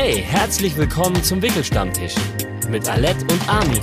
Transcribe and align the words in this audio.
Hey, 0.00 0.22
herzlich 0.22 0.76
willkommen 0.76 1.24
zum 1.24 1.42
Wickelstammtisch 1.42 2.14
mit 2.70 2.88
Alette 2.88 3.24
und 3.24 3.48
Armin. 3.48 3.82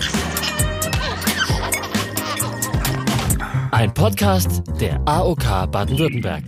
Ein 3.71 3.93
Podcast 3.93 4.63
der 4.79 5.01
AOK 5.05 5.69
Baden-Württemberg. 5.69 6.45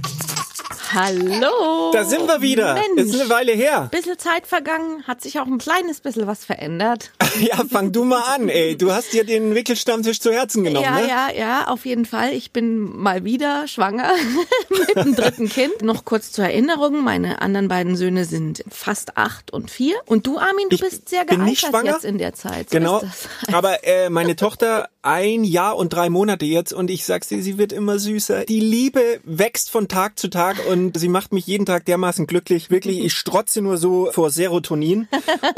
Hallo. 0.94 1.92
Da 1.92 2.06
sind 2.06 2.30
wir 2.30 2.42
wieder. 2.42 2.76
Mensch. 2.76 3.12
Ist 3.12 3.20
eine 3.20 3.30
Weile 3.30 3.52
her. 3.52 3.90
Bisschen 3.92 4.18
Zeit 4.18 4.48
vergangen, 4.48 5.04
hat 5.06 5.20
sich 5.20 5.38
auch 5.38 5.48
ein 5.48 5.58
kleines 5.58 6.00
bisschen 6.00 6.28
was 6.28 6.46
verändert. 6.46 7.12
Ja, 7.48 7.64
fang 7.70 7.92
du 7.92 8.04
mal 8.04 8.22
an, 8.36 8.50
ey. 8.50 8.78
Du 8.78 8.92
hast 8.92 9.14
dir 9.14 9.24
den 9.24 9.56
Wickelstammtisch 9.56 10.20
zu 10.20 10.32
Herzen 10.32 10.64
genommen, 10.64 10.86
ja, 10.86 11.00
ne? 11.00 11.08
ja, 11.08 11.28
ja, 11.38 11.68
auf 11.68 11.86
jeden 11.86 12.06
Fall. 12.06 12.34
Ich 12.34 12.52
bin 12.52 12.98
mal 12.98 13.24
wieder 13.24 13.68
schwanger 13.68 14.12
mit 14.70 14.96
dem 15.06 15.16
dritten 15.16 15.50
Kind. 15.50 15.82
Noch 15.82 16.04
kurz 16.06 16.32
zur 16.32 16.46
Erinnerung, 16.46 17.04
meine 17.04 17.42
anderen 17.42 17.68
beiden 17.68 17.96
Söhne 17.96 18.26
sind 18.26 18.64
fast 18.70 19.18
acht 19.18 19.52
und 19.54 19.72
vier. 19.72 19.96
Und 20.06 20.28
du, 20.28 20.38
Armin, 20.38 20.70
du 20.70 20.76
Ich 20.76 20.82
bist 20.82 21.10
sehr 21.10 21.26
bin 21.26 21.44
nicht 21.44 21.62
gealtert 21.62 21.82
schwanger. 21.82 21.96
jetzt 21.96 22.06
in 22.06 22.18
der 22.18 22.34
Zeit. 22.34 22.70
So 22.70 22.78
Genau. 22.78 23.02
Aber 23.54 23.84
äh, 23.86 24.10
meine 24.10 24.36
Tochter 24.36 24.90
ein 25.02 25.44
Jahr 25.44 25.78
und 25.78 25.94
drei 25.94 26.10
Monate 26.10 26.46
jetzt 26.46 26.74
und 26.74 26.90
ich 26.90 27.06
sag's 27.06 27.30
dir, 27.30 27.42
sie 27.42 27.58
wird 27.58 27.72
immer 27.72 27.98
süßer. 27.98 28.46
Die 28.46 28.60
Liebe 28.60 29.20
wächst 29.24 29.72
von 29.72 29.88
Tag 29.88 30.20
zu 30.20 30.30
Tag 30.30 30.58
und 30.70 31.00
sie 31.00 31.08
macht 31.08 31.32
mich 31.32 31.48
jeden 31.48 31.66
Tag 31.66 31.86
dermaßen 31.86 32.28
glücklich. 32.28 32.70
Wirklich, 32.70 33.00
ich 33.00 33.14
strotze 33.14 33.62
nur 33.62 33.78
so 33.78 34.10
vor 34.12 34.32
Serotonin. 34.32 35.08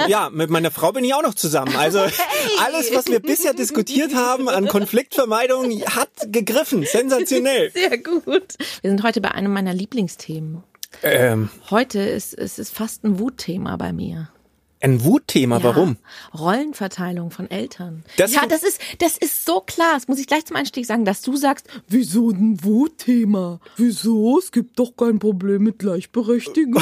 Ja, 0.08 0.30
mit 0.30 0.50
meiner 0.50 0.72
Frau 0.72 0.92
bin 0.92 1.04
ich 1.04 1.14
auch 1.14 1.24
noch 1.24 1.34
zusammen. 1.34 1.69
Also 1.78 2.00
alles, 2.66 2.94
was 2.94 3.08
wir 3.08 3.20
bisher 3.20 3.54
diskutiert 3.54 4.16
haben 4.16 4.50
an 4.50 4.68
Konfliktvermeidung, 4.68 5.82
hat 5.86 6.10
gegriffen. 6.28 6.86
Sensationell. 6.86 7.72
Sehr 7.74 7.98
gut. 7.98 8.56
Wir 8.82 8.90
sind 8.90 9.04
heute 9.04 9.22
bei 9.22 9.32
einem 9.32 9.54
meiner 9.54 9.74
Lieblingsthemen. 9.74 10.64
Ähm, 11.04 11.50
Heute 11.70 12.00
ist 12.00 12.34
es 12.34 12.58
ist 12.58 12.76
fast 12.76 13.04
ein 13.04 13.20
Wutthema 13.20 13.78
bei 13.78 13.94
mir. 13.94 14.30
Ein 14.82 15.04
Wutthema, 15.04 15.58
Ja, 15.58 15.64
warum? 15.66 15.98
Rollenverteilung 16.38 17.32
von 17.32 17.52
Eltern. 17.52 18.04
Das 18.18 18.34
ja, 18.34 18.46
das 18.46 18.64
ist, 18.64 18.80
das 19.00 19.18
ist 19.18 19.46
so 19.46 19.60
klar. 19.60 19.94
Das 19.96 20.08
muss 20.08 20.20
ich 20.20 20.28
gleich 20.28 20.46
zum 20.46 20.56
Einstieg 20.56 20.86
sagen, 20.86 21.04
dass 21.04 21.22
du 21.22 21.36
sagst, 21.36 21.68
wieso 21.88 22.30
ein 22.30 22.64
Wutthema? 22.64 23.60
Wieso? 23.76 24.40
Es 24.40 24.52
gibt 24.52 24.80
doch 24.80 24.96
kein 24.96 25.20
Problem 25.20 25.64
mit 25.64 25.80
Gleichberechtigung. 25.80 26.82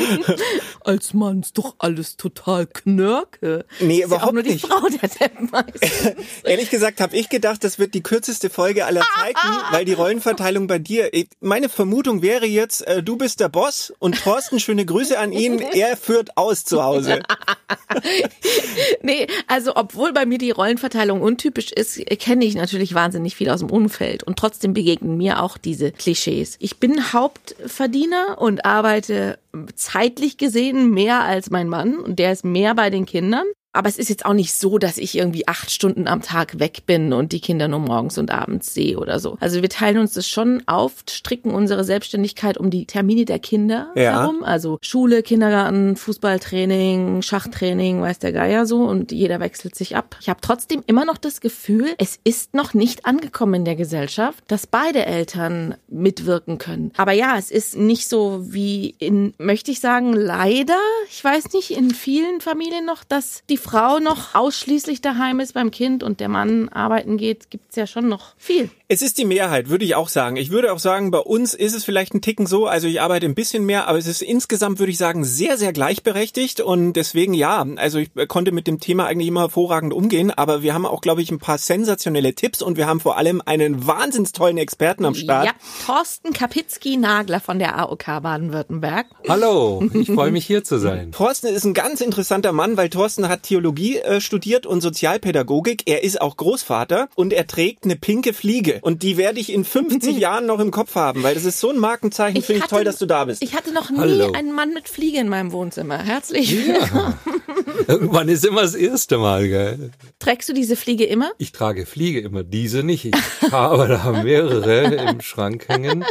Als 0.84 1.14
Mann 1.14 1.40
ist 1.40 1.56
doch 1.56 1.76
alles 1.78 2.16
total 2.16 2.66
knörke. 2.66 3.64
Nee, 3.80 3.94
ist 3.94 4.00
ja 4.00 4.06
überhaupt 4.06 4.46
die 4.46 4.50
nicht. 4.52 4.66
Frau. 4.66 4.86
Ehrlich 6.44 6.70
gesagt 6.70 7.00
habe 7.00 7.16
ich 7.16 7.28
gedacht, 7.28 7.64
das 7.64 7.78
wird 7.78 7.94
die 7.94 8.02
kürzeste 8.02 8.50
Folge 8.50 8.84
aller 8.84 9.02
Zeiten, 9.16 9.38
weil 9.70 9.84
die 9.84 9.94
Rollenverteilung 9.94 10.66
bei 10.66 10.78
dir. 10.78 11.10
Meine 11.40 11.68
Vermutung 11.68 12.20
wäre 12.22 12.46
jetzt, 12.46 12.86
äh, 12.86 13.02
du 13.02 13.16
bist 13.16 13.40
der 13.40 13.48
Boss 13.48 13.92
und 13.98 14.22
Thorsten, 14.22 14.60
schöne 14.60 14.84
Grüße 14.84 15.18
an 15.18 15.32
ihn, 15.32 15.60
er 15.60 15.96
führt 15.96 16.36
aus 16.36 16.64
zu 16.64 16.82
Hause. 16.82 17.05
Nee, 19.02 19.26
also 19.46 19.72
obwohl 19.76 20.12
bei 20.12 20.26
mir 20.26 20.38
die 20.38 20.50
Rollenverteilung 20.50 21.20
untypisch 21.20 21.72
ist, 21.72 21.98
kenne 22.18 22.44
ich 22.44 22.54
natürlich 22.54 22.94
wahnsinnig 22.94 23.36
viel 23.36 23.50
aus 23.50 23.60
dem 23.60 23.70
Umfeld 23.70 24.22
und 24.22 24.38
trotzdem 24.38 24.74
begegnen 24.74 25.16
mir 25.16 25.42
auch 25.42 25.58
diese 25.58 25.92
Klischees. 25.92 26.56
Ich 26.60 26.78
bin 26.78 27.12
Hauptverdiener 27.12 28.38
und 28.38 28.64
arbeite 28.64 29.38
zeitlich 29.74 30.36
gesehen 30.36 30.90
mehr 30.90 31.22
als 31.22 31.50
mein 31.50 31.68
Mann 31.68 31.96
und 31.96 32.18
der 32.18 32.32
ist 32.32 32.44
mehr 32.44 32.74
bei 32.74 32.90
den 32.90 33.06
Kindern. 33.06 33.44
Aber 33.76 33.88
es 33.88 33.98
ist 33.98 34.08
jetzt 34.08 34.24
auch 34.24 34.32
nicht 34.32 34.52
so, 34.54 34.78
dass 34.78 34.98
ich 34.98 35.16
irgendwie 35.16 35.46
acht 35.46 35.70
Stunden 35.70 36.08
am 36.08 36.22
Tag 36.22 36.58
weg 36.58 36.86
bin 36.86 37.12
und 37.12 37.32
die 37.32 37.40
Kinder 37.40 37.68
nur 37.68 37.80
morgens 37.80 38.18
und 38.18 38.30
abends 38.30 38.72
sehe 38.74 38.98
oder 38.98 39.20
so. 39.20 39.36
Also 39.40 39.62
wir 39.62 39.68
teilen 39.68 39.98
uns 39.98 40.14
das 40.14 40.28
schon 40.28 40.62
auf, 40.66 40.92
stricken 41.10 41.50
unsere 41.52 41.84
Selbstständigkeit 41.84 42.58
um 42.58 42.70
die 42.70 42.86
Termine 42.86 43.24
der 43.24 43.38
Kinder 43.38 43.90
Ja. 43.94 44.20
herum. 44.22 44.42
Also 44.42 44.78
Schule, 44.80 45.22
Kindergarten, 45.22 45.96
Fußballtraining, 45.96 47.22
Schachtraining, 47.22 48.00
weiß 48.00 48.18
der 48.18 48.32
Geier 48.32 48.66
so 48.66 48.82
und 48.84 49.12
jeder 49.12 49.40
wechselt 49.40 49.74
sich 49.74 49.96
ab. 49.96 50.16
Ich 50.20 50.28
habe 50.28 50.40
trotzdem 50.40 50.82
immer 50.86 51.04
noch 51.04 51.18
das 51.18 51.40
Gefühl, 51.40 51.94
es 51.98 52.18
ist 52.24 52.54
noch 52.54 52.74
nicht 52.74 53.06
angekommen 53.06 53.54
in 53.54 53.64
der 53.64 53.76
Gesellschaft, 53.76 54.42
dass 54.48 54.66
beide 54.66 55.04
Eltern 55.06 55.74
mitwirken 55.88 56.58
können. 56.58 56.92
Aber 56.96 57.12
ja, 57.12 57.36
es 57.38 57.50
ist 57.50 57.76
nicht 57.76 58.08
so 58.08 58.40
wie 58.42 58.94
in, 58.98 59.34
möchte 59.38 59.70
ich 59.70 59.80
sagen, 59.80 60.12
leider, 60.12 60.78
ich 61.10 61.22
weiß 61.22 61.52
nicht, 61.52 61.70
in 61.70 61.90
vielen 61.90 62.40
Familien 62.40 62.84
noch, 62.84 63.04
dass 63.04 63.42
die 63.50 63.56
Frau 63.66 63.98
noch 63.98 64.34
ausschließlich 64.34 65.00
daheim 65.00 65.40
ist 65.40 65.54
beim 65.54 65.70
Kind 65.72 66.02
und 66.04 66.20
der 66.20 66.28
Mann 66.28 66.68
arbeiten 66.68 67.16
geht, 67.16 67.50
gibt's 67.50 67.74
ja 67.74 67.86
schon 67.86 68.08
noch 68.08 68.34
viel. 68.36 68.70
Es 68.88 69.02
ist 69.02 69.18
die 69.18 69.24
Mehrheit, 69.24 69.68
würde 69.68 69.84
ich 69.84 69.96
auch 69.96 70.08
sagen. 70.08 70.36
Ich 70.36 70.50
würde 70.50 70.72
auch 70.72 70.78
sagen, 70.78 71.10
bei 71.10 71.18
uns 71.18 71.54
ist 71.54 71.74
es 71.74 71.84
vielleicht 71.84 72.14
ein 72.14 72.20
Ticken 72.20 72.46
so, 72.46 72.66
also 72.66 72.86
ich 72.86 73.00
arbeite 73.00 73.26
ein 73.26 73.34
bisschen 73.34 73.66
mehr, 73.66 73.88
aber 73.88 73.98
es 73.98 74.06
ist 74.06 74.22
insgesamt, 74.22 74.78
würde 74.78 74.92
ich 74.92 74.98
sagen, 74.98 75.24
sehr, 75.24 75.58
sehr 75.58 75.72
gleichberechtigt 75.72 76.60
und 76.60 76.92
deswegen 76.92 77.34
ja, 77.34 77.66
also 77.76 77.98
ich 77.98 78.10
konnte 78.28 78.52
mit 78.52 78.68
dem 78.68 78.78
Thema 78.78 79.06
eigentlich 79.06 79.26
immer 79.26 79.40
hervorragend 79.40 79.92
umgehen, 79.92 80.30
aber 80.30 80.62
wir 80.62 80.72
haben 80.72 80.86
auch, 80.86 81.00
glaube 81.00 81.22
ich, 81.22 81.32
ein 81.32 81.40
paar 81.40 81.58
sensationelle 81.58 82.34
Tipps 82.34 82.62
und 82.62 82.76
wir 82.76 82.86
haben 82.86 83.00
vor 83.00 83.16
allem 83.16 83.42
einen 83.44 83.88
wahnsinns 83.88 84.30
tollen 84.30 84.58
Experten 84.58 85.04
am 85.04 85.14
Start. 85.16 85.46
Ja, 85.46 85.52
Thorsten 85.84 86.32
Kapitzki-Nagler 86.32 87.40
von 87.40 87.58
der 87.58 87.76
AOK 87.78 88.04
Baden-Württemberg. 88.22 89.06
Hallo, 89.28 89.82
ich 89.92 90.12
freue 90.12 90.30
mich 90.30 90.46
hier 90.46 90.62
zu 90.62 90.78
sein. 90.78 91.10
Thorsten 91.10 91.48
ist 91.48 91.64
ein 91.64 91.74
ganz 91.74 92.00
interessanter 92.00 92.52
Mann, 92.52 92.76
weil 92.76 92.88
Thorsten 92.88 93.28
hat 93.28 93.42
Theologie 93.60 93.96
äh, 94.00 94.20
studiert 94.20 94.66
und 94.66 94.82
Sozialpädagogik. 94.82 95.84
Er 95.86 96.04
ist 96.04 96.20
auch 96.20 96.36
Großvater 96.36 97.08
und 97.14 97.32
er 97.32 97.46
trägt 97.46 97.84
eine 97.84 97.96
pinke 97.96 98.34
Fliege. 98.34 98.80
Und 98.82 99.02
die 99.02 99.16
werde 99.16 99.40
ich 99.40 99.50
in 99.50 99.64
50 99.64 100.16
Jahren 100.18 100.44
noch 100.44 100.60
im 100.60 100.70
Kopf 100.70 100.94
haben, 100.94 101.22
weil 101.22 101.32
das 101.34 101.46
ist 101.46 101.58
so 101.58 101.70
ein 101.70 101.78
Markenzeichen. 101.78 102.42
Finde 102.42 102.58
ich 102.58 102.62
hatte- 102.64 102.74
toll, 102.74 102.84
dass 102.84 102.98
du 102.98 103.06
da 103.06 103.24
bist. 103.24 103.42
Ich 103.42 103.54
hatte 103.54 103.72
noch 103.72 103.88
nie 103.90 103.98
Hallo. 103.98 104.32
einen 104.32 104.52
Mann 104.52 104.74
mit 104.74 104.90
Fliege 104.90 105.18
in 105.20 105.30
meinem 105.30 105.52
Wohnzimmer. 105.52 105.96
Herzlich 105.96 106.54
willkommen. 106.66 107.14
Irgendwann 107.88 108.28
ist 108.28 108.44
immer 108.44 108.60
das 108.62 108.74
erste 108.74 109.16
Mal, 109.16 109.48
gell? 109.48 109.90
Trägst 110.18 110.48
du 110.48 110.52
diese 110.52 110.76
Fliege 110.76 111.04
immer? 111.04 111.30
Ich 111.38 111.52
trage 111.52 111.86
Fliege 111.86 112.20
immer, 112.20 112.42
diese 112.42 112.82
nicht. 112.82 113.06
Ich 113.06 113.52
habe 113.52 113.88
da 113.88 114.22
mehrere 114.22 114.84
im 115.10 115.20
Schrank 115.22 115.66
hängen, 115.68 116.04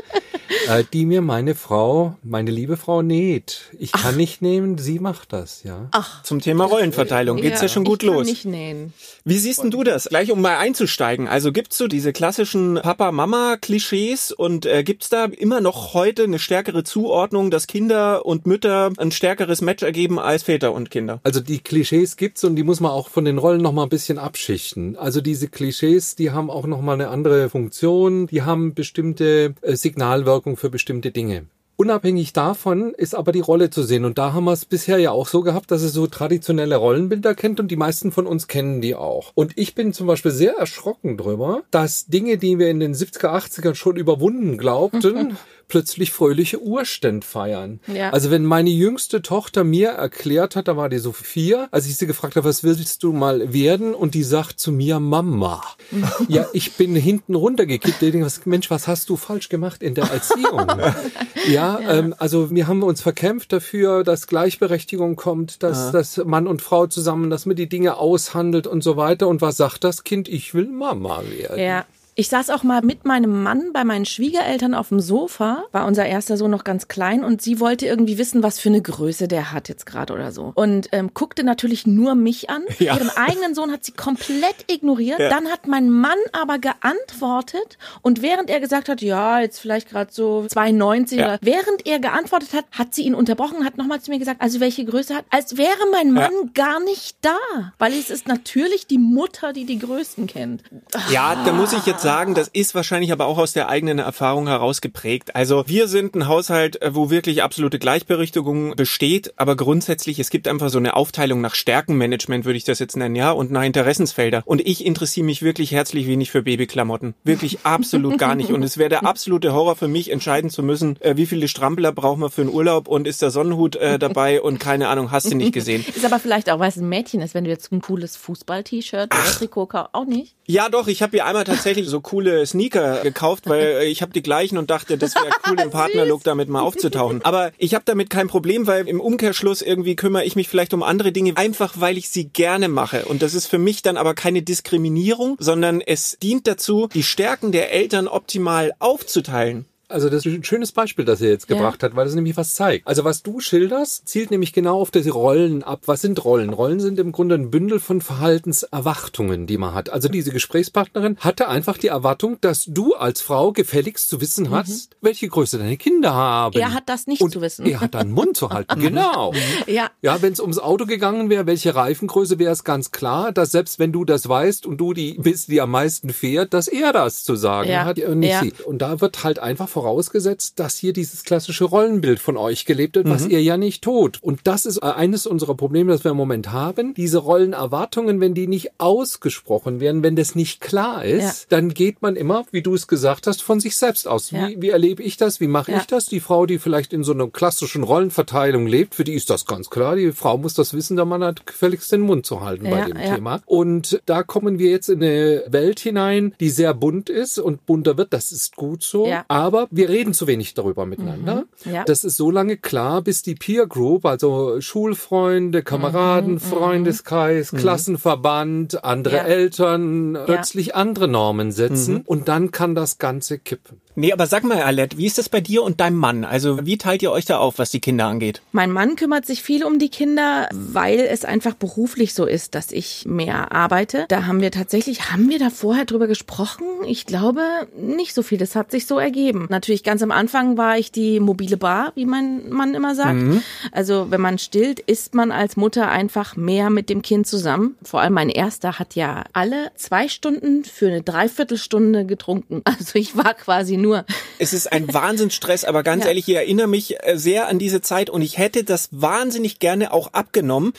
äh, 0.67 0.83
die 0.93 1.05
mir 1.05 1.21
meine 1.21 1.53
Frau, 1.53 2.15
meine 2.23 2.49
liebe 2.51 2.77
Frau 2.77 3.01
näht. 3.01 3.61
Ich 3.77 3.91
kann 3.91 4.15
nicht 4.17 4.41
nehmen, 4.41 4.77
sie 4.77 4.99
macht 4.99 5.33
das, 5.33 5.63
ja. 5.63 5.89
Zum 6.23 6.39
Thema 6.41 6.65
Rollenverteilung 6.65 7.24
geht's 7.33 7.61
ja, 7.61 7.67
schon 7.67 7.83
gut 7.83 8.03
ich 8.03 8.09
kann 8.09 8.17
los. 8.17 8.27
nicht 8.27 8.45
nähen. 8.45 8.93
Wie 9.23 9.37
siehst 9.37 9.63
denn 9.63 9.71
du 9.71 9.83
das? 9.83 10.05
Gleich 10.05 10.31
um 10.31 10.41
mal 10.41 10.57
einzusteigen. 10.57 11.27
Also 11.27 11.51
gibt's 11.51 11.77
so 11.77 11.87
diese 11.87 12.13
klassischen 12.13 12.75
Papa-Mama-Klischees 12.81 14.31
und 14.31 14.65
äh, 14.65 14.83
gibt's 14.83 15.09
da 15.09 15.25
immer 15.25 15.61
noch 15.61 15.93
heute 15.93 16.23
eine 16.23 16.39
stärkere 16.39 16.83
Zuordnung, 16.83 17.51
dass 17.51 17.67
Kinder 17.67 18.25
und 18.25 18.45
Mütter 18.45 18.91
ein 18.97 19.11
stärkeres 19.11 19.61
Match 19.61 19.83
ergeben 19.83 20.19
als 20.19 20.43
Väter 20.43 20.73
und 20.73 20.91
Kinder? 20.91 21.19
Also 21.23 21.39
die 21.39 21.59
Klischees 21.59 22.17
gibt's 22.17 22.43
und 22.43 22.55
die 22.55 22.63
muss 22.63 22.79
man 22.79 22.91
auch 22.91 23.09
von 23.09 23.25
den 23.25 23.37
Rollen 23.37 23.61
noch 23.61 23.73
mal 23.73 23.83
ein 23.83 23.89
bisschen 23.89 24.17
abschichten. 24.17 24.95
Also 24.95 25.21
diese 25.21 25.47
Klischees, 25.47 26.15
die 26.15 26.31
haben 26.31 26.49
auch 26.49 26.67
noch 26.67 26.81
mal 26.81 26.93
eine 26.93 27.09
andere 27.09 27.49
Funktion, 27.49 28.27
die 28.27 28.43
haben 28.43 28.73
bestimmte 28.73 29.55
äh, 29.61 29.75
Signalwirkung 29.75 30.57
für 30.57 30.69
bestimmte 30.69 31.11
Dinge. 31.11 31.47
Unabhängig 31.77 32.31
davon 32.31 32.93
ist 32.93 33.15
aber 33.15 33.33
die 33.33 33.41
Rolle 33.41 33.69
zu 33.69 33.83
sehen. 33.83 34.05
Und 34.05 34.17
da 34.17 34.31
haben 34.31 34.45
wir 34.45 34.53
es 34.53 34.65
bisher 34.65 34.97
ja 34.97 35.11
auch 35.11 35.27
so 35.27 35.41
gehabt, 35.41 35.71
dass 35.71 35.81
es 35.81 35.91
so 35.91 36.07
traditionelle 36.07 36.77
Rollenbilder 36.77 37.35
kennt 37.35 37.59
und 37.59 37.69
die 37.69 37.75
meisten 37.75 38.11
von 38.13 38.27
uns 38.27 38.47
kennen 38.47 38.79
die 38.79 38.95
auch. 38.95 39.31
Und 39.35 39.57
ich 39.57 39.75
bin 39.75 39.91
zum 39.91 40.07
Beispiel 40.07 40.31
sehr 40.31 40.53
erschrocken 40.53 41.17
drüber, 41.17 41.63
dass 41.71 42.05
Dinge, 42.05 42.37
die 42.37 42.59
wir 42.59 42.69
in 42.69 42.79
den 42.79 42.93
70er, 42.93 43.27
80ern 43.27 43.75
schon 43.75 43.97
überwunden 43.97 44.57
glaubten, 44.57 45.37
plötzlich 45.67 46.11
fröhliche 46.11 46.61
Urständ 46.61 47.25
feiern. 47.25 47.79
Ja. 47.87 48.11
Also 48.11 48.31
wenn 48.31 48.45
meine 48.45 48.69
jüngste 48.69 49.21
Tochter 49.21 49.63
mir 49.63 49.89
erklärt 49.89 50.55
hat, 50.55 50.67
da 50.67 50.77
war 50.77 50.89
die 50.89 50.99
so 50.99 51.11
vier, 51.11 51.67
als 51.71 51.87
ich 51.87 51.97
sie 51.97 52.07
gefragt 52.07 52.35
habe, 52.35 52.47
was 52.47 52.63
willst 52.63 53.03
du 53.03 53.13
mal 53.13 53.53
werden? 53.53 53.93
Und 53.95 54.13
die 54.13 54.23
sagt 54.23 54.59
zu 54.59 54.71
mir, 54.71 54.99
Mama. 54.99 55.61
ja, 56.27 56.45
ich 56.53 56.73
bin 56.73 56.95
hinten 56.95 57.35
runtergekippt. 57.35 58.01
Ich 58.01 58.11
denke, 58.11 58.25
was, 58.25 58.45
Mensch, 58.45 58.69
was 58.69 58.87
hast 58.87 59.09
du 59.09 59.17
falsch 59.17 59.49
gemacht 59.49 59.81
in 59.81 59.95
der 59.95 60.05
Erziehung? 60.05 60.67
ja, 61.47 61.79
Ähm, 61.87 62.15
also 62.17 62.51
wir 62.51 62.67
haben 62.67 62.83
uns 62.83 63.01
verkämpft 63.01 63.53
dafür, 63.53 64.03
dass 64.03 64.27
Gleichberechtigung 64.27 65.15
kommt, 65.15 65.63
dass, 65.63 65.91
dass 65.91 66.17
Mann 66.17 66.47
und 66.47 66.61
Frau 66.61 66.87
zusammen, 66.87 67.29
dass 67.29 67.45
man 67.45 67.55
die 67.55 67.69
Dinge 67.69 67.97
aushandelt 67.97 68.67
und 68.67 68.83
so 68.83 68.97
weiter. 68.97 69.27
Und 69.27 69.41
was 69.41 69.57
sagt 69.57 69.83
das 69.83 70.03
Kind? 70.03 70.27
Ich 70.27 70.53
will 70.53 70.67
Mama 70.67 71.23
werden. 71.29 71.59
Ja. 71.59 71.85
Ich 72.17 72.29
saß 72.29 72.49
auch 72.49 72.63
mal 72.63 72.81
mit 72.81 73.03
meinem 73.03 73.43
Mann 73.43 73.73
bei 73.73 73.83
meinen 73.83 74.05
Schwiegereltern 74.05 74.73
auf 74.73 74.87
dem 74.87 75.01
Sofa, 75.01 75.65
war 75.73 75.85
unser 75.85 76.05
erster 76.05 76.37
Sohn 76.37 76.49
noch 76.49 76.63
ganz 76.63 76.87
klein 76.87 77.25
und 77.25 77.41
sie 77.41 77.59
wollte 77.59 77.85
irgendwie 77.87 78.17
wissen, 78.17 78.41
was 78.41 78.57
für 78.57 78.69
eine 78.69 78.81
Größe 78.81 79.27
der 79.27 79.51
hat 79.51 79.67
jetzt 79.67 79.85
gerade 79.85 80.13
oder 80.13 80.31
so. 80.31 80.53
Und 80.55 80.87
ähm, 80.93 81.11
guckte 81.13 81.43
natürlich 81.43 81.85
nur 81.85 82.15
mich 82.15 82.49
an. 82.49 82.63
Ja. 82.79 82.95
Ihren 82.95 83.09
eigenen 83.09 83.55
Sohn 83.55 83.71
hat 83.71 83.83
sie 83.85 83.93
komplett 83.93 84.55
ignoriert. 84.69 85.19
Dann 85.19 85.47
hat 85.47 85.65
mein 85.65 85.89
Mann 85.89 86.17
aber 86.33 86.59
geantwortet 86.59 87.77
und 88.01 88.21
während 88.21 88.49
er 88.49 88.59
gesagt 88.59 88.89
hat, 88.89 89.01
ja, 89.01 89.39
jetzt 89.39 89.59
vielleicht 89.59 89.89
gerade 89.89 90.11
so 90.13 90.45
92 90.47 91.17
Ja. 91.19 91.25
oder 91.25 91.39
während 91.41 91.85
er 91.85 91.99
geantwortet 91.99 92.53
hat, 92.53 92.65
hat 92.71 92.93
sie 92.93 93.03
ihn 93.03 93.15
unterbrochen 93.15 93.65
hat 93.65 93.77
nochmal 93.77 94.01
zu 94.01 94.11
mir 94.11 94.19
gesagt, 94.19 94.41
also 94.41 94.59
welche 94.59 94.85
Größe 94.85 95.15
hat, 95.15 95.25
als 95.31 95.57
wäre 95.57 95.77
mein 95.91 96.11
Mann 96.11 96.31
gar 96.53 96.79
nicht 96.79 97.17
da, 97.21 97.37
weil 97.79 97.93
es 97.93 98.09
ist 98.09 98.27
natürlich 98.27 98.87
die 98.87 98.99
Mutter, 98.99 99.51
die 99.53 99.65
die 99.65 99.79
Größten 99.79 100.27
kennt. 100.27 100.63
Ja, 101.09 101.35
da 101.43 101.51
muss 101.51 101.73
ich 101.73 101.85
jetzt 101.85 102.04
sagen, 102.05 102.33
das 102.33 102.47
ist 102.47 102.75
wahrscheinlich 102.75 103.11
aber 103.11 103.25
auch 103.25 103.37
aus 103.37 103.53
der 103.53 103.69
eigenen 103.69 103.99
Erfahrung 103.99 104.47
heraus 104.47 104.81
geprägt. 104.81 105.35
Also 105.35 105.63
wir 105.67 105.87
sind 105.87 106.15
ein 106.15 106.27
Haushalt, 106.27 106.81
äh, 106.81 106.95
wo 106.95 107.09
wirklich 107.09 107.43
absolute 107.43 107.79
Gleichberechtigung 107.79 108.75
besteht, 108.75 109.33
aber 109.37 109.55
grundsätzlich, 109.55 110.19
es 110.19 110.29
gibt 110.29 110.47
einfach 110.47 110.69
so 110.69 110.77
eine 110.77 110.95
Aufteilung 110.95 111.41
nach 111.41 111.55
Stärkenmanagement, 111.55 112.45
würde 112.45 112.57
ich 112.57 112.63
das 112.63 112.79
jetzt 112.79 112.95
nennen, 112.95 113.15
ja, 113.15 113.31
und 113.31 113.51
nach 113.51 113.63
Interessensfelder. 113.63 114.43
Und 114.45 114.61
ich 114.61 114.85
interessiere 114.85 115.25
mich 115.25 115.41
wirklich 115.41 115.71
herzlich 115.71 116.07
wenig 116.07 116.31
für 116.31 116.43
Babyklamotten. 116.43 117.15
Wirklich 117.23 117.59
absolut 117.63 118.17
gar 118.17 118.35
nicht. 118.35 118.51
Und 118.51 118.63
es 118.63 118.77
wäre 118.77 118.89
der 118.89 119.05
absolute 119.05 119.53
Horror 119.53 119.75
für 119.75 119.87
mich, 119.87 120.11
entscheiden 120.11 120.49
zu 120.49 120.63
müssen, 120.63 121.01
äh, 121.01 121.17
wie 121.17 121.25
viele 121.25 121.47
Strampler 121.47 121.91
braucht 121.91 122.19
man 122.19 122.29
für 122.29 122.41
einen 122.41 122.53
Urlaub 122.53 122.87
und 122.87 123.07
ist 123.07 123.21
der 123.21 123.31
Sonnenhut 123.31 123.75
äh, 123.75 123.99
dabei 123.99 124.41
und 124.41 124.59
keine 124.59 124.87
Ahnung, 124.87 125.11
hast 125.11 125.31
du 125.31 125.35
nicht 125.35 125.53
gesehen. 125.53 125.85
Ist 125.95 126.05
aber 126.05 126.19
vielleicht 126.19 126.49
auch, 126.49 126.59
weil 126.59 126.69
es 126.69 126.77
ein 126.77 126.89
Mädchen 126.89 127.21
ist, 127.21 127.33
wenn 127.33 127.45
du 127.45 127.49
jetzt 127.49 127.71
ein 127.71 127.81
cooles 127.81 128.17
Fußball-T-Shirt 128.17 129.13
oder 129.13 129.31
Trikot 129.31 129.67
kaufst, 129.67 129.93
auch 129.93 130.05
nicht? 130.05 130.35
Ja, 130.45 130.69
doch, 130.69 130.87
ich 130.87 131.01
habe 131.01 131.17
mir 131.17 131.25
einmal 131.25 131.43
tatsächlich 131.43 131.87
so 131.87 131.94
coole 132.01 132.45
Sneaker 132.45 133.01
gekauft, 133.01 133.47
weil 133.47 133.61
äh, 133.61 133.85
ich 133.85 134.01
habe 134.01 134.13
die 134.13 134.21
gleichen 134.21 134.57
und 134.57 134.69
dachte, 134.69 134.97
das 134.97 135.15
wäre 135.15 135.29
cool 135.49 135.59
im 135.59 135.69
Partnerlook 135.71 136.23
damit 136.23 136.49
mal 136.49 136.61
aufzutauchen. 136.61 137.23
Aber 137.23 137.51
ich 137.57 137.73
habe 137.73 137.83
damit 137.85 138.09
kein 138.09 138.27
Problem, 138.27 138.67
weil 138.67 138.87
im 138.87 138.99
Umkehrschluss 138.99 139.61
irgendwie 139.61 139.95
kümmere 139.95 140.23
ich 140.25 140.35
mich 140.35 140.47
vielleicht 140.49 140.73
um 140.73 140.83
andere 140.83 141.11
Dinge, 141.11 141.37
einfach 141.37 141.75
weil 141.79 141.97
ich 141.97 142.09
sie 142.09 142.29
gerne 142.29 142.67
mache. 142.67 143.05
Und 143.05 143.21
das 143.21 143.33
ist 143.33 143.47
für 143.47 143.57
mich 143.57 143.81
dann 143.81 143.97
aber 143.97 144.13
keine 144.13 144.41
Diskriminierung, 144.41 145.37
sondern 145.39 145.81
es 145.81 146.17
dient 146.21 146.47
dazu, 146.47 146.87
die 146.93 147.03
Stärken 147.03 147.51
der 147.51 147.71
Eltern 147.71 148.07
optimal 148.07 148.73
aufzuteilen. 148.79 149.65
Also 149.89 150.09
das 150.09 150.25
ist 150.25 150.33
ein 150.33 150.43
schönes 150.43 150.71
Beispiel, 150.71 151.05
das 151.05 151.21
er 151.21 151.29
jetzt 151.29 151.49
Ja. 151.49 151.55
gebracht 151.55 151.83
hat, 151.83 151.95
weil 151.95 152.07
es 152.07 152.15
nämlich 152.15 152.37
was 152.37 152.55
zeigt. 152.55 152.87
Also 152.87 153.03
was 153.03 153.23
du 153.23 153.39
schilderst, 153.39 154.07
zielt 154.07 154.31
nämlich 154.31 154.53
genau 154.53 154.79
auf 154.81 154.91
diese 154.91 155.11
Rollen 155.11 155.63
ab. 155.63 155.81
Was 155.85 156.01
sind 156.01 156.23
Rollen? 156.23 156.51
Rollen 156.51 156.79
sind 156.79 156.99
im 156.99 157.11
Grunde 157.11 157.35
ein 157.35 157.51
Bündel 157.51 157.79
von 157.79 158.01
Verhaltenserwartungen, 158.01 159.47
die 159.47 159.57
man 159.57 159.73
hat. 159.73 159.89
Also 159.89 160.07
diese 160.09 160.31
Gesprächspartnerin 160.31 161.17
hatte 161.19 161.47
einfach 161.47 161.77
die 161.77 161.87
Erwartung, 161.87 162.37
dass 162.41 162.65
du 162.65 162.93
als 162.95 163.21
Frau 163.21 163.51
gefälligst 163.51 164.09
zu 164.09 164.21
wissen 164.21 164.49
hast, 164.51 164.95
welche 165.01 165.27
Größe 165.27 165.57
deine 165.57 165.77
Kinder 165.77 166.13
haben. 166.13 166.57
Mhm. 166.57 166.61
Er 166.63 166.73
hat 166.73 166.83
das 166.87 167.07
nicht 167.07 167.21
Und 167.21 167.31
zu 167.31 167.41
wissen. 167.41 167.65
Er 167.65 167.81
hat 167.81 167.93
dann 167.95 168.11
Mund 168.11 168.37
zu 168.37 168.49
halten. 168.49 168.79
genau. 168.79 169.33
Ja. 169.67 169.89
Ja, 170.01 170.21
wenn 170.21 170.33
es 170.33 170.39
ums 170.39 170.59
Auto 170.59 170.85
gegangen 170.85 171.29
wäre, 171.29 171.45
welche 171.47 171.75
Reifengröße 171.75 172.39
wäre 172.39 172.51
es 172.51 172.63
ganz 172.63 172.91
klar, 172.91 173.31
dass 173.31 173.51
selbst 173.51 173.79
wenn 173.79 173.91
du 173.91 174.05
das 174.05 174.27
weißt 174.27 174.65
und 174.65 174.77
du 174.77 174.93
die 174.93 175.13
bist, 175.19 175.47
die 175.49 175.61
am 175.61 175.71
meisten 175.71 176.09
fährt, 176.09 176.53
dass 176.53 176.67
er 176.67 176.93
das 176.93 177.23
zu 177.23 177.35
sagen 177.35 177.69
Ja. 177.69 177.85
hat 177.85 177.99
und 177.99 178.19
nicht 178.19 178.31
Ja. 178.31 178.41
sie. 178.41 178.53
Und 178.65 178.79
da 178.79 179.01
wird 179.01 179.23
halt 179.23 179.39
einfach 179.39 179.69
vorausgesetzt, 179.75 180.57
dass 180.59 180.77
hier 180.77 180.93
dieses 180.93 181.23
klassische 181.25 181.65
Rollenbild 181.65 182.19
von 182.19 182.37
euch 182.37 182.65
gelebt 182.65 182.95
wird, 182.95 183.09
was 183.09 183.27
ihr 183.27 183.41
ja 183.43 183.57
nicht 183.57 183.83
tut. 183.83 184.23
Und 184.23 184.39
das 184.45 184.65
ist 184.65 184.77
äh, 184.77 184.85
eines 184.85 185.27
unserer 185.27 185.53
Probleme, 185.55 185.91
das 185.91 186.05
wir 186.05 186.11
im 186.11 186.17
Moment 186.17 186.53
haben. 186.53 186.93
Diese 186.93 187.17
Rollenerwartungen, 187.17 188.21
wenn 188.21 188.33
die 188.33 188.47
nicht 188.47 188.71
ausgesprochen 188.79 189.79
werden, 189.81 190.01
wenn 190.01 190.15
das 190.15 190.33
nicht 190.33 190.61
klar 190.61 191.03
ist, 191.03 191.21
Ja. 191.23 191.57
dann 191.57 191.73
geht 191.73 192.01
man 192.01 192.15
immer, 192.15 192.45
wie 192.51 192.61
du 192.61 192.73
es 192.73 192.87
gesagt 192.87 193.27
hast, 193.27 193.41
von 193.41 193.59
sich 193.59 193.75
selbst 193.75 194.07
aus. 194.07 194.31
Ja. 194.31 194.47
Wie, 194.47 194.61
wie 194.61 194.69
erlebe 194.69 195.03
ich 195.03 195.17
das? 195.17 195.39
Wie 195.41 195.47
mache 195.47 195.71
Ja. 195.73 195.79
ich 195.79 195.87
das? 195.87 196.05
Die 196.05 196.21
Frau, 196.21 196.45
die 196.45 196.57
vielleicht 196.57 196.93
in 196.93 197.03
so 197.03 197.11
einer 197.11 197.27
klassischen 197.27 197.83
Rollenverteilung 197.83 198.65
lebt, 198.67 198.95
für 198.95 199.03
die 199.03 199.13
ist 199.13 199.29
das 199.29 199.45
ganz 199.45 199.69
klar. 199.69 199.97
Die 199.97 200.13
Frau 200.13 200.37
muss 200.37 200.53
das 200.53 200.73
wissen, 200.73 200.95
der 200.95 201.05
Mann 201.05 201.23
hat 201.23 201.45
gefälligst 201.45 201.91
den 201.91 202.01
Mund 202.01 202.25
zu 202.25 202.39
halten 202.41 202.69
bei 202.69 202.81
dem. 202.85 202.95
Thema. 202.95 203.41
Und 203.45 204.01
da 204.05 204.23
kommen 204.23 204.57
wir 204.57 204.71
jetzt 204.71 204.87
in 204.89 205.03
eine 205.03 205.43
Welt 205.47 205.79
hinein, 205.81 206.33
die 206.39 206.49
sehr 206.49 206.73
bunt 206.73 207.09
ist 207.09 207.37
und 207.39 207.65
bunter 207.65 207.97
wird. 207.97 208.13
Das 208.13 208.31
ist 208.31 208.55
gut 208.55 208.83
so. 208.83 209.05
Ja. 209.07 209.25
Aber 209.65 209.77
wir 209.77 209.89
reden 209.89 210.13
zu 210.13 210.27
wenig 210.27 210.53
darüber 210.53 210.85
miteinander. 210.85 211.45
Mhm. 211.65 211.71
Ja. 211.73 211.83
Das 211.83 212.03
ist 212.03 212.17
so 212.17 212.31
lange 212.31 212.57
klar, 212.57 213.01
bis 213.01 213.21
die 213.21 213.35
Peer 213.35 213.67
Group, 213.67 214.05
also 214.05 214.61
Schulfreunde, 214.61 215.63
Kameraden, 215.63 216.33
Mhm. 216.33 216.39
Freundeskreis, 216.39 217.51
Klassenverband, 217.51 218.83
andere 218.83 219.15
Ja. 219.17 219.23
Eltern 219.23 220.17
plötzlich 220.25 220.75
andere 220.75 221.07
Normen 221.07 221.51
setzen 221.51 222.01
und 222.05 222.27
dann 222.27 222.51
kann 222.51 222.75
das 222.75 222.97
Ganze 222.97 223.39
kippen. 223.39 223.81
Nee, 223.97 224.11
aber 224.11 224.27
sag 224.27 224.43
mal, 224.43 224.61
Alette, 224.61 224.97
wie 224.97 225.05
ist 225.05 225.17
das 225.17 225.29
bei 225.29 225.39
dir 225.39 225.63
und 225.63 225.79
deinem 225.79 225.95
Mann? 225.95 226.25
Also 226.25 226.65
wie 226.65 226.77
teilt 226.77 227.01
ihr 227.01 227.11
euch 227.11 227.25
da 227.25 227.37
auf, 227.37 227.59
was 227.59 227.71
die 227.71 227.79
Kinder 227.79 228.07
angeht? 228.07 228.41
Mein 228.51 228.71
Mann 228.71 228.97
kümmert 228.97 229.25
sich 229.25 229.41
viel 229.41 229.63
um 229.63 229.79
die 229.79 229.89
Kinder, 229.89 230.49
weil 230.51 230.99
es 230.99 231.23
einfach 231.23 231.53
beruflich 231.53 232.13
so 232.13 232.25
ist, 232.25 232.55
dass 232.55 232.71
ich 232.71 233.05
mehr 233.05 233.53
arbeite. 233.53 234.05
Da 234.09 234.25
haben 234.25 234.41
wir 234.41 234.51
tatsächlich, 234.51 235.11
haben 235.11 235.29
wir 235.29 235.39
da 235.39 235.49
vorher 235.49 235.85
drüber 235.85 236.07
gesprochen? 236.07 236.65
Ich 236.85 237.05
glaube 237.05 237.41
nicht 237.77 238.13
so 238.13 238.21
viel. 238.21 238.37
Das 238.37 238.55
hat 238.55 238.71
sich 238.71 238.85
so 238.85 238.99
ergeben. 238.99 239.47
Natürlich 239.49 239.83
ganz 239.83 240.03
am 240.03 240.11
Anfang 240.11 240.57
war 240.57 240.77
ich 240.77 240.91
die 240.91 241.21
mobile 241.21 241.55
Bar, 241.55 241.93
wie 241.95 242.05
mein 242.05 242.49
Mann 242.49 242.73
immer 242.73 242.95
sagt. 242.95 243.23
Also 243.71 244.07
wenn 244.09 244.21
man 244.21 244.37
stillt, 244.39 244.81
ist 244.81 245.15
man 245.15 245.31
als 245.31 245.55
Mutter 245.55 245.89
einfach 245.89 246.35
mehr 246.35 246.69
mit 246.69 246.89
dem 246.89 247.01
Kind 247.01 247.27
zusammen. 247.27 247.75
Vor 247.81 248.01
allem 248.01 248.13
mein 248.13 248.29
erster 248.29 248.77
hat 248.77 248.95
ja 248.95 249.23
alle 249.31 249.71
zwei 249.75 250.09
Stunden 250.09 250.65
für 250.65 250.87
eine 250.87 251.01
Dreiviertelstunde 251.01 252.05
getrunken. 252.05 252.61
Also 252.77 252.99
ich 252.99 253.15
war 253.15 253.33
quasi 253.33 253.77
nur 253.85 254.05
Es 254.39 254.51
ist 254.53 254.71
ein 254.71 254.91
Wahnsinnsstress, 254.93 255.63
aber 255.63 255.83
ganz 255.83 256.03
Ja. 256.03 256.09
ehrlich, 256.09 256.27
ich 256.27 256.35
erinnere 256.35 256.67
mich 256.67 256.95
äh, 257.03 257.17
sehr 257.17 257.47
an 257.47 257.59
diese 257.59 257.81
Zeit 257.81 258.09
und 258.09 258.21
ich 258.21 258.37
hätte 258.37 258.63
das 258.63 258.89
wahnsinnig 258.91 259.59
gerne 259.59 259.93
auch 259.93 260.13
abgenommen. 260.13 260.73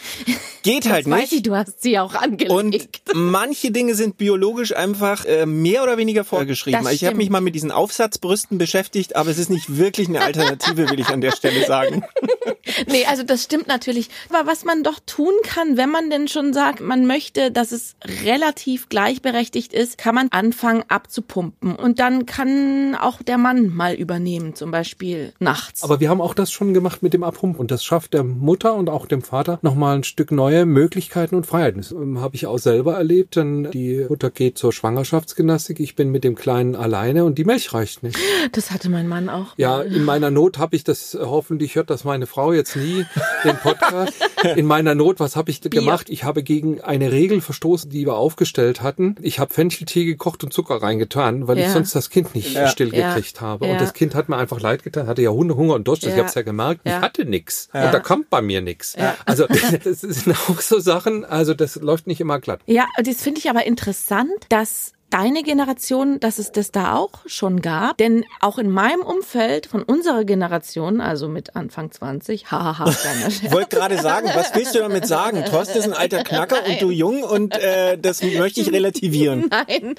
Geht 0.62 0.88
halt 0.90 1.08
Weiß 1.08 1.24
ich, 1.26 1.30
nicht. 1.32 1.46
du 1.46 1.54
hast 1.54 1.82
sie 1.82 1.98
auch 1.98 2.14
angelegt. 2.14 2.50
Und 2.52 2.88
manche 3.14 3.70
Dinge 3.70 3.94
sind 3.94 4.18
biologisch 4.18 4.74
einfach 4.74 5.24
äh, 5.24 5.46
mehr 5.46 5.82
oder 5.82 5.96
weniger 5.96 6.24
vorgeschrieben. 6.24 6.82
Das 6.84 6.92
Ich 6.92 7.04
habe 7.04 7.16
mich 7.16 7.30
mal 7.30 7.40
mit 7.40 7.54
diesen 7.54 7.70
Aufsatzbrüsten 7.70 8.58
beschäftigt, 8.58 9.14
aber 9.16 9.30
es 9.30 9.38
ist 9.38 9.50
nicht 9.50 9.76
wirklich 9.76 10.08
eine 10.08 10.22
Alternative, 10.22 10.90
will 10.90 11.00
ich 11.00 11.08
an 11.08 11.20
der 11.20 11.32
Stelle 11.32 11.64
sagen. 11.66 12.02
Nee, 12.88 13.04
also 13.06 13.22
das 13.22 13.42
stimmt 13.42 13.68
natürlich. 13.68 14.08
Aber 14.28 14.50
was 14.50 14.64
man 14.64 14.82
doch 14.82 14.98
tun 15.04 15.32
kann, 15.42 15.76
wenn 15.76 15.90
man 15.90 16.10
denn 16.10 16.28
schon 16.28 16.52
sagt, 16.52 16.80
man 16.80 17.06
möchte, 17.06 17.50
dass 17.50 17.72
es 17.72 17.96
relativ 18.24 18.88
gleichberechtigt 18.88 19.72
ist, 19.72 19.98
kann 19.98 20.14
man 20.14 20.28
anfangen 20.30 20.84
abzupumpen. 20.88 21.76
Und 21.76 21.98
dann 21.98 22.26
kann 22.26 22.94
auch 22.94 23.22
der 23.22 23.38
Mann 23.38 23.74
mal 23.74 23.94
übernehmen, 23.94 24.54
zum 24.54 24.70
Beispiel 24.70 25.32
nachts. 25.38 25.82
Aber 25.82 26.00
wir 26.00 26.10
haben 26.10 26.20
auch 26.20 26.34
das 26.34 26.50
schon 26.50 26.74
gemacht 26.74 27.02
mit 27.02 27.14
dem 27.14 27.22
Abpumpen 27.22 27.60
und 27.60 27.70
das 27.70 27.84
schafft 27.84 28.14
der 28.14 28.24
Mutter 28.24 28.74
und 28.74 28.88
auch 28.88 29.06
dem 29.06 29.22
Vater 29.22 29.58
nochmal 29.62 29.96
ein 29.96 30.04
Stück 30.04 30.30
neue 30.30 30.66
Möglichkeiten 30.66 31.34
und 31.34 31.46
Freiheiten. 31.46 31.80
Das 31.80 31.92
ähm, 31.92 32.20
habe 32.20 32.36
ich 32.36 32.46
auch 32.46 32.58
selber 32.58 32.94
erlebt, 32.94 33.36
denn 33.36 33.70
die 33.70 34.06
Mutter 34.08 34.30
geht 34.30 34.58
zur 34.58 34.72
Schwangerschaftsgymnastik, 34.72 35.80
ich 35.80 35.96
bin 35.96 36.10
mit 36.10 36.24
dem 36.24 36.34
Kleinen 36.34 36.76
alleine 36.76 37.24
und 37.24 37.38
die 37.38 37.44
Milch 37.44 37.72
reicht 37.72 38.02
nicht. 38.02 38.18
das 38.52 38.70
hatte 38.70 38.88
mein 38.88 39.08
Mann 39.08 39.28
auch. 39.28 39.54
Ja, 39.56 39.82
in 39.82 40.04
meiner 40.04 40.30
Not 40.30 40.58
habe 40.58 40.76
ich 40.76 40.84
das, 40.84 41.14
äh, 41.14 41.18
hoffentlich 41.20 41.74
hört 41.74 41.90
das 41.90 42.04
meine 42.04 42.26
Frau 42.26 42.35
jetzt 42.54 42.76
nie, 42.76 43.04
den 43.44 43.56
Podcast. 43.56 44.12
In 44.56 44.66
meiner 44.66 44.94
Not, 44.94 45.18
was 45.20 45.36
habe 45.36 45.50
ich 45.50 45.60
gemacht? 45.60 46.08
Ich 46.10 46.24
habe 46.24 46.42
gegen 46.42 46.80
eine 46.80 47.10
Regel 47.12 47.40
verstoßen, 47.40 47.90
die 47.90 48.06
wir 48.06 48.14
aufgestellt 48.16 48.82
hatten. 48.82 49.16
Ich 49.20 49.38
habe 49.38 49.52
Fencheltee 49.52 50.04
gekocht 50.04 50.44
und 50.44 50.52
Zucker 50.52 50.76
reingetan, 50.82 51.48
weil 51.48 51.58
ich 51.58 51.64
Ja. 51.64 51.72
sonst 51.72 51.94
das 51.94 52.10
Kind 52.10 52.34
nicht 52.34 52.54
Ja. 52.54 52.68
stillgekriegt 52.68 53.40
habe. 53.40 53.66
Ja. 53.66 53.72
Und 53.72 53.80
das 53.80 53.92
Kind 53.94 54.14
hat 54.14 54.28
mir 54.28 54.36
einfach 54.36 54.60
leid 54.60 54.82
getan, 54.82 55.06
hatte 55.06 55.22
ja 55.22 55.30
Hunde, 55.30 55.56
Hunger 55.56 55.74
und 55.74 55.88
Durst. 55.88 56.04
Ich 56.04 56.12
habe 56.12 56.24
es 56.26 56.34
ja 56.34 56.42
gemerkt. 56.42 56.82
Ich 56.84 56.92
hatte 56.92 57.24
nix. 57.24 57.68
Und 57.72 57.80
da 57.92 58.00
kommt 58.00 58.30
bei 58.30 58.42
mir 58.42 58.60
nix. 58.60 58.94
Also 59.24 59.46
das 59.84 60.00
sind 60.02 60.36
auch 60.48 60.60
so 60.60 60.78
Sachen, 60.78 61.24
also 61.24 61.54
das 61.54 61.76
läuft 61.76 62.06
nicht 62.06 62.20
immer 62.20 62.38
glatt. 62.40 62.60
Ja, 62.66 62.86
das 63.02 63.22
finde 63.22 63.40
ich 63.40 63.50
aber 63.50 63.66
interessant, 63.66 64.30
dass 64.48 64.92
deine 65.10 65.42
Generation, 65.42 66.20
dass 66.20 66.38
es 66.38 66.52
das 66.52 66.72
da 66.72 66.94
auch 66.94 67.12
schon 67.26 67.62
gab. 67.62 67.98
Denn 67.98 68.24
auch 68.40 68.58
in 68.58 68.70
meinem 68.70 69.00
Umfeld 69.00 69.66
von 69.66 69.82
unserer 69.82 70.24
Generation, 70.24 71.00
also 71.00 71.28
mit 71.28 71.56
Anfang 71.56 71.90
20, 71.90 72.50
hahaha, 72.50 72.90
kleiner 72.90 73.28
Ich 73.28 73.38
Scherz. 73.38 73.52
wollte 73.52 73.76
gerade 73.76 73.98
sagen, 73.98 74.28
was 74.34 74.54
willst 74.54 74.74
du 74.74 74.80
damit 74.80 75.06
sagen? 75.06 75.44
Thorsten 75.44 75.78
ist 75.78 75.84
ein 75.84 75.92
alter 75.92 76.24
Knacker 76.24 76.66
und 76.66 76.80
du 76.82 76.90
jung 76.90 77.22
und 77.22 77.54
äh, 77.56 77.98
das 77.98 78.22
möchte 78.22 78.60
ich 78.60 78.72
relativieren. 78.72 79.46
Nein, 79.50 79.94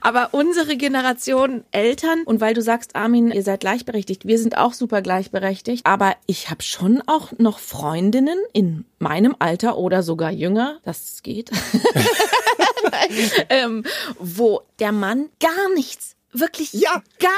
aber 0.00 0.28
unsere 0.32 0.76
Generation 0.76 1.64
Eltern 1.70 2.22
und 2.24 2.40
weil 2.40 2.54
du 2.54 2.62
sagst, 2.62 2.94
Armin, 2.96 3.30
ihr 3.30 3.42
seid 3.42 3.60
gleichberechtigt, 3.60 4.26
wir 4.26 4.38
sind 4.38 4.58
auch 4.58 4.72
super 4.74 5.02
gleichberechtigt, 5.02 5.86
aber 5.86 6.14
ich 6.26 6.50
habe 6.50 6.62
schon 6.62 7.02
auch 7.06 7.32
noch 7.38 7.58
Freundinnen 7.58 8.38
in 8.52 8.84
meinem 9.02 9.36
Alter 9.38 9.76
oder 9.76 10.02
sogar 10.02 10.30
jünger, 10.30 10.78
das 10.84 11.22
geht, 11.22 11.50
ähm, 13.50 13.84
wo 14.18 14.62
der 14.78 14.92
Mann 14.92 15.28
gar 15.40 15.74
nichts 15.74 16.16
wirklich 16.32 16.72
Ja. 16.72 17.02
gar 17.18 17.30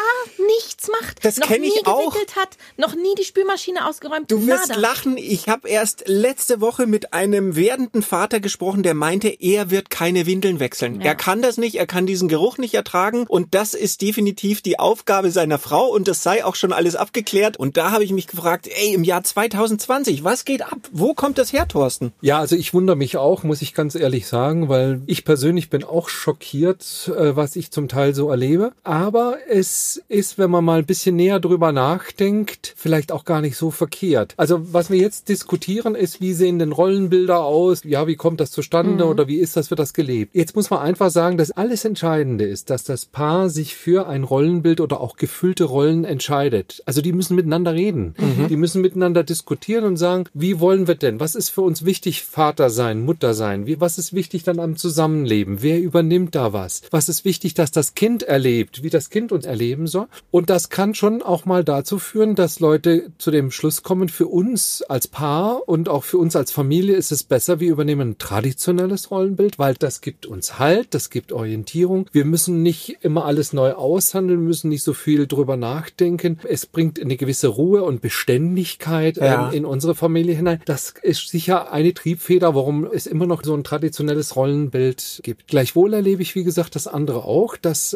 nichts 0.57 0.89
macht, 1.01 1.25
Das 1.25 1.37
noch 1.39 1.47
kenn 1.49 1.63
nie 1.63 1.69
ich 1.75 1.87
auch. 1.87 2.11
gewickelt 2.13 2.37
hat, 2.37 2.51
noch 2.77 2.95
nie 2.95 3.15
die 3.19 3.25
Spülmaschine 3.25 3.87
ausgeräumt, 3.89 4.31
Du 4.31 4.47
wirst 4.47 4.69
nada. 4.69 4.81
lachen. 4.81 5.17
Ich 5.17 5.49
habe 5.49 5.69
erst 5.69 6.05
letzte 6.07 6.61
Woche 6.61 6.87
mit 6.87 7.13
einem 7.13 7.57
werdenden 7.57 8.03
Vater 8.03 8.41
gesprochen, 8.41 8.83
der 8.83 8.95
meinte, 8.95 9.29
er 9.29 9.71
wird 9.71 9.91
keine 9.91 10.27
Windeln 10.27 10.61
wechseln. 10.61 11.01
Ja. 11.01 11.07
Er 11.09 11.15
kann 11.15 11.43
das 11.43 11.57
nicht, 11.59 11.75
er 11.77 11.87
kann 11.87 12.07
diesen 12.07 12.29
Geruch 12.29 12.59
nicht 12.59 12.75
ertragen 12.75 13.25
und 13.29 13.55
das 13.55 13.75
ist 13.75 14.01
definitiv 14.03 14.63
die 14.63 14.79
Aufgabe 14.79 15.31
seiner 15.31 15.59
Frau 15.59 15.87
und 15.89 16.07
das 16.09 16.23
sei 16.23 16.45
auch 16.45 16.55
schon 16.55 16.73
alles 16.73 16.97
abgeklärt. 16.97 17.57
Und 17.57 17.77
da 17.77 17.91
habe 17.91 18.05
ich 18.05 18.13
mich 18.13 18.27
gefragt, 18.27 18.69
ey, 18.69 18.95
im 18.95 19.05
Jahr 19.05 19.25
2020, 19.25 20.25
was 20.25 20.45
geht 20.45 20.63
ab? 20.63 20.79
Wo 20.93 21.15
kommt 21.15 21.39
das 21.39 21.53
her, 21.53 21.67
Thorsten? 21.69 22.13
Ja, 22.21 22.39
also 22.39 22.57
ich 22.57 22.73
wundere 22.75 22.97
mich 22.97 23.17
auch, 23.17 23.43
muss 23.43 23.63
ich 23.63 23.75
ganz 23.75 23.95
ehrlich 23.95 24.27
sagen, 24.27 24.69
weil 24.69 25.03
ich 25.07 25.25
persönlich 25.25 25.71
bin 25.71 25.85
auch 25.85 26.09
schockiert, 26.09 27.11
äh, 27.17 27.37
was 27.37 27.57
ich 27.57 27.71
zum 27.71 27.89
Teil 27.89 28.15
so 28.15 28.31
erlebe. 28.31 28.73
Aber 28.85 29.39
es 29.49 30.03
ist, 30.09 30.39
wenn 30.39 30.51
man 30.51 30.65
mal 30.65 30.79
ein 30.79 30.87
bisschen 30.87 31.17
näher 31.17 31.41
drüber 31.41 31.73
nachdenkt, 31.73 32.75
vielleicht 32.77 33.13
auch 33.13 33.25
gar 33.25 33.41
nicht 33.41 33.57
so 33.57 33.71
verkehrt. 33.71 34.35
Also 34.37 34.73
was 34.73 34.91
wir 34.91 34.99
jetzt 34.99 35.29
diskutieren 35.29 35.95
ist, 35.95 36.21
wie 36.21 36.35
sehen 36.35 36.59
denn 36.59 36.73
Rollenbilder 36.73 37.43
aus? 37.45 37.83
Ja, 37.85 38.07
wie 38.07 38.17
kommt 38.17 38.41
das 38.41 38.51
zustande 38.51 39.05
mhm. 39.05 39.11
oder 39.11 39.27
wie 39.27 39.39
ist 39.39 39.57
das, 39.57 39.71
wird 39.71 39.81
das 39.81 39.95
gelebt? 39.95 40.35
Jetzt 40.35 40.55
muss 40.55 40.71
man 40.71 40.81
einfach 40.81 41.11
sagen, 41.11 41.39
dass 41.39 41.51
alles 41.51 41.85
Entscheidende 41.85 42.45
ist, 42.45 42.71
dass 42.71 42.85
das 42.85 43.07
Paar 43.07 43.49
sich 43.51 43.75
für 43.75 44.07
ein 44.07 44.25
Rollenbild 44.25 44.81
oder 44.81 45.01
auch 45.01 45.17
gefüllte 45.17 45.65
Rollen 45.65 46.05
entscheidet. 46.05 46.83
Also 46.87 47.01
die 47.01 47.13
müssen 47.13 47.37
miteinander 47.37 47.75
reden. 47.75 48.15
Mhm. 48.19 48.49
Die 48.49 48.57
müssen 48.57 48.83
miteinander 48.83 49.25
diskutieren 49.25 49.85
und 49.85 49.97
sagen, 49.97 50.25
wie 50.35 50.61
wollen 50.61 50.87
wir 50.87 50.95
denn? 50.95 51.21
Was 51.21 51.35
ist 51.35 51.51
für 51.51 51.63
uns 51.63 51.85
wichtig? 51.85 52.23
Vater 52.23 52.71
sein, 52.71 53.03
Mutter 53.03 53.35
sein? 53.35 53.67
Wie, 53.67 53.81
was 53.81 53.99
ist 53.99 54.13
wichtig 54.13 54.43
dann 54.43 54.59
am 54.59 54.77
Zusammenleben? 54.77 55.63
Wer 55.63 55.81
übernimmt 55.81 56.35
da 56.35 56.53
was? 56.53 56.83
Was 56.91 57.09
ist 57.09 57.25
wichtig, 57.25 57.55
dass 57.55 57.71
das 57.71 57.95
Kind 57.95 58.23
erlebt, 58.23 58.74
wie 58.83 58.91
das 58.91 59.11
Kind 59.11 59.33
uns 59.33 59.47
erleben 59.47 59.87
soll? 59.87 60.07
Und 60.31 60.51
das 60.51 60.69
kann 60.69 60.95
schon 60.95 61.23
auch 61.23 61.45
mal 61.45 61.65
dazu 61.65 61.99
führen, 61.99 62.35
dass 62.35 62.61
Leute 62.61 63.11
zu 63.19 63.31
dem 63.31 63.51
Schluss 63.51 63.83
kommen, 63.83 64.09
für 64.09 64.27
uns 64.27 64.83
als 64.83 65.09
Paar 65.09 65.69
und 65.69 65.89
auch 65.89 66.05
für 66.05 66.19
uns 66.19 66.37
als 66.37 66.51
Familie 66.51 66.97
ist 66.97 67.13
es 67.13 67.23
besser, 67.23 67.61
wir 67.61 67.71
übernehmen 67.71 68.11
ein 68.11 68.19
traditionelles 68.19 69.11
Rollenbild, 69.11 69.59
weil 69.59 69.75
das 69.75 70.01
gibt 70.01 70.27
uns 70.27 70.59
Halt, 70.59 70.95
das 70.95 71.11
gibt 71.11 71.33
Orientierung. 71.33 72.07
Wir 72.13 72.25
müssen 72.25 72.63
nicht 72.63 72.99
immer 73.03 73.25
alles 73.25 73.53
neu 73.53 73.73
aushandeln, 73.73 74.45
müssen 74.45 74.69
nicht 74.69 74.83
so 74.83 74.93
viel 74.93 75.27
drüber 75.27 75.57
nachdenken. 75.57 76.39
Es 76.49 76.67
bringt 76.67 77.01
eine 77.01 77.17
gewisse 77.17 77.49
Ruhe 77.49 77.83
und 77.83 78.01
Beständigkeit 78.01 79.17
ja. 79.17 79.49
ähm, 79.49 79.55
in 79.55 79.65
unsere 79.65 79.95
Familie 79.95 80.35
hinein. 80.35 80.61
Das 80.65 80.95
ist 81.03 81.29
sicher 81.29 81.73
eine 81.73 81.95
Triebfeder, 81.95 82.55
warum 82.55 82.85
es 82.85 83.07
immer 83.07 83.27
noch 83.27 83.43
so 83.45 83.55
ein 83.55 83.65
traditionelles 83.65 84.37
Rollenbild 84.37 85.21
gibt. 85.23 85.49
Gleichwohl 85.49 85.95
erlebe 85.95 86.23
ich, 86.23 86.35
wie 86.35 86.45
gesagt, 86.45 86.75
das 86.75 86.87
andere 86.87 87.25
auch, 87.25 87.57
dass 87.57 87.95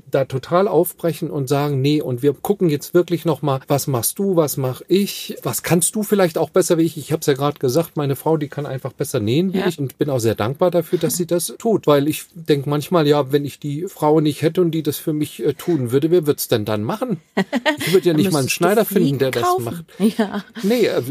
äh, 0.00 0.10
da 0.10 0.24
total 0.24 0.68
aufbrechen 0.68 1.30
und 1.30 1.48
sagen, 1.48 1.80
nee, 1.80 2.00
und 2.00 2.22
wir 2.22 2.32
gucken 2.32 2.68
jetzt 2.68 2.94
wirklich 2.94 3.24
noch 3.24 3.42
mal, 3.42 3.60
was 3.68 3.86
machst 3.86 4.18
du, 4.18 4.36
was 4.36 4.56
mach 4.56 4.82
ich, 4.88 5.36
was 5.42 5.62
kannst 5.62 5.94
du 5.94 6.02
vielleicht 6.02 6.38
auch 6.38 6.50
besser 6.50 6.78
wie 6.78 6.82
ich. 6.82 6.96
Ich 6.96 7.12
habe 7.12 7.20
es 7.20 7.26
ja 7.26 7.34
gerade 7.34 7.58
gesagt, 7.58 7.96
meine 7.96 8.16
Frau, 8.16 8.36
die 8.36 8.48
kann 8.48 8.66
einfach 8.66 8.92
besser 8.92 9.20
nähen 9.20 9.52
wie 9.52 9.58
ja. 9.58 9.66
ich 9.66 9.78
und 9.78 9.98
bin 9.98 10.10
auch 10.10 10.18
sehr 10.18 10.34
dankbar 10.34 10.70
dafür, 10.70 10.98
dass 10.98 11.16
sie 11.16 11.26
das 11.26 11.54
tut, 11.58 11.86
weil 11.86 12.08
ich 12.08 12.24
denke 12.34 12.68
manchmal, 12.68 13.06
ja, 13.06 13.32
wenn 13.32 13.44
ich 13.44 13.58
die 13.58 13.86
Frau 13.88 14.20
nicht 14.20 14.42
hätte 14.42 14.60
und 14.60 14.70
die 14.72 14.82
das 14.82 14.96
für 14.96 15.12
mich 15.12 15.44
äh, 15.44 15.54
tun 15.54 15.92
würde, 15.92 16.10
wer 16.10 16.26
wird's 16.26 16.48
denn 16.48 16.64
dann 16.64 16.82
machen? 16.82 17.20
Ich 17.78 17.92
würde 17.92 18.08
ja 18.08 18.14
nicht 18.16 18.32
mal 18.32 18.40
einen 18.40 18.48
Schneider 18.48 18.84
finden, 18.84 19.18
der 19.18 19.30
kaufen. 19.30 19.64
das 19.64 19.74
macht. 19.74 20.18
Ja. 20.18 20.44
Nee, 20.62 20.86
äh, 20.86 21.02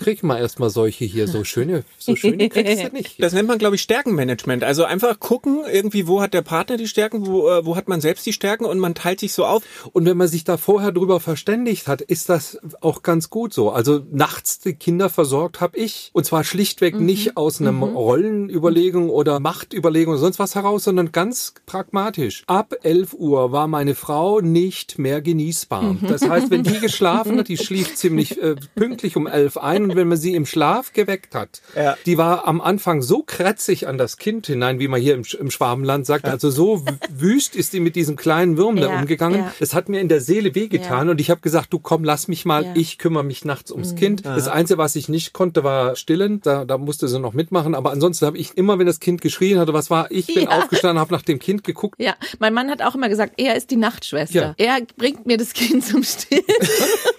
krieg 0.00 0.22
mal 0.22 0.38
erstmal 0.38 0.70
solche 0.70 1.04
hier, 1.04 1.28
so 1.28 1.44
schöne, 1.44 1.84
so 1.98 2.16
schöne 2.16 2.48
kriegst 2.48 2.84
du 2.84 2.92
nicht. 2.92 3.22
Das 3.22 3.32
nennt 3.32 3.48
man, 3.48 3.58
glaube 3.58 3.76
ich, 3.76 3.82
Stärkenmanagement. 3.82 4.64
Also 4.64 4.84
einfach 4.84 5.18
gucken, 5.20 5.62
irgendwie, 5.70 6.06
wo 6.06 6.20
hat 6.20 6.34
der 6.34 6.42
Partner 6.42 6.76
die 6.76 6.88
Stärken, 6.88 7.26
wo, 7.26 7.48
äh, 7.48 7.64
wo 7.64 7.76
hat 7.76 7.88
man 7.88 8.00
selbst 8.00 8.26
die 8.26 8.32
Stärken 8.38 8.64
und 8.64 8.78
man 8.78 8.94
teilt 8.94 9.20
sich 9.20 9.32
so 9.32 9.44
auf. 9.44 9.62
Und 9.92 10.06
wenn 10.06 10.16
man 10.16 10.28
sich 10.28 10.44
da 10.44 10.56
vorher 10.56 10.92
drüber 10.92 11.18
verständigt 11.18 11.88
hat, 11.88 12.00
ist 12.00 12.28
das 12.28 12.58
auch 12.80 13.02
ganz 13.02 13.30
gut 13.30 13.52
so. 13.52 13.70
Also 13.70 14.00
nachts 14.10 14.60
die 14.60 14.74
Kinder 14.74 15.10
versorgt 15.10 15.60
habe 15.60 15.76
ich. 15.76 16.10
Und 16.12 16.24
zwar 16.24 16.44
schlichtweg 16.44 16.94
mhm. 16.94 17.04
nicht 17.04 17.36
aus 17.36 17.60
einem 17.60 17.76
mhm. 17.76 17.82
Rollenüberlegung 17.82 19.10
oder 19.10 19.40
Machtüberlegung 19.40 20.14
oder 20.14 20.20
sonst 20.20 20.38
was 20.38 20.54
heraus, 20.54 20.84
sondern 20.84 21.10
ganz 21.10 21.54
pragmatisch. 21.66 22.44
Ab 22.46 22.74
11 22.82 23.14
Uhr 23.14 23.50
war 23.50 23.66
meine 23.66 23.94
Frau 23.94 24.40
nicht 24.40 24.98
mehr 24.98 25.20
genießbar. 25.20 25.82
Mhm. 25.82 25.98
Das 26.08 26.28
heißt, 26.28 26.50
wenn 26.50 26.62
die 26.62 26.78
geschlafen 26.80 27.38
hat, 27.38 27.48
die 27.48 27.56
schlief 27.56 27.96
ziemlich 27.96 28.40
äh, 28.40 28.54
pünktlich 28.76 29.16
um 29.16 29.26
11 29.26 29.56
ein 29.56 29.84
und 29.84 29.96
wenn 29.96 30.08
man 30.08 30.16
sie 30.16 30.34
im 30.34 30.46
Schlaf 30.46 30.92
geweckt 30.92 31.34
hat, 31.34 31.60
ja. 31.74 31.96
die 32.06 32.16
war 32.16 32.46
am 32.46 32.60
Anfang 32.60 33.02
so 33.02 33.24
kratzig 33.26 33.88
an 33.88 33.98
das 33.98 34.16
Kind 34.16 34.46
hinein, 34.46 34.78
wie 34.78 34.88
man 34.88 35.00
hier 35.00 35.14
im, 35.14 35.24
im 35.38 35.50
Schwabenland 35.50 36.06
sagt. 36.06 36.26
Also 36.26 36.50
so 36.50 36.84
wüst 37.10 37.56
ist 37.56 37.72
sie 37.72 37.80
mit 37.80 37.96
diesem 37.96 38.16
kleinen 38.28 38.58
Wurm 38.58 38.76
ja. 38.76 38.88
da 38.88 38.98
umgegangen. 38.98 39.44
Das 39.58 39.72
hat 39.74 39.88
mir 39.88 40.00
in 40.00 40.08
der 40.08 40.20
Seele 40.20 40.54
wehgetan 40.54 41.08
und 41.08 41.18
ich 41.18 41.30
habe 41.30 41.40
gesagt, 41.40 41.72
du 41.72 41.78
komm, 41.78 42.04
lass 42.04 42.28
mich 42.28 42.44
mal, 42.44 42.66
ich 42.74 42.98
kümmere 42.98 43.24
mich 43.24 43.46
nachts 43.46 43.72
ums 43.72 43.92
mhm. 43.92 43.96
Kind. 43.96 44.26
Das 44.26 44.48
Einzige, 44.48 44.76
was 44.76 44.96
ich 44.96 45.08
nicht 45.08 45.32
konnte, 45.32 45.64
war 45.64 45.96
stillen. 45.96 46.42
Da, 46.42 46.66
da 46.66 46.76
musste 46.76 47.08
sie 47.08 47.18
noch 47.18 47.32
mitmachen. 47.32 47.74
Aber 47.74 47.90
ansonsten 47.90 48.26
habe 48.26 48.36
ich 48.36 48.56
immer, 48.56 48.78
wenn 48.78 48.86
das 48.86 49.00
Kind 49.00 49.22
geschrien 49.22 49.58
hatte, 49.58 49.72
was 49.72 49.88
war, 49.88 50.10
ich 50.10 50.26
bin 50.26 50.44
ja. 50.44 50.58
aufgestanden, 50.58 51.00
habe 51.00 51.12
nach 51.12 51.22
dem 51.22 51.38
Kind 51.38 51.64
geguckt. 51.64 51.96
Ja, 51.98 52.14
mein 52.38 52.52
Mann 52.52 52.70
hat 52.70 52.82
auch 52.82 52.94
immer 52.94 53.08
gesagt, 53.08 53.34
er 53.38 53.56
ist 53.56 53.70
die 53.70 53.76
Nachtschwester. 53.76 54.54
Ja. 54.58 54.76
Er 54.76 54.82
bringt 54.96 55.24
mir 55.24 55.38
das 55.38 55.54
Kind 55.54 55.84
zum 55.84 56.02
Stillen. 56.02 56.44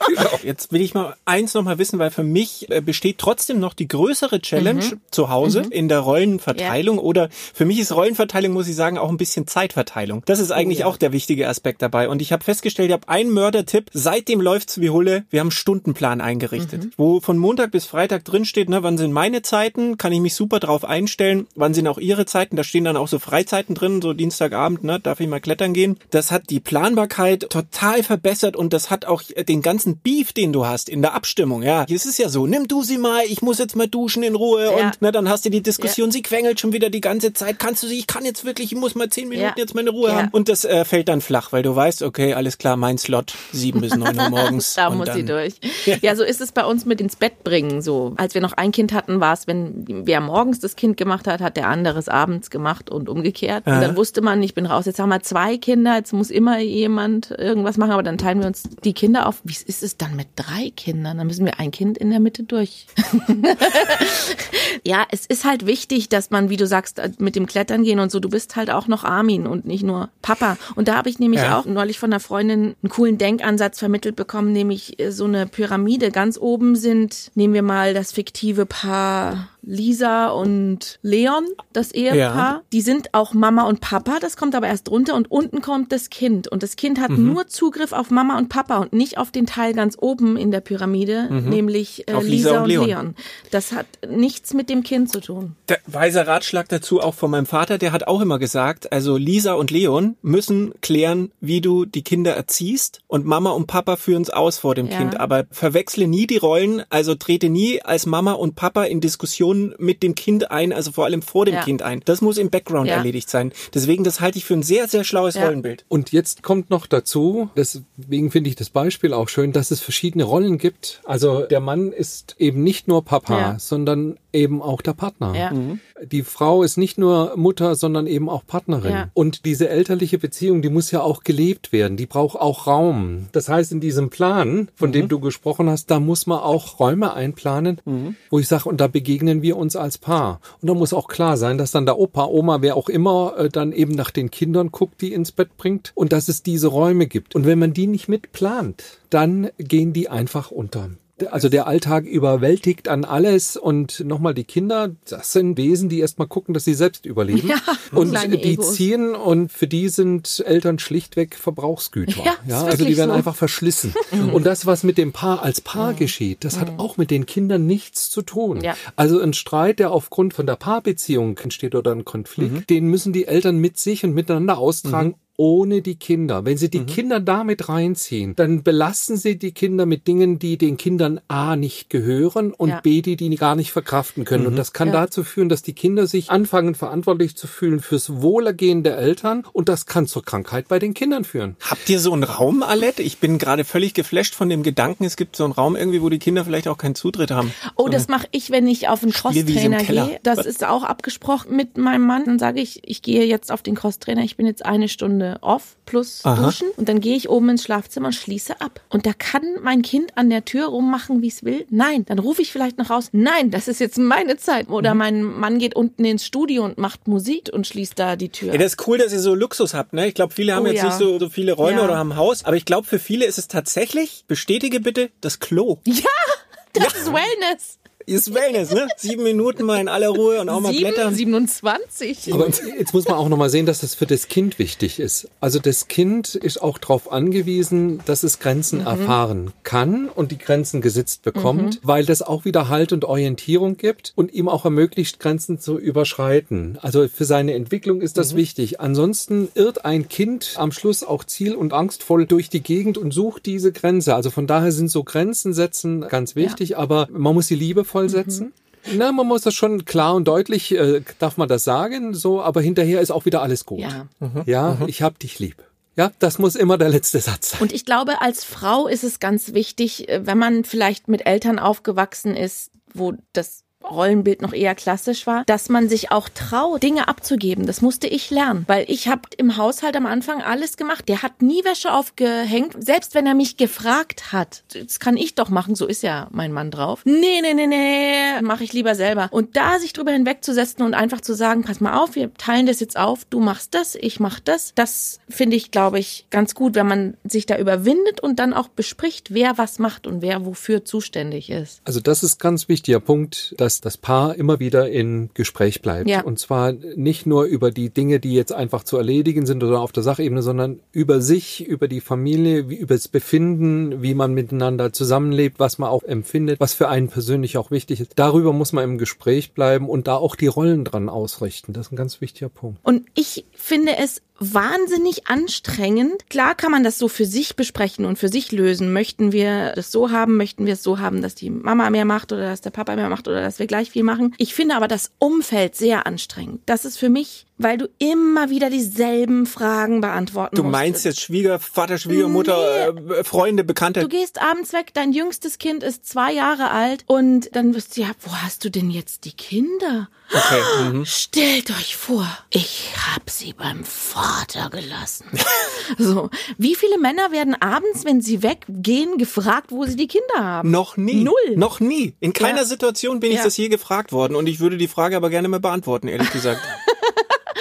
Genau. 0.07 0.39
Jetzt 0.43 0.71
will 0.71 0.81
ich 0.81 0.95
mal 0.95 1.15
eins 1.25 1.53
noch 1.53 1.63
mal 1.63 1.77
wissen, 1.77 1.99
weil 1.99 2.09
für 2.09 2.23
mich 2.23 2.69
äh, 2.71 2.81
besteht 2.81 3.19
trotzdem 3.19 3.59
noch 3.59 3.75
die 3.75 3.87
größere 3.87 4.41
Challenge 4.41 4.83
mhm. 4.83 5.01
zu 5.11 5.29
Hause 5.29 5.63
mhm. 5.63 5.71
in 5.71 5.87
der 5.87 5.99
Rollenverteilung 5.99 6.97
ja. 6.97 7.03
oder 7.03 7.29
für 7.53 7.65
mich 7.65 7.79
ist 7.79 7.91
Rollenverteilung, 7.91 8.53
muss 8.53 8.67
ich 8.67 8.75
sagen, 8.75 8.97
auch 8.97 9.09
ein 9.09 9.17
bisschen 9.17 9.45
Zeitverteilung. 9.45 10.23
Das 10.25 10.39
ist 10.39 10.51
eigentlich 10.51 10.79
oh, 10.79 10.81
ja. 10.81 10.85
auch 10.87 10.88
der 10.97 11.11
wichtige 11.11 11.47
Aspekt 11.47 11.81
dabei. 11.81 12.09
Und 12.09 12.21
ich 12.21 12.31
habe 12.31 12.43
festgestellt, 12.43 12.89
ich 12.89 12.93
habe 12.93 13.09
einen 13.09 13.31
Mördertipp. 13.31 13.89
Seitdem 13.93 14.41
läuft's 14.41 14.79
wie 14.81 14.89
Hulle. 14.89 15.25
Wir 15.29 15.39
haben 15.39 15.47
einen 15.47 15.51
Stundenplan 15.51 16.21
eingerichtet, 16.21 16.85
mhm. 16.85 16.91
wo 16.97 17.19
von 17.19 17.37
Montag 17.37 17.71
bis 17.71 17.85
Freitag 17.85 18.25
drin 18.25 18.45
steht, 18.45 18.69
ne, 18.69 18.83
wann 18.83 18.97
sind 18.97 19.11
meine 19.11 19.41
Zeiten, 19.41 19.97
kann 19.97 20.13
ich 20.13 20.19
mich 20.19 20.35
super 20.35 20.59
drauf 20.59 20.85
einstellen, 20.85 21.47
wann 21.55 21.73
sind 21.73 21.87
auch 21.87 21.97
ihre 21.97 22.25
Zeiten. 22.25 22.55
Da 22.55 22.63
stehen 22.63 22.83
dann 22.83 22.97
auch 22.97 23.07
so 23.07 23.19
Freizeiten 23.19 23.75
drin, 23.75 24.01
so 24.01 24.13
Dienstagabend, 24.13 24.83
ne, 24.83 24.99
darf 24.99 25.19
ich 25.19 25.27
mal 25.27 25.39
klettern 25.39 25.73
gehen. 25.73 25.97
Das 26.11 26.31
hat 26.31 26.49
die 26.49 26.59
Planbarkeit 26.59 27.49
total 27.49 28.03
verbessert 28.03 28.55
und 28.55 28.73
das 28.73 28.89
hat 28.89 29.05
auch 29.05 29.21
den 29.21 29.61
ganzen 29.61 29.97
Beef, 29.97 30.33
den 30.33 30.53
du 30.53 30.65
hast 30.65 30.89
in 30.89 31.01
der 31.01 31.13
Abstimmung. 31.13 31.63
Ja, 31.63 31.85
es 31.89 32.05
ist 32.05 32.17
ja 32.17 32.29
so, 32.29 32.47
nimm 32.47 32.67
du 32.67 32.83
sie 32.83 32.97
mal, 32.97 33.23
ich 33.27 33.41
muss 33.41 33.59
jetzt 33.59 33.75
mal 33.75 33.87
duschen 33.87 34.23
in 34.23 34.35
Ruhe 34.35 34.65
ja. 34.65 34.87
und 34.87 35.01
ne, 35.01 35.11
dann 35.11 35.29
hast 35.29 35.45
du 35.45 35.49
die 35.49 35.61
Diskussion, 35.61 36.09
ja. 36.09 36.13
sie 36.13 36.21
quengelt 36.21 36.59
schon 36.59 36.73
wieder 36.73 36.89
die 36.89 37.01
ganze 37.01 37.33
Zeit. 37.33 37.59
Kannst 37.59 37.83
du 37.83 37.87
sie, 37.87 37.99
ich 37.99 38.07
kann 38.07 38.25
jetzt 38.25 38.45
wirklich, 38.45 38.71
ich 38.71 38.77
muss 38.77 38.95
mal 38.95 39.09
zehn 39.09 39.29
Minuten 39.29 39.47
ja. 39.47 39.53
jetzt 39.57 39.75
meine 39.75 39.89
Ruhe 39.89 40.15
haben. 40.15 40.29
Und 40.31 40.49
das 40.49 40.65
äh, 40.65 40.78
fällt 40.85 41.07
dann 41.09 41.21
flach, 41.21 41.51
weil 41.51 41.63
du 41.63 41.75
weißt, 41.75 42.03
okay, 42.03 42.33
alles 42.33 42.57
klar, 42.57 42.77
mein 42.77 42.97
Slot, 42.97 43.33
sieben 43.51 43.81
bis 43.81 43.95
neun 43.95 44.17
Uhr 44.17 44.29
morgens. 44.29 44.73
da 44.73 44.89
muss 44.89 45.07
dann, 45.07 45.15
sie 45.15 45.25
durch. 45.25 45.55
Ja. 46.01 46.15
so 46.15 46.23
ist 46.23 46.41
es 46.41 46.51
bei 46.51 46.65
uns 46.65 46.85
mit 46.85 47.01
ins 47.01 47.15
Bett 47.15 47.43
bringen. 47.43 47.81
So, 47.81 48.13
als 48.17 48.33
wir 48.33 48.41
noch 48.41 48.53
ein 48.53 48.71
Kind 48.71 48.93
hatten, 48.93 49.19
war 49.19 49.33
es, 49.33 49.47
wenn 49.47 49.85
wer 49.87 50.21
morgens 50.21 50.59
das 50.59 50.75
Kind 50.75 50.97
gemacht 50.97 51.27
hat, 51.27 51.41
hat 51.41 51.57
der 51.57 51.67
andere 51.67 51.99
es 51.99 52.09
abends 52.09 52.49
gemacht 52.49 52.89
und 52.89 53.09
umgekehrt. 53.09 53.65
Und 53.65 53.81
dann 53.81 53.95
wusste 53.95 54.21
man, 54.21 54.41
ich 54.43 54.53
bin 54.53 54.65
raus. 54.65 54.85
Jetzt 54.85 54.99
haben 54.99 55.09
wir 55.09 55.21
zwei 55.21 55.57
Kinder, 55.57 55.95
jetzt 55.95 56.13
muss 56.13 56.29
immer 56.29 56.59
jemand 56.59 57.31
irgendwas 57.31 57.77
machen, 57.77 57.91
aber 57.91 58.03
dann 58.03 58.17
teilen 58.17 58.39
wir 58.39 58.47
uns 58.47 58.63
die 58.83 58.93
Kinder 58.93 59.27
auf. 59.27 59.41
Wie 59.43 59.53
ist 59.53 59.83
es 59.83 59.97
dann 59.97 60.15
mit 60.15 60.27
drei 60.35 60.71
Kindern? 60.75 61.17
Dann 61.17 61.27
müssen 61.27 61.45
wir 61.45 61.59
ein 61.59 61.71
Kind 61.71 61.97
in 61.97 62.09
der 62.09 62.19
Mitte 62.19 62.43
durch. 62.43 62.87
ja, 64.83 65.05
es 65.11 65.25
ist 65.25 65.45
halt 65.45 65.65
wichtig, 65.65 66.09
dass 66.09 66.29
man, 66.29 66.49
wie 66.49 66.57
du 66.57 66.67
sagst, 66.67 67.01
mit 67.19 67.35
dem 67.35 67.45
Klettern 67.45 67.83
gehen 67.83 67.99
und 67.99 68.11
so, 68.11 68.19
du 68.19 68.29
bist 68.29 68.55
halt 68.55 68.69
auch 68.69 68.87
noch 68.87 69.03
Armin 69.03 69.47
und 69.47 69.65
nicht 69.65 69.83
nur 69.83 70.09
Papa. 70.21 70.57
Und 70.75 70.87
da 70.87 70.95
habe 70.95 71.09
ich 71.09 71.19
nämlich 71.19 71.41
ja. 71.41 71.59
auch 71.59 71.65
neulich 71.65 71.99
von 71.99 72.11
einer 72.11 72.19
Freundin 72.19 72.75
einen 72.81 72.89
coolen 72.89 73.17
Denkansatz 73.17 73.79
vermittelt 73.79 74.15
bekommen, 74.15 74.51
nämlich 74.51 74.99
äh, 74.99 75.11
so 75.11 75.25
eine 75.25 75.47
Pyramide. 75.47 76.11
Ganz 76.11 76.37
oben 76.37 76.75
sind, 76.75 77.31
nehmen 77.35 77.53
wir 77.53 77.63
mal 77.63 77.93
das 77.93 78.11
fiktive 78.11 78.65
Paar 78.65 79.49
Lisa 79.61 80.29
und 80.29 80.99
Leon, 81.01 81.45
das 81.73 81.91
Ehepaar. 81.91 82.17
Ja. 82.17 82.61
Die 82.71 82.81
sind 82.81 83.13
auch 83.13 83.33
Mama 83.33 83.63
und 83.63 83.81
Papa, 83.81 84.17
das 84.19 84.37
kommt 84.37 84.55
aber 84.55 84.67
erst 84.67 84.89
runter 84.89 85.15
und 85.15 85.29
unten 85.29 85.61
kommt 85.61 85.91
das 85.91 86.09
Kind. 86.09 86.47
Und 86.47 86.63
das 86.63 86.75
Kind 86.75 86.99
hat 86.99 87.11
mhm. 87.11 87.33
nur 87.33 87.47
Zugriff 87.47 87.91
auf 87.91 88.09
Mama 88.11 88.37
und 88.37 88.49
Papa 88.49 88.77
und 88.77 88.93
nicht 88.93 89.17
auf 89.17 89.31
den 89.31 89.45
Teil 89.45 89.73
ganz 89.73 89.97
oben 89.99 90.37
in 90.37 90.51
der 90.51 90.61
Pyramide, 90.61 91.27
mhm. 91.29 91.49
nämlich 91.49 92.07
äh, 92.07 92.13
Lisa, 92.13 92.27
Lisa, 92.27 92.61
und 92.61 92.69
Leon. 92.69 92.85
Leon. 92.87 93.15
Das 93.51 93.71
hat 93.71 93.85
nichts 94.07 94.53
mit 94.53 94.69
dem 94.69 94.83
Kind 94.83 95.11
zu 95.11 95.19
tun. 95.19 95.55
Der 95.67 95.79
weise 95.85 96.25
Ratschlag 96.25 96.69
dazu 96.69 97.01
auch 97.01 97.13
von 97.13 97.31
meinem 97.31 97.45
Vater, 97.45 97.77
der 97.77 97.91
hat 97.91 98.07
auch 98.07 98.21
immer 98.21 98.39
gesagt, 98.39 98.91
also 98.91 99.17
Lisa 99.17 99.53
und 99.53 99.71
Leon 99.71 100.15
müssen 100.21 100.73
klären, 100.81 101.31
wie 101.41 101.61
du 101.61 101.85
die 101.85 102.03
Kinder 102.03 102.33
erziehst 102.33 103.01
und 103.07 103.25
Mama 103.25 103.51
und 103.51 103.67
Papa 103.67 103.97
führen 103.97 104.21
es 104.21 104.29
aus 104.29 104.57
vor 104.57 104.75
dem 104.75 104.87
ja. 104.87 104.97
Kind. 104.97 105.19
Aber 105.19 105.45
verwechsle 105.51 106.07
nie 106.07 106.27
die 106.27 106.37
Rollen, 106.37 106.83
also 106.89 107.15
trete 107.15 107.49
nie 107.49 107.81
als 107.81 108.05
Mama 108.05 108.33
und 108.33 108.55
Papa 108.55 108.83
in 108.83 109.01
Diskussionen 109.01 109.48
Diskussion 109.49 109.75
mit 109.77 110.03
dem 110.03 110.15
Kind 110.15 110.51
ein, 110.51 110.73
also 110.73 110.91
vor 110.91 111.05
allem 111.05 111.21
vor 111.21 111.45
dem 111.45 111.55
ja. 111.55 111.63
Kind 111.63 111.81
ein. 111.81 112.01
Das 112.05 112.21
muss 112.21 112.37
im 112.37 112.49
Background 112.49 112.87
ja. 112.87 112.95
erledigt 112.95 113.29
sein. 113.29 113.51
Deswegen, 113.73 114.03
das 114.03 114.21
halte 114.21 114.37
ich 114.37 114.45
für 114.45 114.53
ein 114.53 114.63
sehr, 114.63 114.87
sehr 114.87 115.03
schlaues 115.03 115.35
ja. 115.35 115.45
Rollenbild. 115.45 115.85
Und 115.87 116.11
jetzt 116.11 116.43
kommt 116.43 116.69
noch 116.69 116.87
dazu, 116.87 117.49
deswegen 117.55 118.31
finde 118.31 118.49
ich 118.49 118.55
das 118.55 118.69
Beispiel 118.69 119.13
auch 119.13 119.29
schön, 119.29 119.51
dass 119.51 119.71
es 119.71 119.79
verschiedene 119.79 120.23
Rollen 120.23 120.57
gibt. 120.57 121.01
Also 121.05 121.41
der 121.41 121.59
Mann 121.59 121.91
ist 121.91 122.35
eben 122.39 122.63
nicht 122.63 122.87
nur 122.87 123.03
Papa, 123.03 123.57
sondern 123.59 124.17
eben 124.33 124.61
auch 124.61 124.81
der 124.81 124.93
Partner. 124.93 125.35
Ja. 125.35 125.51
Mhm. 125.51 125.79
Die 126.03 126.23
Frau 126.23 126.63
ist 126.63 126.77
nicht 126.77 126.97
nur 126.97 127.33
Mutter, 127.35 127.75
sondern 127.75 128.07
eben 128.07 128.29
auch 128.29 128.45
Partnerin. 128.45 128.91
Ja. 128.91 129.09
Und 129.13 129.45
diese 129.45 129.69
elterliche 129.69 130.17
Beziehung, 130.17 130.61
die 130.61 130.69
muss 130.69 130.91
ja 130.91 131.01
auch 131.01 131.23
gelebt 131.23 131.71
werden. 131.71 131.97
Die 131.97 132.05
braucht 132.05 132.39
auch 132.39 132.67
Raum. 132.67 133.27
Das 133.31 133.49
heißt, 133.49 133.71
in 133.71 133.79
diesem 133.79 134.09
Plan, 134.09 134.69
von 134.75 134.89
mhm. 134.89 134.93
dem 134.93 135.07
du 135.07 135.19
gesprochen 135.19 135.69
hast, 135.69 135.87
da 135.91 135.99
muss 135.99 136.27
man 136.27 136.39
auch 136.39 136.79
Räume 136.79 137.13
einplanen, 137.13 137.81
mhm. 137.85 138.15
wo 138.29 138.39
ich 138.39 138.47
sage, 138.47 138.69
und 138.69 138.79
da 138.79 138.87
begegnen 138.87 139.41
wir 139.41 139.57
uns 139.57 139.75
als 139.75 139.97
Paar. 139.97 140.39
Und 140.61 140.69
da 140.69 140.73
muss 140.73 140.93
auch 140.93 141.07
klar 141.07 141.37
sein, 141.37 141.57
dass 141.57 141.71
dann 141.71 141.85
der 141.85 141.97
Opa, 141.97 142.25
Oma, 142.25 142.61
wer 142.61 142.75
auch 142.75 142.89
immer, 142.89 143.35
äh, 143.37 143.49
dann 143.49 143.71
eben 143.71 143.93
nach 143.93 144.11
den 144.11 144.31
Kindern 144.31 144.71
guckt, 144.71 145.01
die 145.01 145.13
ins 145.13 145.31
Bett 145.31 145.57
bringt 145.57 145.91
und 145.95 146.13
dass 146.13 146.27
es 146.27 146.43
diese 146.43 146.67
Räume 146.67 147.07
gibt. 147.07 147.35
Und 147.35 147.45
wenn 147.45 147.59
man 147.59 147.73
die 147.73 147.87
nicht 147.87 148.07
mitplant, 148.07 148.83
dann 149.09 149.49
gehen 149.57 149.93
die 149.93 150.09
einfach 150.09 150.51
unter. 150.51 150.89
Also 151.31 151.49
der 151.49 151.67
Alltag 151.67 152.05
überwältigt 152.05 152.87
an 152.87 153.05
alles 153.05 153.57
und 153.57 154.01
nochmal 154.01 154.33
die 154.33 154.43
Kinder, 154.43 154.91
das 155.07 155.33
sind 155.33 155.57
Wesen, 155.57 155.89
die 155.89 155.99
erstmal 155.99 156.27
gucken, 156.27 156.53
dass 156.53 156.65
sie 156.65 156.73
selbst 156.73 157.05
überleben. 157.05 157.49
Ja, 157.59 157.97
und 157.97 158.13
die 158.31 158.53
Egos. 158.53 158.75
ziehen 158.75 159.15
und 159.15 159.51
für 159.51 159.65
die 159.65 159.89
sind 159.89 160.43
Eltern 160.45 160.77
schlichtweg 160.77 161.35
Verbrauchsgüter. 161.35 162.23
Ja, 162.47 162.61
ist 162.61 162.71
also 162.71 162.85
die 162.85 162.95
werden 162.95 163.09
so. 163.09 163.13
Mhm. 163.13 163.17
einfach 163.17 163.35
verschlissen. 163.35 163.93
und 164.33 164.45
das, 164.45 164.65
was 164.65 164.83
mit 164.83 164.97
dem 164.97 165.11
Paar 165.11 165.41
als 165.41 165.61
Paar 165.61 165.93
geschieht, 165.93 166.43
das 166.43 166.59
hat 166.59 166.77
auch 166.77 166.97
mit 166.97 167.11
den 167.11 167.25
Kindern 167.25 167.65
nichts 167.65 168.09
zu 168.09 168.21
tun. 168.21 168.61
Ja. 168.61 168.75
Also 168.95 169.19
ein 169.19 169.33
Streit, 169.33 169.79
der 169.79 169.91
aufgrund 169.91 170.33
von 170.33 170.45
der 170.45 170.55
Paarbeziehung 170.55 171.37
entsteht 171.37 171.75
oder 171.75 171.91
ein 171.91 172.05
Konflikt, 172.05 172.69
den 172.69 172.85
müssen 172.87 173.13
die 173.13 173.25
Eltern 173.25 173.57
mit 173.57 173.77
sich 173.77 174.03
und 174.03 174.13
miteinander 174.13 174.57
austragen. 174.57 175.15
Ohne 175.41 175.81
die 175.81 175.95
Kinder. 175.95 176.43
Wenn 176.43 176.57
sie 176.57 176.69
die 176.69 176.83
Kinder 176.83 177.21
damit 177.21 177.69
reinziehen, 177.69 178.35
dann 178.35 178.61
belasten 178.61 179.15
sie 179.15 179.39
die 179.39 179.53
Kinder 179.53 179.85
mit 179.85 180.05
Dingen, 180.05 180.37
die 180.37 180.57
den 180.57 180.75
Kindern 180.75 181.21
A 181.29 181.55
nicht 181.55 181.89
gehören 181.89 182.51
und 182.53 182.67
Ja. 182.67 182.81
B, 182.81 183.01
die 183.01 183.15
die 183.15 183.33
gar 183.37 183.55
nicht 183.55 183.71
verkraften 183.71 184.25
können. 184.25 184.47
Und 184.47 184.57
das 184.57 184.73
kann 184.73 184.89
Ja. 184.89 184.95
dazu 184.95 185.23
führen, 185.23 185.47
dass 185.47 185.61
die 185.61 185.71
Kinder 185.71 186.07
sich 186.07 186.29
anfangen, 186.29 186.75
verantwortlich 186.75 187.37
zu 187.37 187.47
fühlen 187.47 187.79
fürs 187.79 188.21
Wohlergehen 188.21 188.83
der 188.83 188.97
Eltern 188.97 189.45
und 189.53 189.69
das 189.69 189.85
kann 189.85 190.07
zur 190.07 190.25
Krankheit 190.25 190.67
bei 190.67 190.77
den 190.77 190.93
Kindern 190.93 191.23
führen. 191.23 191.55
Habt 191.61 191.89
ihr 191.89 192.01
so 192.01 192.11
einen 192.11 192.23
Raum, 192.23 192.61
Alette? 192.61 193.01
Ich 193.01 193.19
bin 193.19 193.37
gerade 193.37 193.63
völlig 193.63 193.93
geflasht 193.93 194.35
von 194.35 194.49
dem 194.49 194.61
Gedanken, 194.61 195.05
es 195.05 195.15
gibt 195.15 195.37
so 195.37 195.45
einen 195.45 195.53
Raum 195.53 195.77
irgendwie, 195.77 196.01
wo 196.01 196.09
die 196.09 196.19
Kinder 196.19 196.43
vielleicht 196.43 196.67
auch 196.67 196.77
keinen 196.77 196.95
Zutritt 196.95 197.31
haben. 197.31 197.53
Oh, 197.77 197.87
das 197.87 198.09
mache 198.09 198.27
ich, 198.31 198.51
wenn 198.51 198.67
ich 198.67 198.89
auf 198.89 199.03
einen 199.03 199.13
Crosstrainer 199.13 199.85
gehe. 199.85 200.19
Das 200.21 200.45
ist 200.45 200.65
auch 200.67 200.83
abgesprochen 200.83 201.55
mit 201.55 201.77
meinem 201.77 202.05
Mann. 202.05 202.25
Dann 202.25 202.39
sage 202.39 202.59
ich, 202.59 202.81
ich 202.83 203.01
gehe 203.01 203.23
jetzt 203.23 203.53
auf 203.53 203.61
den 203.61 203.75
Crosstrainer. 203.75 204.25
Ich 204.25 204.35
bin 204.35 204.45
jetzt 204.45 204.65
eine 204.65 204.89
Stunde 204.89 205.28
off 205.41 205.75
plus 205.85 206.21
Aha. 206.23 206.43
duschen. 206.45 206.67
Und 206.77 206.89
dann 206.89 206.99
gehe 207.01 207.15
ich 207.15 207.29
oben 207.29 207.49
ins 207.49 207.63
Schlafzimmer 207.63 208.07
und 208.07 208.13
schließe 208.13 208.59
ab. 208.61 208.81
Und 208.89 209.05
da 209.05 209.13
kann 209.13 209.43
mein 209.61 209.81
Kind 209.81 210.17
an 210.17 210.29
der 210.29 210.45
Tür 210.45 210.67
rummachen, 210.67 211.21
wie 211.21 211.27
es 211.27 211.43
will. 211.43 211.65
Nein, 211.69 212.05
dann 212.05 212.19
rufe 212.19 212.41
ich 212.41 212.51
vielleicht 212.51 212.77
noch 212.77 212.89
raus. 212.89 213.09
Nein, 213.11 213.51
das 213.51 213.67
ist 213.67 213.79
jetzt 213.79 213.97
meine 213.97 214.37
Zeit. 214.37 214.69
Oder 214.69 214.93
Mhm. 214.93 214.97
mein 214.99 215.23
Mann 215.23 215.59
geht 215.59 215.75
unten 215.75 216.05
ins 216.05 216.25
Studio 216.25 216.63
und 216.65 216.77
macht 216.77 217.07
Musik 217.07 217.49
und 217.53 217.67
schließt 217.67 217.97
da 217.97 218.15
die 218.15 218.29
Tür. 218.29 218.51
Ja, 218.53 218.57
das 218.57 218.73
ist 218.73 218.87
cool, 218.87 218.97
dass 218.97 219.11
ihr 219.13 219.19
so 219.19 219.35
Luxus 219.35 219.73
habt, 219.73 219.93
ne? 219.93 220.07
Ich 220.07 220.13
glaube, 220.15 220.33
viele 220.33 220.53
haben 220.55 220.63
Oh, 220.65 220.69
jetzt 220.69 220.77
ja. 220.77 220.85
nicht 220.85 220.97
so, 220.97 221.19
so 221.19 221.29
viele 221.29 221.53
Räume 221.53 221.79
Ja. 221.79 221.85
oder 221.85 221.97
haben 221.97 222.11
ein 222.13 222.17
Haus, 222.17 222.45
aber 222.45 222.55
ich 222.55 222.65
glaube, 222.65 222.87
für 222.87 222.99
viele 222.99 223.25
ist 223.25 223.37
es 223.37 223.47
tatsächlich, 223.47 224.25
bestätige 224.27 224.79
bitte, 224.79 225.09
das 225.21 225.39
Klo. 225.39 225.77
das 226.73 226.93
ist 226.93 227.07
Wellness. 227.13 227.79
Ist 228.09 228.33
Wellness, 228.33 228.71
ne? 228.71 228.87
Sieben 228.97 229.23
Minuten 229.23 229.63
mal 229.65 229.79
in 229.79 229.87
aller 229.87 230.09
Ruhe 230.09 230.41
und 230.41 230.49
auch 230.49 230.59
mal 230.59 230.71
Sieben, 230.71 230.85
blättern. 230.91 231.13
27. 231.13 232.33
Aber 232.33 232.47
jetzt 232.47 232.93
muss 232.93 233.05
man 233.05 233.15
auch 233.15 233.29
nochmal 233.29 233.51
sehen, 233.51 233.67
dass 233.67 233.81
das 233.81 233.93
für 233.93 234.07
das 234.07 234.27
Kind 234.27 234.57
wichtig 234.57 234.99
ist. 234.99 235.27
Also 235.39 235.59
das 235.59 235.87
Kind 235.87 236.33
ist 236.33 236.59
auch 236.59 236.79
darauf 236.79 237.11
angewiesen, 237.11 238.01
dass 238.05 238.23
es 238.23 238.39
Grenzen 238.39 238.81
erfahren 238.81 239.51
kann 239.63 240.09
und 240.09 240.31
die 240.31 240.39
Grenzen 240.39 240.81
gesetzt 240.81 241.21
bekommt, 241.21 241.79
weil 241.83 242.03
das 242.03 242.23
auch 242.23 242.45
wieder 242.45 242.67
Halt 242.67 242.93
und 242.93 243.05
Orientierung 243.05 243.77
gibt 243.77 244.13
und 244.15 244.33
ihm 244.33 244.49
auch 244.49 244.65
ermöglicht, 244.65 245.19
Grenzen 245.19 245.59
zu 245.59 245.77
überschreiten. 245.77 246.79
Also 246.81 247.07
für 247.07 247.25
seine 247.25 247.53
Entwicklung 247.53 248.01
ist 248.01 248.17
das 248.17 248.35
wichtig. 248.35 248.79
Ansonsten 248.79 249.49
irrt 249.53 249.85
ein 249.85 250.09
Kind 250.09 250.53
am 250.55 250.71
Schluss 250.71 251.03
auch 251.03 251.23
ziel- 251.23 251.55
und 251.55 251.73
angstvoll 251.73 252.25
durch 252.25 252.49
die 252.49 252.63
Gegend 252.63 252.97
und 252.97 253.13
sucht 253.13 253.45
diese 253.45 253.71
Grenze. 253.71 254.15
Also 254.15 254.31
von 254.31 254.47
daher 254.47 254.71
sind 254.71 254.89
so 254.89 255.03
Grenzen 255.03 255.53
setzen 255.53 256.01
ganz 256.01 256.35
wichtig, 256.35 256.75
aber 256.75 257.07
man 257.11 257.35
muss 257.35 257.45
sie 257.45 257.55
liebevoll 257.55 257.98
setzen. 258.07 258.53
Na, 258.95 259.11
man 259.11 259.27
muss 259.27 259.41
das 259.41 259.53
schon 259.53 259.83
klar 259.83 260.15
und 260.15 260.25
deutlich, 260.25 260.71
äh, 260.71 261.01
darf 261.19 261.35
man 261.35 261.49
das 261.49 261.65
sagen, 261.65 262.13
so, 262.13 262.41
aber 262.41 262.61
hinterher 262.61 263.01
ist 263.01 263.11
auch 263.11 263.25
wieder 263.25 263.41
alles 263.41 263.65
gut. 263.65 263.79
Ja. 263.79 264.07
Ja, 264.45 264.77
ich 264.87 265.01
hab 265.01 265.19
dich 265.19 265.39
lieb. 265.39 265.63
Ja, 265.97 266.11
das 266.19 266.39
muss 266.39 266.55
immer 266.55 266.77
der 266.77 266.87
letzte 266.87 267.19
Satz 267.19 267.51
sein. 267.51 267.61
Und 267.61 267.73
ich 267.73 267.83
glaube, 267.83 268.21
als 268.21 268.45
Frau 268.45 268.87
ist 268.87 269.03
es 269.03 269.19
ganz 269.19 269.53
wichtig, 269.53 270.07
äh, 270.07 270.25
wenn 270.25 270.37
man 270.37 270.63
vielleicht 270.63 271.09
mit 271.09 271.25
Eltern 271.25 271.59
aufgewachsen 271.59 272.37
ist, 272.37 272.71
wo 272.93 273.15
das 273.33 273.65
Rollenbild 273.83 274.41
noch 274.41 274.53
eher 274.53 274.75
klassisch 274.75 275.25
war, 275.25 275.43
dass 275.45 275.69
man 275.69 275.89
sich 275.89 276.11
auch 276.11 276.29
traut, 276.29 276.83
Dinge 276.83 277.07
abzugeben. 277.07 277.65
Das 277.65 277.81
musste 277.81 278.07
ich 278.07 278.29
lernen, 278.29 278.65
weil 278.67 278.85
ich 278.87 279.07
habe 279.07 279.21
im 279.37 279.57
Haushalt 279.57 279.95
am 279.95 280.05
Anfang 280.05 280.41
alles 280.41 280.77
gemacht. 280.77 281.07
Der 281.07 281.21
hat 281.21 281.41
nie 281.41 281.63
Wäsche 281.63 281.93
aufgehängt, 281.93 282.75
selbst 282.83 283.15
wenn 283.15 283.25
er 283.25 283.33
mich 283.33 283.57
gefragt 283.57 284.31
hat. 284.31 284.63
Das 284.73 284.99
kann 284.99 285.17
ich 285.17 285.35
doch 285.35 285.49
machen, 285.49 285.75
so 285.75 285.85
ist 285.87 286.03
ja 286.03 286.27
mein 286.31 286.51
Mann 286.51 286.71
drauf. 286.71 287.01
Nee, 287.05 287.41
nee, 287.41 287.53
nee, 287.53 287.67
nee, 287.67 288.41
mache 288.41 288.63
ich 288.63 288.73
lieber 288.73 288.95
selber. 288.95 289.29
Und 289.31 289.55
da 289.55 289.79
sich 289.79 289.93
drüber 289.93 290.11
hinwegzusetzen 290.11 290.83
und 290.85 290.93
einfach 290.93 291.21
zu 291.21 291.33
sagen, 291.33 291.63
pass 291.63 291.79
mal 291.79 291.97
auf, 291.97 292.15
wir 292.15 292.33
teilen 292.35 292.65
das 292.65 292.79
jetzt 292.79 292.97
auf, 292.97 293.25
du 293.25 293.39
machst 293.39 293.73
das, 293.73 293.95
ich 293.95 294.19
mach 294.19 294.39
das. 294.39 294.73
Das 294.75 295.19
finde 295.29 295.55
ich, 295.55 295.71
glaube 295.71 295.99
ich, 295.99 296.27
ganz 296.29 296.53
gut, 296.53 296.75
wenn 296.75 296.87
man 296.87 297.17
sich 297.23 297.45
da 297.45 297.57
überwindet 297.57 298.19
und 298.21 298.39
dann 298.39 298.53
auch 298.53 298.67
bespricht, 298.67 299.33
wer 299.33 299.57
was 299.57 299.79
macht 299.79 300.05
und 300.05 300.21
wer 300.21 300.45
wofür 300.45 300.85
zuständig 300.85 301.49
ist. 301.49 301.81
Also 301.85 301.99
das 301.99 302.23
ist 302.23 302.39
ganz 302.39 302.67
wichtiger 302.67 302.99
Punkt, 302.99 303.55
dass 303.57 303.68
das 303.81 303.97
Paar 303.97 304.35
immer 304.35 304.59
wieder 304.59 304.89
in 304.89 305.29
Gespräch 305.33 305.81
bleibt. 305.81 306.09
Ja. 306.09 306.21
Und 306.21 306.39
zwar 306.39 306.73
nicht 306.73 307.25
nur 307.25 307.45
über 307.45 307.71
die 307.71 307.89
Dinge, 307.89 308.19
die 308.19 308.33
jetzt 308.33 308.51
einfach 308.51 308.83
zu 308.83 308.97
erledigen 308.97 309.45
sind 309.45 309.63
oder 309.63 309.79
auf 309.81 309.91
der 309.91 310.03
Sachebene, 310.03 310.41
sondern 310.41 310.79
über 310.91 311.21
sich, 311.21 311.65
über 311.65 311.87
die 311.87 312.01
Familie, 312.01 312.69
wie, 312.69 312.75
über 312.75 312.95
das 312.95 313.07
Befinden, 313.07 314.01
wie 314.01 314.13
man 314.13 314.33
miteinander 314.33 314.91
zusammenlebt, 314.91 315.59
was 315.59 315.77
man 315.77 315.89
auch 315.89 316.03
empfindet, 316.03 316.59
was 316.59 316.73
für 316.73 316.89
einen 316.89 317.07
persönlich 317.09 317.57
auch 317.57 317.71
wichtig 317.71 318.01
ist. 318.01 318.13
Darüber 318.15 318.53
muss 318.53 318.73
man 318.73 318.83
im 318.83 318.97
Gespräch 318.97 319.53
bleiben 319.53 319.89
und 319.89 320.07
da 320.07 320.15
auch 320.15 320.35
die 320.35 320.47
Rollen 320.47 320.83
dran 320.85 321.09
ausrichten. 321.09 321.73
Das 321.73 321.87
ist 321.87 321.93
ein 321.93 321.97
ganz 321.97 322.21
wichtiger 322.21 322.49
Punkt. 322.49 322.79
Und 322.83 323.05
ich 323.15 323.45
finde 323.53 323.97
es 323.97 324.21
wahnsinnig 324.39 325.27
anstrengend. 325.27 326.29
Klar 326.29 326.55
kann 326.55 326.71
man 326.71 326.83
das 326.83 326.97
so 326.97 327.07
für 327.07 327.25
sich 327.25 327.55
besprechen 327.55 328.05
und 328.05 328.17
für 328.17 328.29
sich 328.29 328.51
lösen. 328.51 328.93
Möchten 328.93 329.31
wir 329.31 329.73
das 329.75 329.91
so 329.91 330.11
haben? 330.11 330.37
Möchten 330.37 330.65
wir 330.65 330.73
es 330.73 330.83
so 330.83 330.99
haben, 330.99 331.21
dass 331.21 331.35
die 331.35 331.49
Mama 331.49 331.89
mehr 331.89 332.05
macht 332.05 332.31
oder 332.31 332.43
dass 332.43 332.61
der 332.61 332.69
Papa 332.69 332.95
mehr 332.95 333.09
macht 333.09 333.27
oder 333.27 333.41
dass 333.41 333.59
wir 333.59 333.67
gleich 333.67 333.91
viel 333.91 334.03
machen? 334.03 334.33
Ich 334.37 334.53
finde 334.53 334.75
aber 334.75 334.87
das 334.87 335.11
Umfeld 335.19 335.75
sehr 335.75 336.05
anstrengend. 336.05 336.61
Das 336.65 336.85
ist 336.85 336.97
für 336.97 337.09
mich, 337.09 337.45
weil 337.59 337.77
du 337.77 337.87
immer 337.99 338.49
wieder 338.49 338.69
dieselben 338.71 339.45
Fragen 339.45 340.01
beantworten 340.01 340.55
Du 340.55 340.63
musst. 340.63 340.71
meinst 340.71 341.05
jetzt 341.05 341.19
Schwiegervater, 341.21 341.97
Schwiegermutter, 341.97 342.87
äh, 343.19 343.23
Freunde, 343.23 343.63
Bekannte. 343.63 343.99
Du 343.99 344.07
gehst 344.07 344.41
abends 344.41 344.73
weg, 344.73 344.91
dein 344.93 345.11
jüngstes 345.13 345.59
Kind 345.59 345.83
ist 345.83 346.07
zwei 346.07 346.31
Jahre 346.33 346.71
alt 346.71 347.03
und 347.05 347.55
dann 347.55 347.75
wirst 347.75 347.95
du 347.97 348.01
ja, 348.01 348.07
wo 348.21 348.31
hast 348.33 348.65
du 348.65 348.71
denn 348.71 348.89
jetzt 348.89 349.25
die 349.25 349.33
Kinder? 349.33 350.09
Okay. 350.31 350.61
Mhm. 350.91 351.05
Stellt 351.05 351.69
euch 351.71 351.95
vor, 351.95 352.25
ich 352.49 352.91
hab 353.13 353.29
sie 353.29 353.53
beim 353.53 353.83
Vater 353.83 354.69
gelassen. 354.69 355.25
so, 355.97 356.29
wie 356.57 356.75
viele 356.75 356.97
Männer 356.99 357.31
werden 357.31 357.55
abends, 357.59 358.05
wenn 358.05 358.21
sie 358.21 358.41
weggehen, 358.43 359.17
gefragt, 359.17 359.71
wo 359.71 359.85
sie 359.85 359.95
die 359.95 360.07
Kinder 360.07 360.35
haben? 360.37 360.71
Noch 360.71 360.97
nie. 360.97 361.23
Null. 361.23 361.33
Noch 361.55 361.79
nie. 361.79 362.13
In 362.19 362.33
keiner 362.33 362.59
Ja. 362.59 362.65
Situation 362.65 363.19
bin 363.19 363.31
ich 363.31 363.37
Ja. 363.37 363.43
das 363.43 363.57
je 363.57 363.69
gefragt 363.69 364.11
worden 364.11 364.35
und 364.35 364.47
ich 364.47 364.59
würde 364.59 364.77
die 364.77 364.87
Frage 364.87 365.15
aber 365.17 365.29
gerne 365.29 365.47
mal 365.49 365.59
beantworten, 365.59 366.07
ehrlich 366.07 366.29
gesagt. 366.31 366.61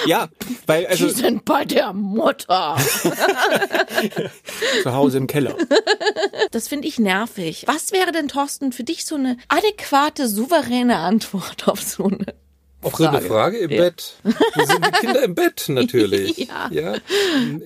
ja, 0.05 0.29
weil 0.65 0.87
also 0.87 1.07
Die 1.07 1.13
sind 1.13 1.45
bei 1.45 1.65
der 1.65 1.93
Mutter. 1.93 2.77
zu 4.83 4.93
Hause 4.93 5.17
im 5.17 5.27
Keller. 5.27 5.55
Das 6.51 6.67
finde 6.67 6.87
ich 6.87 6.99
nervig. 6.99 7.63
Was 7.67 7.91
wäre 7.91 8.11
denn, 8.11 8.27
Thorsten, 8.27 8.71
für 8.71 8.83
dich 8.83 9.05
so 9.05 9.15
eine 9.15 9.37
adäquate, 9.47 10.27
souveräne 10.27 10.97
Antwort 10.97 11.67
auf 11.67 11.81
so 11.81 12.05
eine 12.05 12.33
Auf 12.81 12.95
so 12.95 13.05
eine 13.07 13.21
Frage 13.21 13.57
im 13.57 13.69
Bett. 13.69 14.13
Wo 14.23 14.65
sind 14.65 14.85
die 14.85 14.91
Kinder 15.05 15.23
im 15.23 15.35
Bett 15.35 15.65
natürlich? 15.67 16.47
Ja. 16.71 16.95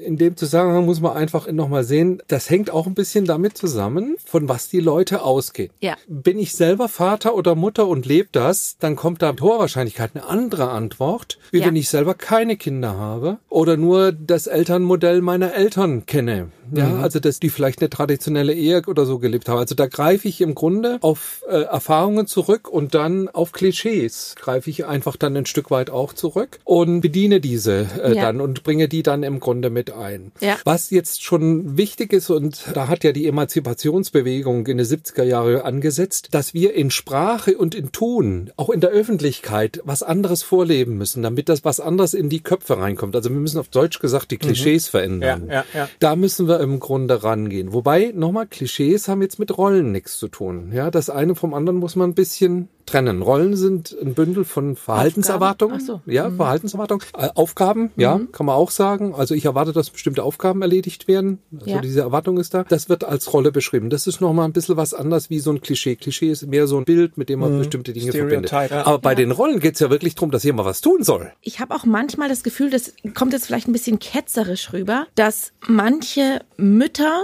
In 0.06 0.18
dem 0.18 0.38
Zusammenhang 0.38 0.86
muss 0.86 1.02
man 1.02 1.16
einfach 1.16 1.50
nochmal 1.52 1.84
sehen, 1.84 2.22
das 2.28 2.50
hängt 2.50 2.72
auch 2.72 2.88
ein 2.88 2.94
bisschen 2.94 3.26
damit 3.26 3.58
zusammen, 3.58 4.16
von 4.26 4.48
was 4.50 4.70
die 4.70 4.80
Leute 4.80 5.22
ausgehen. 5.24 5.72
Ja. 5.82 5.96
Bin 6.08 6.40
ich 6.40 6.54
selber 6.56 6.88
Vater 6.90 7.36
oder 7.36 7.56
Mutter 7.56 7.88
und 7.88 8.06
lebe 8.06 8.30
das, 8.32 8.78
dann 8.80 8.96
kommt 8.96 9.22
da 9.22 9.32
mit 9.32 9.42
hoher 9.42 9.60
Wahrscheinlichkeit 9.60 10.12
eine 10.14 10.26
andere 10.26 10.70
Antwort, 10.70 11.38
wie 11.52 11.60
Ja. 11.60 11.66
wenn 11.68 11.76
ich 11.76 11.90
selber 11.90 12.14
keine 12.14 12.56
Kinder 12.58 12.96
habe 12.98 13.38
oder 13.50 13.78
nur 13.78 14.12
das 14.12 14.48
Elternmodell 14.48 15.22
meiner 15.22 15.54
Eltern 15.54 16.06
kenne. 16.06 16.52
Ja, 16.72 16.98
also 17.00 17.20
dass 17.20 17.40
die 17.40 17.50
vielleicht 17.50 17.80
eine 17.82 17.90
traditionelle 17.90 18.54
Ehe 18.54 18.82
oder 18.88 19.06
so 19.06 19.20
gelebt 19.20 19.50
haben. 19.50 19.58
Also 19.60 19.76
da 19.76 19.88
greife 19.88 20.28
ich 20.28 20.42
im 20.42 20.56
Grunde 20.56 20.98
auf 21.02 21.44
äh, 21.50 21.62
Erfahrungen 21.64 22.28
zurück 22.28 22.70
und 22.70 22.94
dann 22.96 23.30
auf 23.30 23.52
Klischees 23.52 24.36
greife 24.40 24.70
ich 24.70 24.86
einfach 24.86 25.16
dann 25.16 25.36
ein 25.36 25.46
Stück 25.46 25.72
weit 25.72 25.90
auch 25.90 26.14
zurück 26.14 26.60
und 26.64 27.02
bediene 27.02 27.40
diese 27.42 27.88
äh, 28.02 28.16
Ja. 28.16 28.24
dann 28.24 28.42
und 28.42 28.64
bringe 28.64 28.88
die 28.88 29.04
dann 29.04 29.24
im 29.24 29.40
Grunde 29.40 29.70
mit 29.70 29.92
ein. 29.92 30.32
Ja. 30.40 30.58
Was 30.64 30.90
jetzt 30.90 31.24
schon 31.24 31.78
wichtig 31.78 32.14
ist 32.14 32.30
und 32.30 32.64
da 32.74 32.88
hat 32.88 33.04
ja 33.04 33.12
die 33.12 33.28
Emanzipationsbewegung 33.28 34.66
in 34.68 34.78
den 34.78 34.86
70er 34.86 35.24
Jahre 35.24 35.66
angesetzt, 35.66 36.30
dass 36.32 36.54
wir 36.54 36.74
in 36.74 36.92
Sprache 36.92 37.58
und 37.58 37.76
in 37.76 37.92
Tun, 37.92 38.52
auch 38.56 38.70
in 38.70 38.82
der 38.82 38.92
Öffentlichkeit, 38.92 39.82
was 39.84 40.04
anderes 40.04 40.44
vorleben 40.44 40.98
müssen, 40.98 41.24
damit 41.24 41.50
das 41.50 41.66
was 41.66 41.80
anderes 41.80 42.14
in 42.14 42.30
die 42.30 42.42
Köpfe 42.42 42.78
reinkommt. 42.78 43.16
Also 43.16 43.30
wir 43.30 43.38
müssen 43.38 43.60
auf 43.60 43.68
Deutsch 43.70 44.00
gesagt 44.00 44.32
die 44.32 44.38
Klischees 44.38 44.88
verändern. 44.88 45.46
Mhm. 45.46 45.50
Ja, 45.52 45.56
ja, 45.74 45.80
ja. 45.82 45.90
Da 46.00 46.16
müssen 46.16 46.48
wir 46.48 46.53
im 46.60 46.80
Grunde 46.80 47.24
rangehen. 47.24 47.74
Wobei, 47.74 48.12
nochmal, 48.16 48.48
Klischees 48.48 49.08
haben 49.08 49.22
jetzt 49.22 49.40
mit 49.40 49.58
Rollen 49.58 49.92
nichts 49.92 50.18
zu 50.18 50.28
tun. 50.28 50.72
Ja, 50.74 50.92
das 50.92 51.10
eine 51.10 51.36
vom 51.36 51.54
anderen 51.54 51.80
muss 51.80 51.96
man 51.96 52.12
ein 52.12 52.16
bisschen 52.16 52.70
trennen. 52.86 53.22
Rollen 53.22 53.56
sind 53.56 53.96
ein 54.02 54.14
Bündel 54.14 54.46
von 54.46 54.76
Verhaltenserwartungen. 54.76 55.78
Ach 55.82 55.86
so. 55.86 56.02
Ja, 56.06 56.30
Verhaltenserwartungen. 56.30 57.04
Äh, 57.18 57.30
Aufgaben, 57.36 57.92
ja, 57.96 58.20
kann 58.32 58.46
man 58.46 58.56
auch 58.56 58.72
sagen. 58.72 59.14
Also 59.16 59.36
ich 59.36 59.46
erwarte, 59.46 59.72
dass 59.74 59.90
bestimmte 59.90 60.24
Aufgaben 60.24 60.62
erledigt 60.62 61.08
werden. 61.08 61.40
Also 61.60 61.70
Ja. 61.70 61.82
diese 61.82 62.02
Erwartung 62.02 62.38
ist 62.38 62.54
da. 62.54 62.64
Das 62.64 62.90
wird 62.90 63.04
als 63.04 63.32
Rolle 63.34 63.52
beschrieben. 63.52 63.90
Das 63.90 64.08
ist 64.08 64.22
nochmal 64.22 64.46
ein 64.46 64.54
bisschen 64.54 64.78
was 64.78 64.94
anderes 64.94 65.30
wie 65.30 65.40
so 65.40 65.52
ein 65.52 65.62
Klischee. 65.62 65.96
Klischee 65.96 66.30
ist 66.32 66.46
mehr 66.48 66.68
so 66.68 66.78
ein 66.78 66.86
Bild, 66.86 67.18
mit 67.18 67.30
dem 67.30 67.40
man 67.40 67.58
bestimmte 67.58 67.94
Dinge 67.94 68.12
verbindet. 68.12 68.50
Stereotype, 68.50 68.76
ja. 68.76 68.86
Aber 68.86 69.00
bei 69.00 69.16
den 69.16 69.32
Rollen 69.32 69.60
geht's 69.60 69.80
ja 69.80 69.90
wirklich 69.90 70.16
drum, 70.16 70.32
dass 70.32 70.44
jemand 70.44 70.68
was 70.68 70.82
tun 70.82 71.04
soll. 71.04 71.32
Ich 71.42 71.60
habe 71.60 71.76
auch 71.76 71.86
manchmal 71.86 72.30
das 72.30 72.44
Gefühl, 72.44 72.70
das 72.70 72.94
kommt 73.14 73.34
jetzt 73.34 73.46
vielleicht 73.46 73.68
ein 73.68 73.74
bisschen 73.74 74.00
ketzerisch 74.00 74.74
rüber, 74.74 75.08
dass 75.16 75.52
manche 75.68 76.42
Mütter 76.58 77.22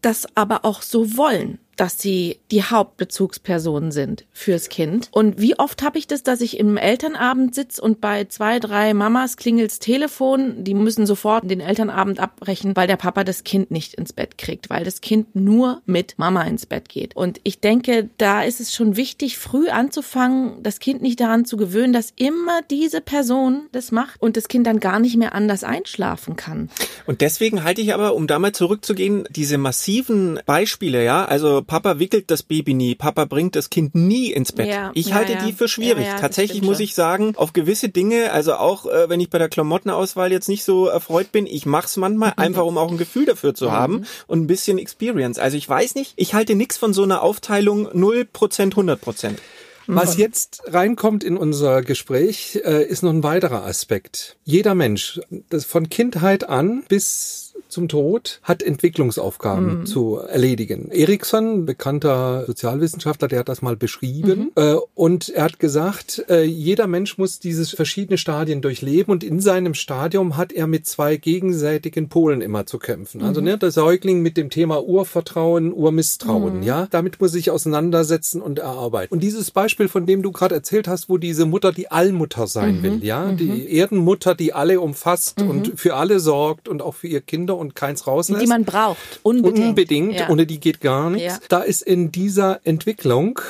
das 0.00 0.26
aber 0.34 0.64
auch 0.64 0.82
so 0.82 1.16
wollen 1.16 1.58
dass 1.82 1.98
sie 1.98 2.38
die 2.52 2.62
Hauptbezugspersonen 2.62 3.90
sind 3.90 4.24
fürs 4.32 4.68
Kind. 4.68 5.08
Und 5.10 5.40
wie 5.40 5.58
oft 5.58 5.82
habe 5.82 5.98
ich 5.98 6.06
das, 6.06 6.22
dass 6.22 6.40
ich 6.40 6.60
im 6.60 6.76
Elternabend 6.76 7.56
sitze 7.56 7.82
und 7.82 8.00
bei 8.00 8.26
zwei, 8.26 8.60
drei 8.60 8.94
Mamas 8.94 9.36
klingelt's 9.36 9.80
Telefon, 9.80 10.62
die 10.62 10.74
müssen 10.74 11.06
sofort 11.06 11.50
den 11.50 11.58
Elternabend 11.58 12.20
abbrechen, 12.20 12.76
weil 12.76 12.86
der 12.86 12.98
Papa 12.98 13.24
das 13.24 13.42
Kind 13.42 13.72
nicht 13.72 13.94
ins 13.94 14.12
Bett 14.12 14.38
kriegt, 14.38 14.70
weil 14.70 14.84
das 14.84 15.00
Kind 15.00 15.34
nur 15.34 15.82
mit 15.84 16.14
Mama 16.18 16.42
ins 16.42 16.66
Bett 16.66 16.88
geht. 16.88 17.16
Und 17.16 17.40
ich 17.42 17.58
denke, 17.58 18.08
da 18.16 18.44
ist 18.44 18.60
es 18.60 18.72
schon 18.72 18.94
wichtig, 18.94 19.36
früh 19.36 19.68
anzufangen, 19.68 20.62
das 20.62 20.78
Kind 20.78 21.02
nicht 21.02 21.18
daran 21.18 21.44
zu 21.44 21.56
gewöhnen, 21.56 21.92
dass 21.92 22.12
immer 22.14 22.60
diese 22.70 23.00
Person 23.00 23.62
das 23.72 23.90
macht 23.90 24.22
und 24.22 24.36
das 24.36 24.46
Kind 24.46 24.68
dann 24.68 24.78
gar 24.78 25.00
nicht 25.00 25.16
mehr 25.16 25.34
anders 25.34 25.64
einschlafen 25.64 26.36
kann. 26.36 26.70
Und 27.06 27.22
deswegen 27.22 27.64
halte 27.64 27.80
ich 27.80 27.92
aber, 27.92 28.14
um 28.14 28.28
da 28.28 28.38
mal 28.38 28.52
zurückzugehen, 28.52 29.24
diese 29.30 29.58
massiven 29.58 30.38
Beispiele, 30.46 31.04
ja, 31.04 31.24
also 31.24 31.64
Papa 31.72 31.98
wickelt 31.98 32.30
das 32.30 32.42
Baby 32.42 32.74
nie, 32.74 32.94
Papa 32.94 33.24
bringt 33.24 33.56
das 33.56 33.70
Kind 33.70 33.94
nie 33.94 34.30
ins 34.30 34.52
Bett. 34.52 34.68
Ja, 34.68 34.90
ich 34.92 35.06
ja, 35.06 35.14
halte 35.14 35.32
ja. 35.32 35.46
die 35.46 35.54
für 35.54 35.68
schwierig. 35.68 36.02
Ja, 36.02 36.08
ja, 36.08 36.12
das 36.12 36.20
Tatsächlich 36.20 36.60
muss 36.60 36.80
ich 36.80 36.94
sagen, 36.94 37.32
auf 37.36 37.54
gewisse 37.54 37.88
Dinge, 37.88 38.30
also 38.30 38.56
auch 38.56 38.84
äh, 38.84 39.08
wenn 39.08 39.20
ich 39.20 39.30
bei 39.30 39.38
der 39.38 39.48
Klamottenauswahl 39.48 40.30
jetzt 40.30 40.50
nicht 40.50 40.64
so 40.64 40.88
erfreut 40.88 41.32
bin, 41.32 41.46
ich 41.46 41.64
mach's 41.64 41.96
manchmal 41.96 42.34
einfach, 42.36 42.66
um 42.66 42.76
auch 42.76 42.90
ein 42.90 42.98
Gefühl 42.98 43.24
dafür 43.24 43.54
zu 43.54 43.72
haben 43.72 44.04
und 44.26 44.42
ein 44.42 44.46
bisschen 44.46 44.76
Experience. 44.76 45.38
Also 45.38 45.56
ich 45.56 45.66
weiß 45.66 45.94
nicht, 45.94 46.12
ich 46.16 46.34
halte 46.34 46.56
nichts 46.56 46.76
von 46.76 46.92
so 46.92 47.04
einer 47.04 47.22
Aufteilung 47.22 47.88
0%, 47.88 48.26
100%. 48.28 49.36
Was 49.86 50.18
jetzt 50.18 50.62
reinkommt 50.66 51.24
in 51.24 51.38
unser 51.38 51.80
Gespräch, 51.80 52.60
äh, 52.64 52.84
ist 52.84 53.02
noch 53.02 53.10
ein 53.10 53.22
weiterer 53.22 53.64
Aspekt. 53.64 54.36
Jeder 54.44 54.74
Mensch, 54.74 55.20
das 55.48 55.64
von 55.64 55.88
Kindheit 55.88 56.48
an 56.48 56.84
bis 56.88 57.51
zum 57.72 57.88
Tod, 57.88 58.40
hat 58.42 58.62
Entwicklungsaufgaben 58.62 59.86
zu 59.86 60.18
erledigen. 60.18 60.90
Erikson, 60.90 61.64
bekannter 61.64 62.44
Sozialwissenschaftler, 62.46 63.28
der 63.28 63.40
hat 63.40 63.48
das 63.48 63.62
mal 63.62 63.76
beschrieben. 63.76 64.50
Äh, 64.56 64.74
und 64.94 65.30
er 65.30 65.44
hat 65.44 65.58
gesagt, 65.58 66.24
äh, 66.28 66.42
jeder 66.42 66.86
Mensch 66.86 67.16
muss 67.16 67.38
dieses 67.38 67.70
verschiedene 67.70 68.18
Stadien 68.18 68.60
durchleben 68.60 69.10
und 69.10 69.24
in 69.24 69.40
seinem 69.40 69.72
Stadium 69.72 70.36
hat 70.36 70.52
er 70.52 70.66
mit 70.66 70.86
zwei 70.86 71.16
gegenseitigen 71.16 72.10
Polen 72.10 72.42
immer 72.42 72.66
zu 72.66 72.78
kämpfen. 72.78 73.22
Also 73.22 73.40
ne, 73.40 73.56
der 73.56 73.70
Säugling 73.70 74.20
mit 74.20 74.36
dem 74.36 74.50
Thema 74.50 74.84
Urvertrauen, 74.84 75.72
Urmisstrauen, 75.72 76.62
ja, 76.62 76.86
damit 76.90 77.20
muss 77.20 77.32
sich 77.32 77.50
auseinandersetzen 77.50 78.42
und 78.42 78.58
erarbeiten. 78.58 79.14
Und 79.14 79.22
dieses 79.22 79.50
Beispiel, 79.50 79.88
von 79.88 80.04
dem 80.04 80.22
du 80.22 80.30
gerade 80.30 80.54
erzählt 80.54 80.88
hast, 80.88 81.08
wo 81.08 81.16
diese 81.16 81.46
Mutter 81.46 81.72
die 81.72 81.90
Allmutter 81.90 82.46
sein 82.46 82.82
will, 82.82 83.02
ja, 83.02 83.32
die 83.32 83.74
Erdenmutter, 83.74 84.34
die 84.34 84.52
alle 84.52 84.78
umfasst 84.80 85.40
und 85.40 85.72
für 85.76 85.94
alle 85.94 86.20
sorgt 86.20 86.68
und 86.68 86.82
auch 86.82 86.94
für 86.94 87.08
ihre 87.08 87.22
Kinder 87.22 87.61
und 87.62 87.74
keins 87.74 88.06
rauslässt. 88.06 88.42
Die 88.42 88.46
man 88.46 88.64
braucht. 88.66 88.98
Unbedingt. 89.22 89.68
Unbedingt, 89.68 90.14
Ja. 90.20 90.28
ohne 90.28 90.44
die 90.44 90.60
geht 90.60 90.82
gar 90.82 91.08
nichts. 91.08 91.34
Ja. 91.34 91.40
Da 91.48 91.62
ist 91.62 91.80
in 91.82 92.12
dieser 92.12 92.60
Entwicklung 92.64 93.40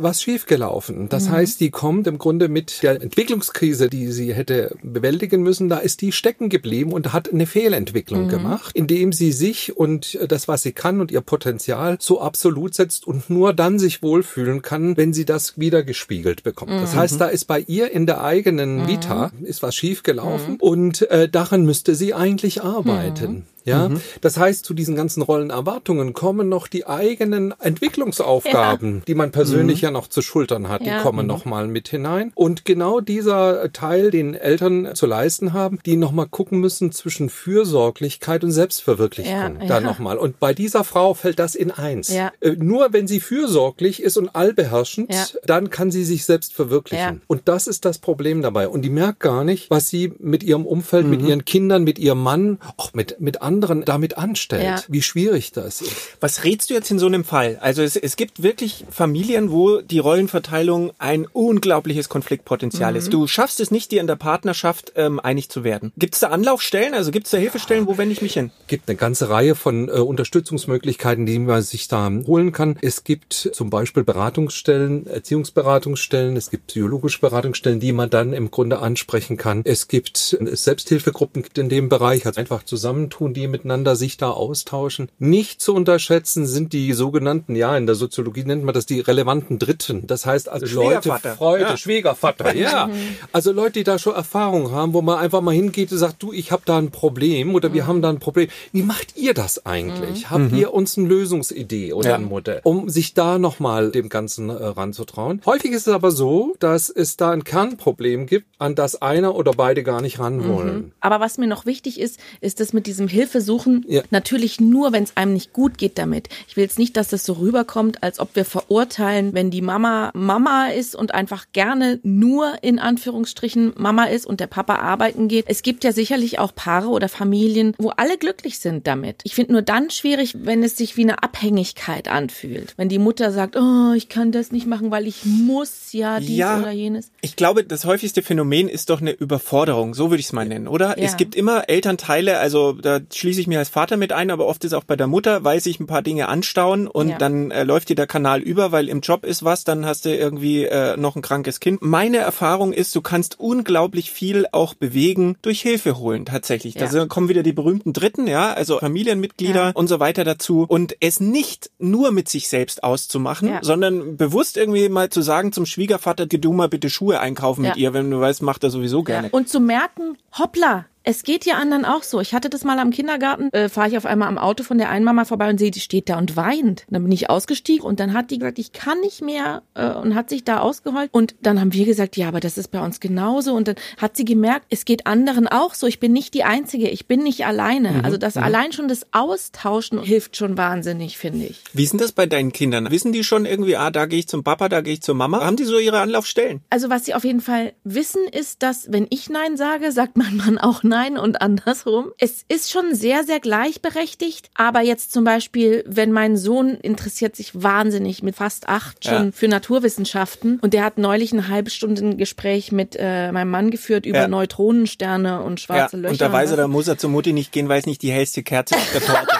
was 0.00 0.22
schiefgelaufen. 0.22 1.08
Das 1.08 1.28
heißt, 1.28 1.58
die 1.60 1.70
kommt 1.70 2.06
im 2.06 2.18
Grunde 2.18 2.48
mit 2.48 2.84
der 2.84 3.02
Entwicklungskrise, 3.02 3.88
die 3.88 4.12
sie 4.12 4.32
hätte 4.32 4.76
bewältigen 4.84 5.42
müssen, 5.42 5.68
da 5.68 5.78
ist 5.78 6.02
die 6.02 6.12
stecken 6.12 6.48
geblieben 6.50 6.92
und 6.92 7.12
hat 7.12 7.32
eine 7.32 7.46
Fehlentwicklung 7.46 8.28
gemacht, 8.28 8.76
indem 8.76 9.12
sie 9.12 9.32
sich 9.32 9.76
und 9.76 10.16
das, 10.28 10.46
was 10.46 10.62
sie 10.62 10.70
kann 10.70 11.00
und 11.00 11.10
ihr 11.10 11.20
Potenzial 11.20 11.96
so 11.98 12.20
absolut 12.20 12.74
setzt 12.74 13.08
und 13.08 13.28
nur 13.28 13.52
dann 13.52 13.80
sich 13.80 14.00
wohlfühlen 14.00 14.62
kann, 14.62 14.96
wenn 14.96 15.12
sie 15.12 15.24
das 15.24 15.58
wieder 15.58 15.82
gespiegelt 15.82 16.44
bekommt. 16.44 16.70
Das 16.70 16.94
heißt, 16.94 17.20
da 17.20 17.26
ist 17.26 17.46
bei 17.46 17.58
ihr 17.66 17.90
in 17.90 18.06
der 18.06 18.22
eigenen 18.22 18.86
Vita 18.86 19.32
ist 19.42 19.64
was 19.64 19.74
schiefgelaufen 19.74 20.58
und 20.60 21.10
äh, 21.10 21.28
daran 21.28 21.64
müsste 21.64 21.96
sie 21.96 22.14
eigentlich 22.14 22.62
arbeiten. 22.62 23.46
Ja, 23.68 23.90
das 24.20 24.36
heißt, 24.36 24.64
zu 24.64 24.74
diesen 24.74 24.96
ganzen 24.96 25.22
Rollenerwartungen 25.22 26.12
kommen 26.12 26.48
noch 26.48 26.66
die 26.68 26.86
eigenen 26.86 27.54
Entwicklungsaufgaben, 27.60 29.02
die 29.06 29.14
man 29.14 29.30
persönlich 29.30 29.80
ja 29.80 29.90
noch 29.90 30.08
zu 30.08 30.22
schultern 30.22 30.68
hat, 30.68 30.82
Ja. 30.84 30.96
die 30.98 31.02
kommen 31.02 31.26
noch 31.26 31.44
mal 31.44 31.66
mit 31.68 31.88
hinein. 31.88 32.32
Und 32.34 32.64
genau 32.64 33.00
dieser 33.00 33.72
Teil, 33.72 34.10
den 34.10 34.34
Eltern 34.34 34.90
zu 34.94 35.06
leisten 35.06 35.52
haben, 35.52 35.78
die 35.86 35.96
noch 35.96 36.12
mal 36.12 36.26
gucken 36.26 36.58
müssen 36.60 36.92
zwischen 36.92 37.28
Fürsorglichkeit 37.28 38.44
und 38.44 38.52
Selbstverwirklichung. 38.52 39.32
Ja, 39.32 39.48
da 39.50 39.64
ja. 39.74 39.80
noch 39.80 39.98
mal. 39.98 40.18
Und 40.18 40.40
bei 40.40 40.54
dieser 40.54 40.84
Frau 40.84 41.14
fällt 41.14 41.38
das 41.38 41.54
in 41.54 41.70
eins. 41.70 42.08
Ja. 42.08 42.32
Äh, 42.40 42.56
Nur 42.58 42.92
wenn 42.92 43.06
sie 43.06 43.20
fürsorglich 43.20 44.02
ist 44.02 44.16
und 44.16 44.34
allbeherrschend, 44.34 45.12
Ja. 45.12 45.24
dann 45.44 45.70
kann 45.70 45.90
sie 45.90 46.04
sich 46.04 46.24
selbst 46.24 46.54
verwirklichen. 46.54 46.98
Ja. 47.16 47.20
Und 47.26 47.42
das 47.46 47.66
ist 47.66 47.84
das 47.84 47.98
Problem 47.98 48.42
dabei. 48.42 48.68
Und 48.68 48.82
die 48.82 48.90
merkt 48.90 49.20
gar 49.20 49.44
nicht, 49.44 49.70
was 49.70 49.88
sie 49.88 50.12
mit 50.18 50.42
ihrem 50.42 50.66
Umfeld, 50.66 51.06
mit 51.06 51.22
Mhm. 51.22 51.28
ihren 51.28 51.44
Kindern, 51.44 51.84
mit 51.84 51.98
ihrem 51.98 52.22
Mann, 52.22 52.58
auch 52.76 52.92
mit, 52.94 53.20
mit 53.20 53.42
anderen 53.42 53.57
damit 53.60 54.18
anstellt. 54.18 54.64
Ja. 54.64 54.82
Wie 54.88 55.02
schwierig 55.02 55.52
das 55.52 55.80
ist. 55.80 55.92
Was 56.20 56.44
rätst 56.44 56.70
du 56.70 56.74
jetzt 56.74 56.90
in 56.90 56.98
so 56.98 57.06
einem 57.06 57.24
Fall? 57.24 57.58
Also 57.60 57.82
es, 57.82 57.96
es 57.96 58.16
gibt 58.16 58.42
wirklich 58.42 58.84
Familien, 58.90 59.50
wo 59.50 59.80
die 59.80 59.98
Rollenverteilung 59.98 60.92
ein 60.98 61.26
unglaubliches 61.26 62.08
Konfliktpotenzial 62.08 62.96
ist. 62.96 63.12
Du 63.12 63.26
schaffst 63.26 63.60
es 63.60 63.70
nicht, 63.70 63.90
dir 63.90 64.00
in 64.00 64.06
der 64.06 64.16
Partnerschaft 64.16 64.92
ähm, 64.96 65.20
einig 65.20 65.48
zu 65.48 65.64
werden. 65.64 65.92
Gibt 65.96 66.14
es 66.14 66.20
da 66.20 66.28
Anlaufstellen? 66.28 66.94
Also 66.94 67.10
gibt 67.10 67.26
es 67.26 67.30
da 67.30 67.38
Hilfestellen? 67.38 67.86
Wo 67.86 67.98
wende 67.98 68.12
ich 68.12 68.22
mich 68.22 68.34
hin? 68.34 68.50
gibt 68.68 68.88
eine 68.88 68.96
ganze 68.96 69.28
Reihe 69.30 69.54
von 69.54 69.88
äh, 69.88 69.92
Unterstützungsmöglichkeiten, 69.92 71.26
die 71.26 71.38
man 71.40 71.62
sich 71.62 71.88
da 71.88 72.08
holen 72.26 72.52
kann. 72.52 72.78
Es 72.80 73.02
gibt 73.02 73.50
zum 73.52 73.70
Beispiel 73.70 74.04
Beratungsstellen, 74.04 75.06
Erziehungsberatungsstellen, 75.06 76.36
es 76.36 76.50
gibt 76.50 76.68
psychologische 76.68 77.20
Beratungsstellen, 77.20 77.80
die 77.80 77.92
man 77.92 78.10
dann 78.10 78.32
im 78.32 78.50
Grunde 78.50 78.78
ansprechen 78.78 79.36
kann. 79.36 79.62
Es 79.64 79.88
gibt 79.88 80.36
äh, 80.40 80.54
Selbsthilfegruppen 80.54 81.44
in 81.56 81.68
dem 81.68 81.88
Bereich, 81.88 82.26
also 82.26 82.38
einfach 82.38 82.62
zusammentun, 82.62 83.34
die 83.34 83.47
miteinander 83.50 83.96
sich 83.96 84.16
da 84.16 84.30
austauschen. 84.30 85.08
Nicht 85.18 85.60
zu 85.60 85.74
unterschätzen 85.74 86.46
sind 86.46 86.72
die 86.72 86.92
sogenannten, 86.92 87.56
ja, 87.56 87.76
in 87.76 87.86
der 87.86 87.94
Soziologie 87.94 88.44
nennt 88.44 88.64
man 88.64 88.74
das 88.74 88.86
die 88.86 89.00
relevanten 89.00 89.58
Dritten. 89.58 90.06
Das 90.06 90.26
heißt 90.26 90.48
also 90.48 90.66
Leute. 90.82 91.10
Freunde, 91.36 91.66
Ja. 91.70 91.76
Schwiegervater, 91.76 92.54
ja. 92.56 92.88
Also 93.32 93.52
Leute, 93.52 93.72
die 93.72 93.84
da 93.84 93.98
schon 93.98 94.14
Erfahrung 94.14 94.70
haben, 94.70 94.92
wo 94.92 95.02
man 95.02 95.18
einfach 95.18 95.40
mal 95.40 95.54
hingeht 95.54 95.92
und 95.92 95.98
sagt, 95.98 96.22
du, 96.22 96.32
ich 96.32 96.52
habe 96.52 96.62
da 96.64 96.78
ein 96.78 96.90
Problem 96.90 97.54
oder 97.54 97.72
wir 97.72 97.86
haben 97.86 98.02
da 98.02 98.08
ein 98.10 98.18
Problem. 98.18 98.48
Wie 98.72 98.82
macht 98.82 99.16
ihr 99.16 99.34
das 99.34 99.66
eigentlich? 99.66 100.30
Habt 100.30 100.52
ihr 100.52 100.72
uns 100.74 100.96
eine 100.98 101.08
Lösungsidee 101.08 101.92
oder 101.92 102.10
Ja. 102.10 102.14
ein 102.16 102.24
Modell, 102.24 102.60
um 102.64 102.88
sich 102.88 103.14
da 103.14 103.38
nochmal 103.38 103.90
dem 103.90 104.08
Ganzen 104.08 104.48
äh, 104.50 104.52
ranzutrauen? 104.52 105.40
Häufig 105.46 105.72
ist 105.72 105.86
es 105.86 105.92
aber 105.94 106.10
so, 106.10 106.54
dass 106.60 106.88
es 106.90 107.16
da 107.16 107.30
ein 107.30 107.44
Kernproblem 107.44 108.26
gibt, 108.26 108.46
an 108.58 108.74
das 108.74 109.00
einer 109.02 109.34
oder 109.34 109.52
beide 109.52 109.82
gar 109.82 110.00
nicht 110.02 110.18
ran 110.18 110.46
wollen. 110.48 110.92
Aber 111.00 111.20
was 111.20 111.38
mir 111.38 111.46
noch 111.46 111.66
wichtig 111.66 112.00
ist, 112.00 112.18
ist 112.40 112.60
das 112.60 112.72
mit 112.72 112.86
diesem 112.86 113.08
Hilfesuchen 113.32 113.84
Ja. 113.88 114.02
natürlich 114.10 114.58
nur, 114.60 114.92
wenn 114.92 115.02
es 115.04 115.16
einem 115.16 115.34
nicht 115.34 115.52
gut 115.52 115.76
geht 115.76 115.98
damit. 115.98 116.28
Ich 116.48 116.56
will 116.56 116.64
jetzt 116.64 116.78
nicht, 116.78 116.96
dass 116.96 117.08
das 117.08 117.24
so 117.26 117.34
rüberkommt, 117.34 118.02
als 118.02 118.20
ob 118.20 118.34
wir 118.34 118.44
verurteilen, 118.46 119.34
wenn 119.34 119.50
die 119.50 119.60
Mama 119.60 120.10
Mama 120.14 120.68
ist 120.68 120.94
und 120.96 121.12
einfach 121.14 121.46
gerne 121.52 122.00
nur 122.02 122.54
in 122.62 122.78
Anführungsstrichen 122.78 123.74
Mama 123.76 124.04
ist 124.04 124.26
und 124.26 124.40
der 124.40 124.46
Papa 124.46 124.76
arbeiten 124.76 125.28
geht. 125.28 125.44
Es 125.48 125.62
gibt 125.62 125.84
ja 125.84 125.92
sicherlich 125.92 126.38
auch 126.38 126.54
Paare 126.54 126.88
oder 126.88 127.08
Familien, 127.10 127.74
wo 127.78 127.90
alle 127.90 128.16
glücklich 128.16 128.58
sind 128.60 128.86
damit. 128.86 129.20
Ich 129.24 129.34
finde 129.34 129.52
nur 129.52 129.62
dann 129.62 129.90
schwierig, 129.90 130.34
wenn 130.42 130.62
es 130.62 130.76
sich 130.76 130.96
wie 130.96 131.02
eine 131.02 131.22
Abhängigkeit 131.22 132.08
anfühlt. 132.08 132.74
Wenn 132.78 132.88
die 132.88 132.98
Mutter 132.98 133.30
sagt, 133.32 133.56
oh, 133.56 133.92
ich 133.94 134.08
kann 134.08 134.32
das 134.32 134.52
nicht 134.52 134.66
machen, 134.66 134.90
weil 134.90 135.06
ich 135.06 135.24
muss 135.26 135.92
ja 135.92 136.18
dies 136.20 136.38
Ja. 136.38 136.58
oder 136.60 136.70
jenes. 136.70 137.10
Ich 137.20 137.36
glaube, 137.36 137.64
das 137.64 137.84
häufigste 137.84 138.22
Phänomen 138.22 138.68
ist 138.68 138.88
doch 138.90 139.00
eine 139.02 139.12
Überforderung, 139.12 139.92
so 139.94 140.10
würde 140.10 140.20
ich 140.20 140.26
es 140.26 140.32
mal 140.32 140.46
nennen, 140.46 140.66
oder? 140.68 140.98
Ja. 140.98 141.04
Es 141.04 141.16
gibt 141.16 141.34
immer 141.34 141.68
Elternteile, 141.68 142.38
also 142.38 142.72
da 142.72 143.00
schließe 143.18 143.40
ich 143.40 143.46
mich 143.46 143.58
als 143.58 143.68
Vater 143.68 143.96
mit 143.96 144.12
ein, 144.12 144.30
aber 144.30 144.46
oft 144.46 144.64
ist 144.64 144.72
auch 144.72 144.84
bei 144.84 144.96
der 144.96 145.06
Mutter, 145.06 145.44
weil 145.44 145.60
sich 145.60 145.80
ein 145.80 145.86
paar 145.86 146.02
Dinge 146.02 146.28
anstauen 146.28 146.86
und 146.86 147.08
Ja. 147.10 147.18
dann 147.18 147.50
äh, 147.50 147.64
läuft 147.64 147.88
dir 147.88 147.96
der 147.96 148.06
Kanal 148.06 148.40
über, 148.40 148.72
weil 148.72 148.88
im 148.88 149.00
Job 149.00 149.24
ist 149.24 149.44
was, 149.44 149.64
dann 149.64 149.84
hast 149.86 150.04
du 150.04 150.14
irgendwie 150.14 150.64
äh, 150.64 150.96
noch 150.96 151.16
ein 151.16 151.22
krankes 151.22 151.60
Kind. 151.60 151.82
Meine 151.82 152.18
Erfahrung 152.18 152.72
ist, 152.72 152.94
du 152.94 153.00
kannst 153.02 153.40
unglaublich 153.40 154.10
viel 154.10 154.46
auch 154.52 154.74
bewegen 154.74 155.36
durch 155.42 155.60
Hilfe 155.62 155.98
holen, 155.98 156.24
tatsächlich. 156.26 156.74
Da 156.74 156.84
Ja. 156.84 156.90
sind- 156.90 157.08
kommen 157.08 157.28
wieder 157.28 157.42
die 157.42 157.52
berühmten 157.52 157.92
Dritten, 157.92 158.26
ja, 158.26 158.52
also 158.52 158.78
Familienmitglieder 158.78 159.64
Ja. 159.66 159.70
und 159.74 159.88
so 159.88 160.00
weiter 160.00 160.24
dazu. 160.24 160.64
Und 160.68 160.96
es 161.00 161.20
nicht 161.20 161.70
nur 161.78 162.12
mit 162.12 162.28
sich 162.28 162.48
selbst 162.48 162.84
auszumachen, 162.84 163.48
Ja. 163.48 163.58
sondern 163.62 164.16
bewusst 164.16 164.56
irgendwie 164.56 164.88
mal 164.88 165.08
zu 165.10 165.22
sagen 165.22 165.52
zum 165.52 165.66
Schwiegervater, 165.66 166.26
geh 166.26 166.38
du 166.38 166.52
mal 166.52 166.68
bitte 166.68 166.90
Schuhe 166.90 167.20
einkaufen 167.20 167.62
mit 167.62 167.76
ihr, 167.76 167.92
wenn 167.94 168.10
du 168.10 168.20
weißt, 168.20 168.42
macht 168.42 168.62
er 168.64 168.70
sowieso 168.70 169.02
gerne. 169.02 169.28
Und 169.30 169.48
zu 169.48 169.60
merken, 169.60 170.16
hoppla, 170.38 170.86
Es 171.08 171.22
geht 171.22 171.46
ja 171.46 171.54
anderen 171.54 171.86
auch 171.86 172.02
so. 172.02 172.20
Ich 172.20 172.34
hatte 172.34 172.50
das 172.50 172.64
mal 172.64 172.78
am 172.78 172.90
Kindergarten, 172.90 173.50
äh, 173.54 173.70
fahre 173.70 173.88
ich 173.88 173.96
auf 173.96 174.04
einmal 174.04 174.28
am 174.28 174.36
Auto 174.36 174.62
von 174.62 174.76
der 174.76 174.90
einen 174.90 175.06
Mama 175.06 175.24
vorbei 175.24 175.48
und 175.48 175.56
sehe, 175.56 175.70
die 175.70 175.80
steht 175.80 176.10
da 176.10 176.18
und 176.18 176.36
weint. 176.36 176.84
Dann 176.90 177.02
bin 177.02 177.10
ich 177.12 177.30
ausgestiegen 177.30 177.82
und 177.82 177.98
dann 177.98 178.12
hat 178.12 178.30
die 178.30 178.38
gesagt, 178.38 178.58
ich 178.58 178.72
kann 178.74 179.00
nicht 179.00 179.22
mehr 179.22 179.62
äh, 179.72 179.88
und 179.88 180.14
hat 180.14 180.28
sich 180.28 180.44
da 180.44 180.58
ausgeheult. 180.58 181.08
Und 181.10 181.34
dann 181.40 181.62
haben 181.62 181.72
wir 181.72 181.86
gesagt, 181.86 182.18
ja, 182.18 182.28
aber 182.28 182.40
das 182.40 182.58
ist 182.58 182.68
bei 182.68 182.84
uns 182.84 183.00
genauso. 183.00 183.54
Und 183.54 183.68
dann 183.68 183.76
hat 183.96 184.18
sie 184.18 184.26
gemerkt, 184.26 184.66
es 184.68 184.84
geht 184.84 185.06
anderen 185.06 185.48
auch 185.48 185.72
so. 185.72 185.86
Ich 185.86 185.98
bin 185.98 186.12
nicht 186.12 186.34
die 186.34 186.44
Einzige, 186.44 186.90
ich 186.90 187.06
bin 187.06 187.22
nicht 187.22 187.46
alleine. 187.46 187.90
Mhm. 187.92 188.04
Also 188.04 188.18
das 188.18 188.36
allein 188.36 188.72
schon 188.72 188.88
das 188.88 189.06
Austauschen 189.12 190.02
hilft 190.02 190.36
schon 190.36 190.58
wahnsinnig, 190.58 191.16
finde 191.16 191.46
ich. 191.46 191.64
Wie 191.72 191.84
ist 191.84 191.94
denn 191.94 192.00
das 192.00 192.12
bei 192.12 192.26
deinen 192.26 192.52
Kindern? 192.52 192.90
Wissen 192.90 193.12
die 193.12 193.24
schon 193.24 193.46
irgendwie, 193.46 193.78
ah, 193.78 193.90
da 193.90 194.04
gehe 194.04 194.18
ich 194.18 194.28
zum 194.28 194.44
Papa, 194.44 194.68
da 194.68 194.82
gehe 194.82 194.92
ich 194.92 195.00
zur 195.00 195.14
Mama? 195.14 195.42
Haben 195.42 195.56
die 195.56 195.64
so 195.64 195.78
ihre 195.78 196.00
Anlaufstellen? 196.00 196.60
Also 196.68 196.90
was 196.90 197.06
sie 197.06 197.14
auf 197.14 197.24
jeden 197.24 197.40
Fall 197.40 197.72
wissen, 197.82 198.28
ist, 198.30 198.62
dass 198.62 198.92
wenn 198.92 199.06
ich 199.08 199.30
Nein 199.30 199.56
sage, 199.56 199.90
sagt 199.90 200.18
mein 200.18 200.36
Mann 200.36 200.58
auch 200.58 200.82
Nein 200.82 200.97
und 201.18 201.40
andersrum. 201.40 202.12
Es 202.18 202.44
ist 202.48 202.70
schon 202.70 202.94
sehr, 202.94 203.24
sehr 203.24 203.40
gleichberechtigt. 203.40 204.50
Aber 204.54 204.80
jetzt 204.80 205.12
zum 205.12 205.24
Beispiel, 205.24 205.84
wenn 205.86 206.10
mein 206.12 206.36
Sohn 206.36 206.70
interessiert 206.70 207.36
sich 207.36 207.62
wahnsinnig 207.62 208.22
mit 208.22 208.36
fast 208.36 208.68
acht 208.68 209.04
schon 209.04 209.26
Ja. 209.26 209.32
für 209.32 209.48
Naturwissenschaften 209.48 210.58
und 210.60 210.74
der 210.74 210.84
hat 210.84 210.98
neulich 210.98 211.32
eine 211.32 211.48
halbe 211.48 211.70
Stunde 211.70 212.02
ein 212.04 212.16
Gespräch 212.18 212.72
mit 212.72 212.96
äh, 212.98 213.30
meinem 213.32 213.50
Mann 213.50 213.70
geführt 213.70 214.04
über 214.06 214.18
Ja. 214.22 214.28
Neutronensterne 214.28 215.42
und 215.42 215.60
schwarze 215.60 215.96
ja, 215.96 216.02
Löcher. 216.02 216.12
und 216.12 216.20
da 216.20 216.32
weiß 216.32 216.50
er, 216.50 216.56
da 216.56 216.68
muss 216.68 216.88
er 216.88 216.98
zur 216.98 217.10
Mutti 217.10 217.32
nicht 217.32 217.52
gehen, 217.52 217.68
weil 217.68 217.78
es 217.78 217.86
nicht 217.86 218.02
die 218.02 218.10
hellste 218.12 218.42
Kerze 218.42 218.74
auf 218.76 218.92
der 218.92 219.00
Torte. 219.02 219.26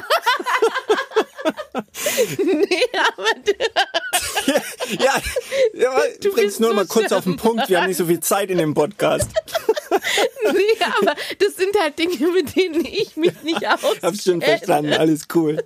nee, 2.38 2.82
aber 2.92 3.24
ja, 5.02 5.14
ja 5.74 5.90
Du 6.20 6.32
bring's 6.32 6.46
bist 6.46 6.60
nur 6.60 6.70
so 6.70 6.76
mal 6.76 6.86
kurz 6.86 7.12
auf 7.12 7.24
den. 7.24 7.36
Punkt. 7.36 7.68
Wir 7.68 7.80
haben 7.80 7.88
nicht 7.88 7.96
so 7.96 8.06
viel 8.06 8.20
Zeit 8.20 8.50
in 8.50 8.58
dem 8.58 8.74
Podcast. 8.74 9.30
nee, 10.52 10.84
aber 11.00 11.14
das 11.38 11.56
sind 11.56 11.78
halt 11.80 11.98
Dinge, 11.98 12.32
mit 12.32 12.56
denen 12.56 12.84
ich 12.84 13.16
mich 13.16 13.42
nicht 13.42 13.66
auskenne. 13.66 13.96
Hab's 14.02 14.24
schon 14.24 14.40
verstanden, 14.40 14.92
alles 14.94 15.26
cool. 15.34 15.62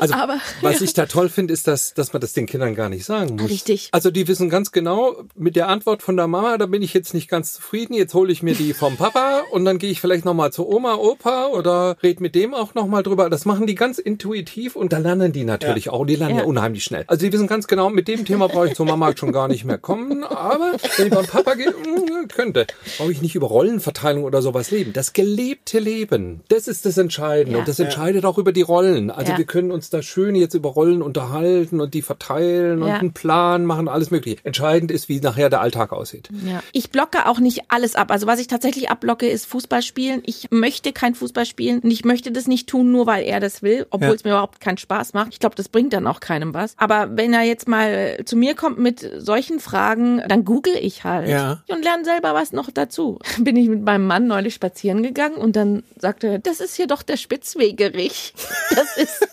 Also, 0.00 0.14
Aber- 0.14 0.40
was 0.60 0.80
ich 0.80 0.94
da 0.94 1.06
toll 1.06 1.28
finde, 1.28 1.52
ist, 1.54 1.66
dass, 1.66 1.94
dass 1.94 2.12
man 2.12 2.20
das 2.20 2.32
den 2.32 2.46
Kindern 2.46 2.74
gar 2.74 2.88
nicht 2.88 3.04
sagen 3.04 3.36
muss. 3.36 3.50
Richtig. 3.50 3.88
Also, 3.92 4.10
die 4.10 4.28
wissen 4.28 4.50
ganz 4.50 4.72
genau, 4.72 5.24
mit 5.34 5.56
der 5.56 5.68
Antwort 5.68 6.02
von 6.02 6.16
der 6.16 6.26
Mama, 6.26 6.58
da 6.58 6.66
bin 6.66 6.82
ich 6.82 6.94
jetzt 6.94 7.14
nicht 7.14 7.28
ganz 7.28 7.54
zufrieden. 7.54 7.94
Jetzt 7.94 8.14
hole 8.14 8.32
ich 8.32 8.42
mir 8.42 8.54
die 8.54 8.74
vom 8.74 8.96
Papa 8.96 9.42
und 9.50 9.64
dann 9.64 9.78
gehe 9.78 9.90
ich 9.90 10.00
vielleicht 10.00 10.24
nochmal 10.24 10.52
zu 10.52 10.68
Oma, 10.68 10.94
Opa 10.94 11.46
oder 11.48 11.96
red 12.02 12.20
mit 12.20 12.34
dem 12.34 12.54
auch 12.54 12.74
nochmal 12.74 13.02
drüber. 13.02 13.30
Das 13.30 13.44
machen 13.44 13.66
die 13.66 13.74
ganz 13.74 13.98
intuitiv 13.98 14.57
und 14.76 14.92
da 14.92 14.98
lernen 14.98 15.32
die 15.32 15.44
natürlich 15.44 15.90
auch. 15.90 16.04
Die 16.06 16.16
lernen 16.16 16.36
ja. 16.36 16.40
Ja. 16.42 16.46
unheimlich 16.46 16.84
schnell. 16.84 17.04
Also, 17.06 17.24
die 17.26 17.32
wissen 17.32 17.46
ganz 17.46 17.66
genau, 17.66 17.90
mit 17.90 18.08
dem 18.08 18.24
Thema 18.24 18.48
brauche 18.48 18.68
ich 18.68 18.74
zur 18.74 18.86
Mama 18.86 19.12
schon 19.16 19.32
gar 19.32 19.48
nicht 19.48 19.64
mehr 19.64 19.78
kommen. 19.78 20.24
Aber 20.24 20.72
wenn 20.96 21.06
ich 21.06 21.12
beim 21.14 21.26
Papa 21.26 21.54
gehe, 21.54 21.70
mm, 21.70 22.28
könnte. 22.28 22.66
Brauche 22.98 23.12
ich 23.12 23.22
nicht 23.22 23.34
über 23.34 23.46
Rollenverteilung 23.46 24.24
oder 24.24 24.42
sowas 24.42 24.70
leben. 24.70 24.92
Das 24.92 25.12
gelebte 25.12 25.78
Leben, 25.78 26.40
das 26.48 26.68
ist 26.68 26.84
das 26.86 26.98
Entscheidende. 26.98 27.52
Ja. 27.52 27.58
Und 27.60 27.68
das 27.68 27.78
entscheidet 27.78 28.24
auch 28.24 28.38
über 28.38 28.52
die 28.52 28.62
Rollen. 28.62 29.10
Also, 29.10 29.32
Ja. 29.32 29.38
wir 29.38 29.44
können 29.46 29.70
uns 29.70 29.90
da 29.90 30.02
schön 30.02 30.34
jetzt 30.34 30.54
über 30.54 30.70
Rollen 30.70 31.02
unterhalten 31.02 31.80
und 31.80 31.94
die 31.94 32.02
verteilen 32.02 32.82
und 32.82 32.88
Ja. 32.88 32.96
einen 32.96 33.12
Plan 33.12 33.64
machen, 33.64 33.88
alles 33.88 34.10
mögliche. 34.10 34.38
Entscheidend 34.44 34.90
ist, 34.90 35.08
wie 35.08 35.20
nachher 35.20 35.50
der 35.50 35.60
Alltag 35.60 35.92
aussieht. 35.92 36.28
Ja. 36.46 36.62
Ich 36.72 36.90
blocke 36.90 37.26
auch 37.26 37.38
nicht 37.40 37.62
alles 37.68 37.94
ab. 37.94 38.10
Also 38.10 38.26
was 38.26 38.40
ich 38.40 38.46
tatsächlich 38.46 38.90
abblocke, 38.90 39.28
ist 39.28 39.46
Fußball 39.46 39.82
spielen. 39.82 40.22
Ich 40.26 40.48
möchte 40.50 40.92
kein 40.92 41.14
Fußball 41.14 41.46
spielen 41.46 41.80
und 41.80 41.90
ich 41.90 42.04
möchte 42.04 42.30
das 42.32 42.46
nicht 42.46 42.68
tun, 42.68 42.90
nur 42.92 43.06
weil 43.06 43.24
er 43.24 43.40
das 43.40 43.62
will, 43.62 43.86
obwohl 43.90 44.08
Ja. 44.08 44.14
es 44.14 44.24
mir 44.24 44.30
überhaupt 44.38 44.60
keinen 44.60 44.78
Spaß 44.78 45.14
macht. 45.14 45.32
Ich 45.32 45.40
glaube, 45.40 45.56
das 45.56 45.68
bringt 45.68 45.92
dann 45.92 46.06
auch 46.06 46.20
keinem 46.20 46.54
was. 46.54 46.74
Aber 46.76 47.16
wenn 47.16 47.32
er 47.32 47.42
jetzt 47.42 47.66
mal 47.66 48.18
zu 48.24 48.36
mir 48.36 48.54
kommt 48.54 48.78
mit 48.78 49.08
solchen 49.18 49.58
Fragen, 49.58 50.22
dann 50.28 50.44
google 50.44 50.76
ich 50.80 51.02
halt 51.04 51.28
Ja. 51.28 51.62
und 51.68 51.82
lerne 51.84 52.04
selber 52.04 52.34
was 52.34 52.52
noch 52.52 52.70
dazu. 52.70 53.18
Bin 53.38 53.56
ich 53.56 53.68
mit 53.68 53.82
meinem 53.82 54.06
Mann 54.06 54.26
neulich 54.28 54.54
spazieren 54.54 55.02
gegangen 55.02 55.36
und 55.36 55.56
dann 55.56 55.82
sagte 55.98 56.28
er, 56.28 56.38
das 56.38 56.60
ist 56.60 56.76
hier 56.76 56.86
doch 56.86 57.02
der 57.02 57.16
Spitzwegerich. 57.16 58.32
Das 58.70 58.96
ist, 58.96 59.28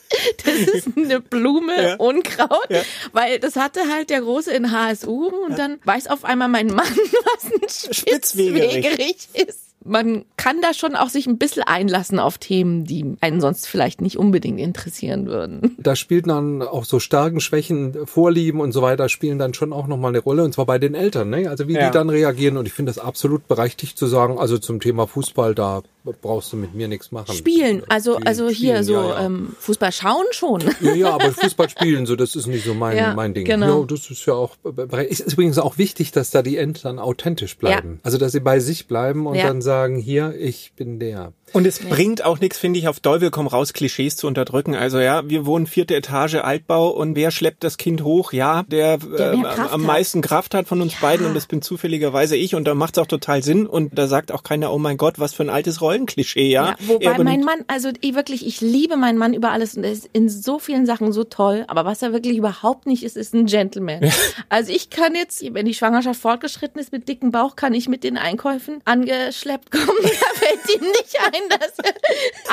das 0.45 0.53
ist 0.73 0.87
eine 0.97 1.19
Blume, 1.19 1.73
Ja. 1.89 1.95
Unkraut, 1.97 2.65
Ja. 2.69 2.81
weil 3.11 3.37
das 3.39 3.55
hatte 3.57 3.81
halt 3.91 4.09
der 4.09 4.21
Große 4.21 4.51
in 4.51 4.71
HSU 4.71 5.27
und 5.27 5.59
dann 5.59 5.77
weiß 5.83 6.07
auf 6.07 6.23
einmal 6.25 6.47
mein 6.47 6.67
Mann, 6.67 6.85
was 7.35 7.45
ein 7.51 7.93
Spitzwegerich. 7.93 8.85
Spitzwegerich 8.85 9.27
ist. 9.33 9.59
Man 9.87 10.25
kann 10.35 10.61
da 10.61 10.73
schon 10.73 10.95
auch 10.95 11.09
sich 11.09 11.27
ein 11.27 11.37
bisschen 11.37 11.61
einlassen 11.63 12.17
auf 12.17 12.39
Themen, 12.39 12.85
die 12.85 13.15
einen 13.21 13.39
sonst 13.39 13.67
vielleicht 13.67 14.01
nicht 14.01 14.17
unbedingt 14.17 14.59
interessieren 14.59 15.27
würden. 15.27 15.75
Da 15.77 15.95
spielt 15.95 16.27
dann 16.27 16.63
auch 16.63 16.85
so 16.85 16.99
Stärken, 16.99 17.39
Schwächen, 17.39 18.07
Vorlieben 18.07 18.59
und 18.61 18.71
so 18.71 18.81
weiter 18.81 19.09
spielen 19.09 19.37
dann 19.37 19.53
schon 19.53 19.71
auch 19.73 19.85
nochmal 19.85 20.09
eine 20.09 20.19
Rolle. 20.19 20.43
Und 20.43 20.53
zwar 20.53 20.65
bei 20.65 20.79
den 20.79 20.95
Eltern, 20.95 21.29
ne? 21.29 21.49
Also 21.49 21.67
wie 21.67 21.73
Ja. 21.73 21.85
die 21.87 21.93
dann 21.93 22.09
reagieren. 22.09 22.57
Und 22.57 22.65
ich 22.65 22.73
finde 22.73 22.89
das 22.91 22.97
absolut 22.99 23.47
berechtigt 23.47 23.97
zu 23.97 24.07
sagen, 24.07 24.39
also 24.39 24.57
zum 24.57 24.79
Thema 24.79 25.05
Fußball, 25.07 25.53
da 25.53 25.83
brauchst 26.21 26.53
du 26.53 26.57
mit 26.57 26.73
mir 26.73 26.87
nichts 26.87 27.11
machen. 27.11 27.33
Spielen, 27.35 27.83
also 27.89 28.13
Spielen, 28.13 28.27
also 28.27 28.49
hier 28.49 28.55
spielen, 28.75 28.83
so 28.83 28.93
ja, 28.93 29.09
ja. 29.09 29.25
Ähm, 29.25 29.55
Fußball 29.59 29.91
schauen 29.91 30.25
schon. 30.31 30.63
Ja, 30.81 30.93
ja, 30.93 31.13
aber 31.13 31.31
Fußball 31.31 31.69
spielen, 31.69 32.05
so, 32.05 32.15
das 32.15 32.35
ist 32.35 32.47
nicht 32.47 32.65
so 32.65 32.73
mein, 32.73 32.97
Ja, 32.97 33.13
mein 33.13 33.33
Ding. 33.33 33.45
genau. 33.45 33.81
Ja, 33.81 33.85
das 33.85 34.09
ist 34.09 34.25
ja 34.25 34.33
auch, 34.33 34.55
es 35.09 35.19
ist 35.19 35.33
übrigens 35.33 35.57
auch 35.57 35.77
wichtig, 35.77 36.11
dass 36.11 36.31
da 36.31 36.41
die 36.41 36.57
Eltern 36.57 36.99
authentisch 36.99 37.57
bleiben. 37.57 37.99
Also, 38.03 38.17
dass 38.17 38.31
sie 38.31 38.39
bei 38.39 38.59
sich 38.59 38.87
bleiben 38.87 39.27
und 39.27 39.37
dann 39.37 39.61
sagen, 39.61 39.97
hier, 39.97 40.35
ich 40.37 40.73
bin 40.75 40.99
der. 40.99 41.33
Und 41.53 41.65
es 41.65 41.79
bringt 41.79 42.23
auch 42.25 42.39
nichts, 42.39 42.57
finde 42.57 42.79
ich, 42.79 42.87
auf 42.87 42.99
Teufel 42.99 43.31
komm 43.31 43.47
raus, 43.47 43.73
Klischees 43.73 44.17
zu 44.17 44.27
unterdrücken. 44.27 44.75
Also 44.75 44.99
ja, 44.99 45.27
wir 45.29 45.45
wohnen 45.45 45.67
vierte 45.67 45.95
Etage 45.95 46.35
Altbau 46.35 46.89
und 46.89 47.15
wer 47.15 47.31
schleppt 47.31 47.63
das 47.63 47.77
Kind 47.77 48.03
hoch? 48.03 48.33
Ja, 48.33 48.63
der, 48.63 48.97
Der 48.97 49.33
äh, 49.33 49.45
am 49.71 49.83
meisten 49.83 50.21
Kraft 50.21 50.53
hat 50.53 50.67
von 50.67 50.81
uns 50.81 50.95
beiden 50.95 51.25
und 51.25 51.33
das 51.33 51.45
bin 51.45 51.61
zufälligerweise 51.61 52.35
ich 52.35 52.55
und 52.55 52.65
da 52.65 52.75
macht 52.75 52.97
es 52.97 53.03
auch 53.03 53.07
total 53.07 53.43
Sinn 53.43 53.67
und 53.67 53.97
da 53.97 54.07
sagt 54.07 54.31
auch 54.31 54.43
keiner, 54.43 54.73
oh 54.73 54.79
mein 54.79 54.97
Gott, 54.97 55.19
was 55.19 55.33
für 55.33 55.43
ein 55.43 55.49
altes 55.49 55.81
Rollenklischee, 55.81 56.49
ja. 56.49 56.69
Ja, 56.69 56.75
wobei 56.87 57.23
mein 57.23 57.41
Mann, 57.41 57.63
also 57.67 57.89
ich 58.01 58.15
wirklich, 58.15 58.45
ich 58.45 58.61
liebe 58.61 58.97
meinen 58.97 59.17
Mann 59.17 59.33
über 59.33 59.51
alles 59.51 59.77
und 59.77 59.83
er 59.83 59.91
ist 59.91 60.09
in 60.13 60.29
so 60.29 60.59
vielen 60.59 60.85
Sachen 60.85 61.11
so 61.11 61.23
toll, 61.23 61.63
aber 61.67 61.85
was 61.85 62.01
er 62.01 62.11
wirklich 62.11 62.37
überhaupt 62.37 62.85
nicht 62.85 63.03
ist, 63.03 63.15
ist 63.15 63.33
ein 63.33 63.45
Gentleman. 63.45 64.11
Also 64.49 64.71
ich 64.71 64.89
kann 64.89 65.15
jetzt, 65.15 65.43
wenn 65.53 65.65
die 65.65 65.73
Schwangerschaft 65.73 66.19
fortgeschritten 66.19 66.79
ist 66.79 66.91
mit 66.91 67.07
dicken 67.07 67.31
Bauch, 67.31 67.55
kann 67.55 67.73
ich 67.73 67.87
mit 67.87 68.03
den 68.03 68.17
Einkäufen 68.17 68.81
angeschleppt 68.85 69.71
kommen. 69.71 69.85
Da 70.15 70.39
fällt 70.39 70.81
ihm 70.81 70.87
nicht 70.87 71.17
ein, 71.25 71.44
dass 71.49 71.79
er, 71.79 71.93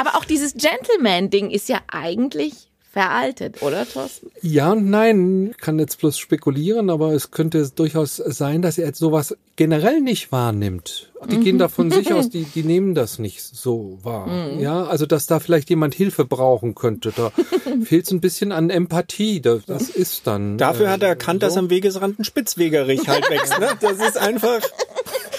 aber 0.00 0.16
auch 0.16 0.24
dieses 0.24 0.54
Gentleman-Ding 0.54 1.50
ist 1.50 1.68
ja 1.68 1.80
eigentlich 1.88 2.68
veraltet, 2.92 3.62
oder 3.62 3.88
Thorsten? 3.88 4.30
Ja 4.42 4.72
und 4.72 4.90
nein, 4.90 5.50
ich 5.50 5.56
kann 5.56 5.78
jetzt 5.78 5.98
bloß 5.98 6.18
spekulieren, 6.18 6.90
aber 6.90 7.12
es 7.12 7.30
könnte 7.30 7.66
durchaus 7.74 8.16
sein, 8.16 8.60
dass 8.60 8.76
er 8.76 8.86
jetzt 8.86 8.98
sowas 8.98 9.34
generell 9.56 10.00
nicht 10.00 10.30
wahrnimmt. 10.30 11.10
Die 11.30 11.38
gehen 11.38 11.58
da 11.58 11.68
von 11.68 11.90
sich 11.90 12.12
aus, 12.12 12.28
die, 12.30 12.44
die 12.44 12.64
nehmen 12.64 12.94
das 12.94 13.18
nicht 13.18 13.42
so 13.42 13.98
wahr. 14.02 14.28
Ja, 14.58 14.84
also 14.84 15.06
dass 15.06 15.26
da 15.26 15.40
vielleicht 15.40 15.70
jemand 15.70 15.94
Hilfe 15.94 16.26
brauchen 16.26 16.74
könnte. 16.74 17.12
Da 17.16 17.32
fehlt 17.84 18.06
es 18.06 18.12
ein 18.12 18.20
bisschen 18.20 18.52
an 18.52 18.68
Empathie. 18.68 19.40
Das, 19.40 19.64
das 19.64 19.88
ist 19.88 20.26
dann. 20.26 20.58
Dafür 20.58 20.86
äh, 20.86 20.90
hat 20.90 21.02
er 21.02 21.08
erkannt, 21.08 21.42
dass 21.42 21.54
so. 21.54 21.60
am 21.60 21.70
Wegesrand 21.70 22.18
ein 22.18 22.24
Spitzwegerich 22.24 23.08
halt 23.08 23.30
wächst. 23.30 23.58
Ne? 23.58 23.68
Das 23.80 24.06
ist 24.06 24.18
einfach, 24.18 24.60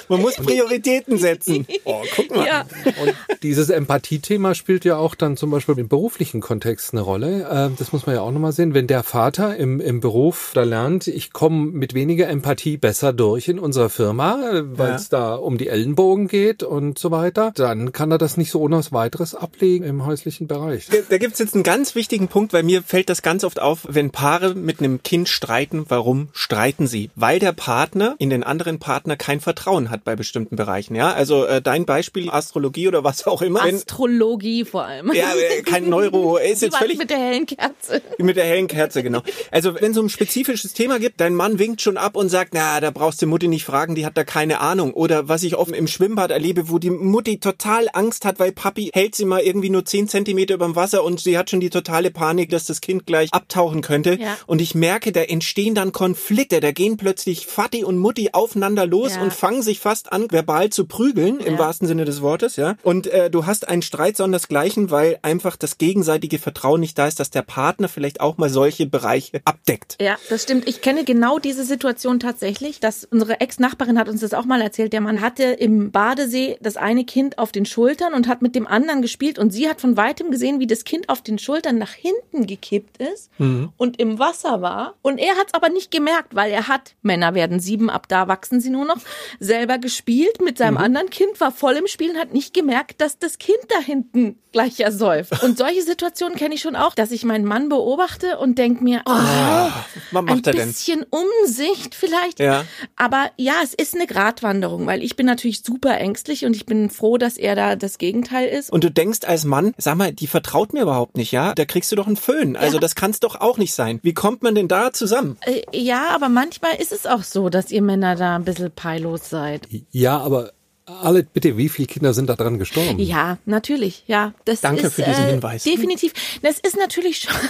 man 0.09 0.21
muss 0.21 0.35
Prioritäten 0.35 1.17
setzen. 1.17 1.65
Oh, 1.85 2.01
guck 2.15 2.33
mal. 2.35 2.45
Ja. 2.45 2.61
Und 3.01 3.13
dieses 3.43 3.69
Empathie-Thema 3.69 4.55
spielt 4.55 4.85
ja 4.85 4.95
auch 4.97 5.15
dann 5.15 5.35
zum 5.37 5.49
Beispiel 5.51 5.77
im 5.79 5.87
beruflichen 5.89 6.39
Kontext 6.39 6.93
eine 6.93 7.01
Rolle. 7.01 7.47
Ähm, 7.51 7.75
Das 7.77 7.91
muss 7.91 8.05
man 8.05 8.15
ja 8.15 8.21
auch 8.21 8.31
nochmal 8.31 8.53
sehen. 8.53 8.73
Wenn 8.73 8.87
der 8.87 9.03
Vater 9.03 9.57
im, 9.57 9.81
im 9.81 9.99
Beruf 9.99 10.51
da 10.53 10.63
lernt, 10.63 11.07
ich 11.07 11.33
komme 11.33 11.71
mit 11.71 11.93
weniger 11.93 12.27
Empathie 12.29 12.77
besser 12.77 13.11
durch 13.11 13.47
in 13.49 13.59
unserer 13.59 13.89
Firma, 13.89 14.49
äh, 14.51 14.77
weil 14.77 14.93
es 14.93 15.09
da 15.09 15.35
um 15.35 15.57
die 15.57 15.67
Ellenbogen 15.67 16.27
geht 16.27 16.63
und 16.63 16.97
so 16.97 17.11
weiter, 17.11 17.51
dann 17.55 17.91
kann 17.91 18.11
er 18.11 18.17
das 18.17 18.37
nicht 18.37 18.49
so 18.51 18.61
ohne 18.61 18.77
was 18.77 18.93
weiteres 18.93 19.35
ablegen 19.35 19.85
im 19.85 20.05
häuslichen 20.05 20.47
Bereich. 20.47 20.87
Da- 20.87 20.97
Da 21.09 21.17
gibt's 21.17 21.39
jetzt 21.39 21.53
einen 21.55 21.63
ganz 21.63 21.95
wichtigen 21.95 22.27
Punkt, 22.29 22.53
weil 22.53 22.63
mir 22.63 22.81
fällt 22.83 23.09
das 23.09 23.21
ganz 23.21 23.43
oft 23.43 23.61
auf, 23.61 23.85
wenn 23.89 24.11
Paare 24.11 24.55
mit 24.55 24.79
einem 24.79 25.03
Kind 25.03 25.27
streiten, 25.27 25.85
warum 25.89 26.29
streiten 26.33 26.87
sie? 26.87 27.09
Weil 27.15 27.39
der 27.39 27.51
Partner 27.51 28.15
in 28.19 28.29
den 28.29 28.43
anderen 28.43 28.79
Partner 28.79 29.17
kein 29.17 29.39
Vertrauen 29.41 29.89
hat 29.89 29.92
bei 30.03 30.15
bestimmten 30.15 30.55
Bereichen. 30.55 30.95
Ja, 30.95 31.11
also 31.13 31.45
äh, 31.45 31.61
dein 31.61 31.85
Beispiel 31.85 32.29
Astrologie 32.29 32.87
oder 32.87 33.03
was 33.03 33.25
auch 33.27 33.41
immer. 33.41 33.61
Astrologie 33.63 34.65
vor 34.65 34.85
allem. 34.85 35.11
ja, 35.13 35.33
äh, 35.35 35.61
kein 35.61 35.89
Neuro, 35.89 36.37
ist 36.37 36.61
Die 36.61 36.65
jetzt 36.65 36.77
völlig 36.77 36.97
mit 36.97 37.09
der 37.09 37.19
hellen 37.19 37.45
Kerze. 37.45 38.01
mit 38.17 38.37
der 38.37 38.45
hellen 38.45 38.67
Kerze, 38.67 39.03
genau. 39.03 39.21
Also 39.51 39.75
wenn 39.79 39.91
es 39.91 39.95
so 39.95 40.01
ein 40.03 40.09
spezifisches 40.09 40.73
Thema 40.73 40.99
gibt, 40.99 41.19
dein 41.21 41.35
Mann 41.35 41.59
winkt 41.59 41.81
schon 41.81 41.97
ab 41.97 42.15
und 42.15 42.29
sagt, 42.29 42.53
na, 42.53 42.79
da 42.81 42.91
brauchst 42.91 43.21
du 43.21 43.27
Mutti 43.27 43.47
nicht 43.47 43.65
fragen, 43.65 43.95
die 43.95 44.05
hat 44.05 44.17
da 44.17 44.23
keine 44.23 44.59
Ahnung. 44.59 44.93
Oder 44.93 45.27
was 45.29 45.43
ich 45.43 45.55
oft 45.55 45.71
im 45.75 45.87
Schwimmbad 45.87 46.31
erlebe, 46.31 46.69
wo 46.69 46.79
die 46.79 46.89
Mutti 46.89 47.39
total 47.39 47.87
Angst 47.93 48.25
hat, 48.25 48.39
weil 48.39 48.51
Papi 48.51 48.89
hält 48.93 49.15
sie 49.15 49.25
mal 49.25 49.41
irgendwie 49.41 49.69
nur 49.69 49.85
10 49.85 50.07
Zentimeter 50.07 50.55
überm 50.55 50.75
Wasser 50.75 51.03
und 51.03 51.19
sie 51.19 51.37
hat 51.37 51.49
schon 51.49 51.59
die 51.59 51.69
totale 51.69 52.11
Panik, 52.11 52.49
dass 52.49 52.65
das 52.65 52.81
Kind 52.81 53.05
gleich 53.05 53.31
abtauchen 53.33 53.81
könnte. 53.81 54.17
Ja. 54.19 54.37
Und 54.47 54.61
ich 54.61 54.75
merke, 54.75 55.11
da 55.11 55.21
entstehen 55.21 55.75
dann 55.75 55.91
Konflikte, 55.91 56.59
da 56.59 56.71
gehen 56.71 56.97
plötzlich 56.97 57.45
Vati 57.47 57.83
und 57.83 57.97
Mutti 57.97 58.29
aufeinander 58.33 58.85
los 58.87 59.15
Ja. 59.15 59.21
und 59.21 59.33
fangen 59.33 59.61
sich 59.61 59.79
fast 59.83 60.11
an, 60.11 60.27
verbal 60.31 60.69
zu 60.69 60.85
prügeln, 60.85 61.39
im 61.39 61.53
Ja. 61.53 61.59
wahrsten 61.59 61.87
Sinne 61.87 62.05
des 62.05 62.21
Wortes, 62.21 62.55
ja. 62.55 62.75
Und 62.83 63.07
äh, 63.07 63.29
du 63.29 63.45
hast 63.45 63.67
einen 63.67 63.81
Streit 63.81 64.17
sondersgleichen, 64.17 64.89
weil 64.91 65.19
einfach 65.21 65.55
das 65.57 65.77
gegenseitige 65.77 66.39
Vertrauen 66.39 66.79
nicht 66.79 66.97
da 66.97 67.05
ist, 67.07 67.19
dass 67.19 67.29
der 67.29 67.41
Partner 67.43 67.87
vielleicht 67.89 68.21
auch 68.21 68.37
mal 68.37 68.49
solche 68.49 68.85
Bereiche 68.85 69.41
abdeckt. 69.45 69.97
Ja, 70.01 70.15
das 70.29 70.43
stimmt. 70.43 70.67
Ich 70.67 70.81
kenne 70.81 71.03
genau 71.03 71.37
diese 71.37 71.65
Situation 71.65 72.19
tatsächlich, 72.19 72.79
dass 72.79 73.03
unsere 73.03 73.41
Ex-Nachbarin 73.41 73.99
hat 73.99 74.09
uns 74.09 74.21
das 74.21 74.33
auch 74.33 74.45
mal 74.45 74.61
erzählt. 74.61 74.93
Der 74.93 75.01
Mann 75.01 75.21
hatte 75.21 75.43
im 75.43 75.91
Badesee 75.91 76.57
das 76.61 76.77
eine 76.77 77.03
Kind 77.05 77.37
auf 77.37 77.51
den 77.51 77.65
Schultern 77.65 78.13
und 78.13 78.27
hat 78.27 78.41
mit 78.41 78.55
dem 78.55 78.65
anderen 78.67 79.01
gespielt 79.01 79.37
und 79.37 79.51
sie 79.51 79.67
hat 79.69 79.81
von 79.81 79.97
weitem 79.97 80.31
gesehen, 80.31 80.59
wie 80.59 80.67
das 80.67 80.85
Kind 80.85 81.09
auf 81.09 81.21
den 81.21 81.37
Schultern 81.39 81.77
nach 81.77 81.91
hinten 81.93 82.47
gekippt 82.47 82.97
ist 82.97 83.29
und 83.77 83.99
im 83.99 84.17
Wasser 84.17 84.61
war. 84.61 84.93
Und 85.01 85.17
er 85.17 85.35
hat 85.35 85.47
es 85.47 85.53
aber 85.53 85.67
nicht 85.69 85.91
gemerkt, 85.91 86.33
weil 86.33 86.51
er 86.51 86.69
hat, 86.69 86.95
Männer 87.01 87.33
werden 87.35 87.59
sieben, 87.59 87.89
ab 87.89 88.07
da 88.07 88.27
wachsen 88.29 88.61
sie 88.61 88.69
nur 88.69 88.85
noch, 88.85 88.97
selber 89.39 89.72
gespielt 89.77 90.41
mit 90.41 90.57
seinem 90.57 90.77
anderen 90.77 91.09
Kind, 91.09 91.39
war 91.39 91.51
voll 91.51 91.73
im 91.75 91.87
Spiel 91.87 92.11
und 92.11 92.17
hat 92.17 92.33
nicht 92.33 92.53
gemerkt, 92.53 93.01
dass 93.01 93.19
das 93.19 93.37
Kind 93.37 93.59
da 93.69 93.79
hinten 93.79 94.37
gleich 94.51 94.79
ersäuft. 94.79 95.43
Und 95.43 95.57
solche 95.57 95.81
Situationen 95.81 96.37
kenne 96.37 96.53
ich 96.53 96.61
schon 96.61 96.75
auch, 96.75 96.93
dass 96.93 97.09
ich 97.09 97.23
meinen 97.25 97.43
Mann 97.43 97.69
beobachte 97.69 98.37
und 98.37 98.59
denke 98.59 98.83
mir, 98.83 99.01
oh, 99.05 99.11
Was 99.11 99.73
ein 100.13 100.25
macht 100.25 100.45
er 100.45 100.53
denn? 100.53 100.67
bisschen 100.67 101.03
Umsicht 101.09 101.95
vielleicht. 101.95 102.39
Ja. 102.39 102.63
Aber 102.95 103.31
ja, 103.35 103.55
es 103.63 103.73
ist 103.73 103.95
eine 103.95 104.05
Gratwanderung, 104.05 104.85
weil 104.85 105.03
ich 105.03 105.15
bin 105.15 105.25
natürlich 105.25 105.63
super 105.63 105.97
ängstlich 105.97 106.45
und 106.45 106.55
ich 106.55 106.67
bin 106.67 106.91
froh, 106.91 107.17
dass 107.17 107.37
er 107.37 107.55
da 107.55 107.75
das 107.75 107.97
Gegenteil 107.97 108.47
ist. 108.47 108.71
Und 108.71 108.83
du 108.83 108.91
denkst 108.91 109.21
als 109.25 109.43
Mann, 109.43 109.73
sag 109.77 109.95
mal, 109.95 110.13
die 110.13 110.27
vertraut 110.27 110.71
mir 110.71 110.83
überhaupt 110.83 111.17
nicht, 111.17 111.31
ja? 111.31 111.55
Da 111.55 111.65
kriegst 111.65 111.91
du 111.91 111.95
doch 111.95 112.05
einen 112.05 112.15
Föhn. 112.15 112.55
Also 112.55 112.77
das 112.77 112.93
kann's 112.93 113.19
doch 113.19 113.41
auch 113.41 113.57
nicht 113.57 113.73
sein. 113.73 113.99
Wie 114.03 114.13
kommt 114.13 114.43
man 114.43 114.53
denn 114.53 114.67
da 114.67 114.93
zusammen? 114.93 115.37
Äh, 115.41 115.63
ja, 115.73 116.09
aber 116.09 116.29
manchmal 116.29 116.75
ist 116.75 116.91
es 116.91 117.07
auch 117.07 117.23
so, 117.23 117.49
dass 117.49 117.71
ihr 117.71 117.81
Männer 117.81 118.15
da 118.15 118.35
ein 118.35 118.45
bisschen 118.45 118.69
peilos 118.71 119.31
seid. 119.31 119.62
Ja, 119.91 120.19
aber 120.19 120.53
alle, 120.85 121.23
bitte, 121.23 121.57
wie 121.57 121.69
viele 121.69 121.87
Kinder 121.87 122.13
sind 122.13 122.29
da 122.29 122.35
dran 122.35 122.59
gestorben? 122.59 122.99
Ja, 122.99 123.37
natürlich, 123.45 124.03
ja. 124.07 124.33
Das 124.43 124.61
Danke 124.61 124.87
ist, 124.87 124.95
für 124.95 125.03
diesen 125.03 125.23
äh, 125.23 125.31
Hinweis. 125.31 125.63
Definitiv. 125.63 126.13
Das 126.41 126.59
ist 126.59 126.77
natürlich 126.77 127.19
schon. 127.19 127.35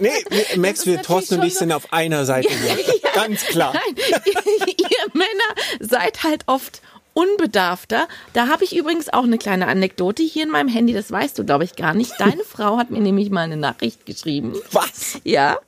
Nee, 0.00 0.10
Max, 0.56 0.86
wir, 0.86 1.02
Thorsten 1.02 1.40
und 1.40 1.46
ich 1.46 1.54
sind 1.54 1.72
auf 1.72 1.92
einer 1.92 2.24
Seite 2.24 2.48
hier. 2.62 2.76
Ganz 3.14 3.44
klar. 3.44 3.74
Nein, 3.74 3.96
ihr 4.68 5.12
Männer 5.12 5.80
seid 5.80 6.22
halt 6.22 6.44
oft 6.46 6.82
unbedarfter. 7.18 8.06
Da 8.32 8.46
habe 8.46 8.62
ich 8.62 8.76
übrigens 8.76 9.12
auch 9.12 9.24
eine 9.24 9.38
kleine 9.38 9.66
Anekdote 9.66 10.22
hier 10.22 10.44
in 10.44 10.50
meinem 10.50 10.68
Handy, 10.68 10.92
das 10.92 11.10
weißt 11.10 11.36
du, 11.36 11.44
glaube 11.44 11.64
ich, 11.64 11.74
gar 11.74 11.92
nicht. 11.92 12.12
Deine 12.18 12.44
Frau 12.48 12.76
hat 12.76 12.90
mir 12.90 13.00
nämlich 13.00 13.30
mal 13.30 13.40
eine 13.40 13.56
Nachricht 13.56 14.06
geschrieben. 14.06 14.54
Was? 14.70 15.18
Ja. 15.24 15.58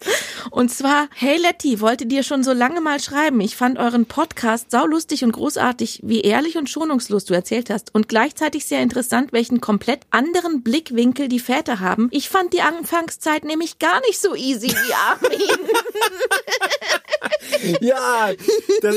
Und 0.53 0.71
zwar, 0.71 1.09
hey 1.13 1.39
Letty, 1.39 1.81
wollte 1.81 2.07
dir 2.07 2.23
schon 2.23 2.45
so 2.45 2.53
lange 2.53 2.81
mal 2.81 3.01
schreiben. 3.01 3.41
Ich 3.41 3.57
fand 3.57 3.81
euren 3.81 4.07
Podcast 4.07 4.71
saulustig 4.71 5.25
und 5.25 5.33
großartig, 5.33 6.01
wie 6.05 6.21
ehrlich 6.21 6.57
und 6.57 6.71
schonungslos 6.71 7.25
du 7.25 7.35
erzählt 7.35 7.69
hast. 7.69 7.93
Und 7.97 8.09
gleichzeitig 8.09 8.67
sehr 8.67 8.81
interessant, 8.81 9.33
welchen 9.33 9.61
komplett 9.61 10.03
anderen 10.11 10.63
Blickwinkel 10.63 11.27
die 11.27 11.41
Väter 11.41 11.81
haben. 11.81 12.07
Ich 12.13 12.29
fand 12.29 12.53
die 12.53 12.63
Anfangszeit 12.63 13.45
nämlich 13.45 13.81
gar 13.81 14.01
nicht 14.03 14.21
so 14.21 14.37
easy 14.37 14.69
wie 14.69 14.95
Armin. 14.95 15.41
Ja, 17.81 18.31
das, 18.83 18.97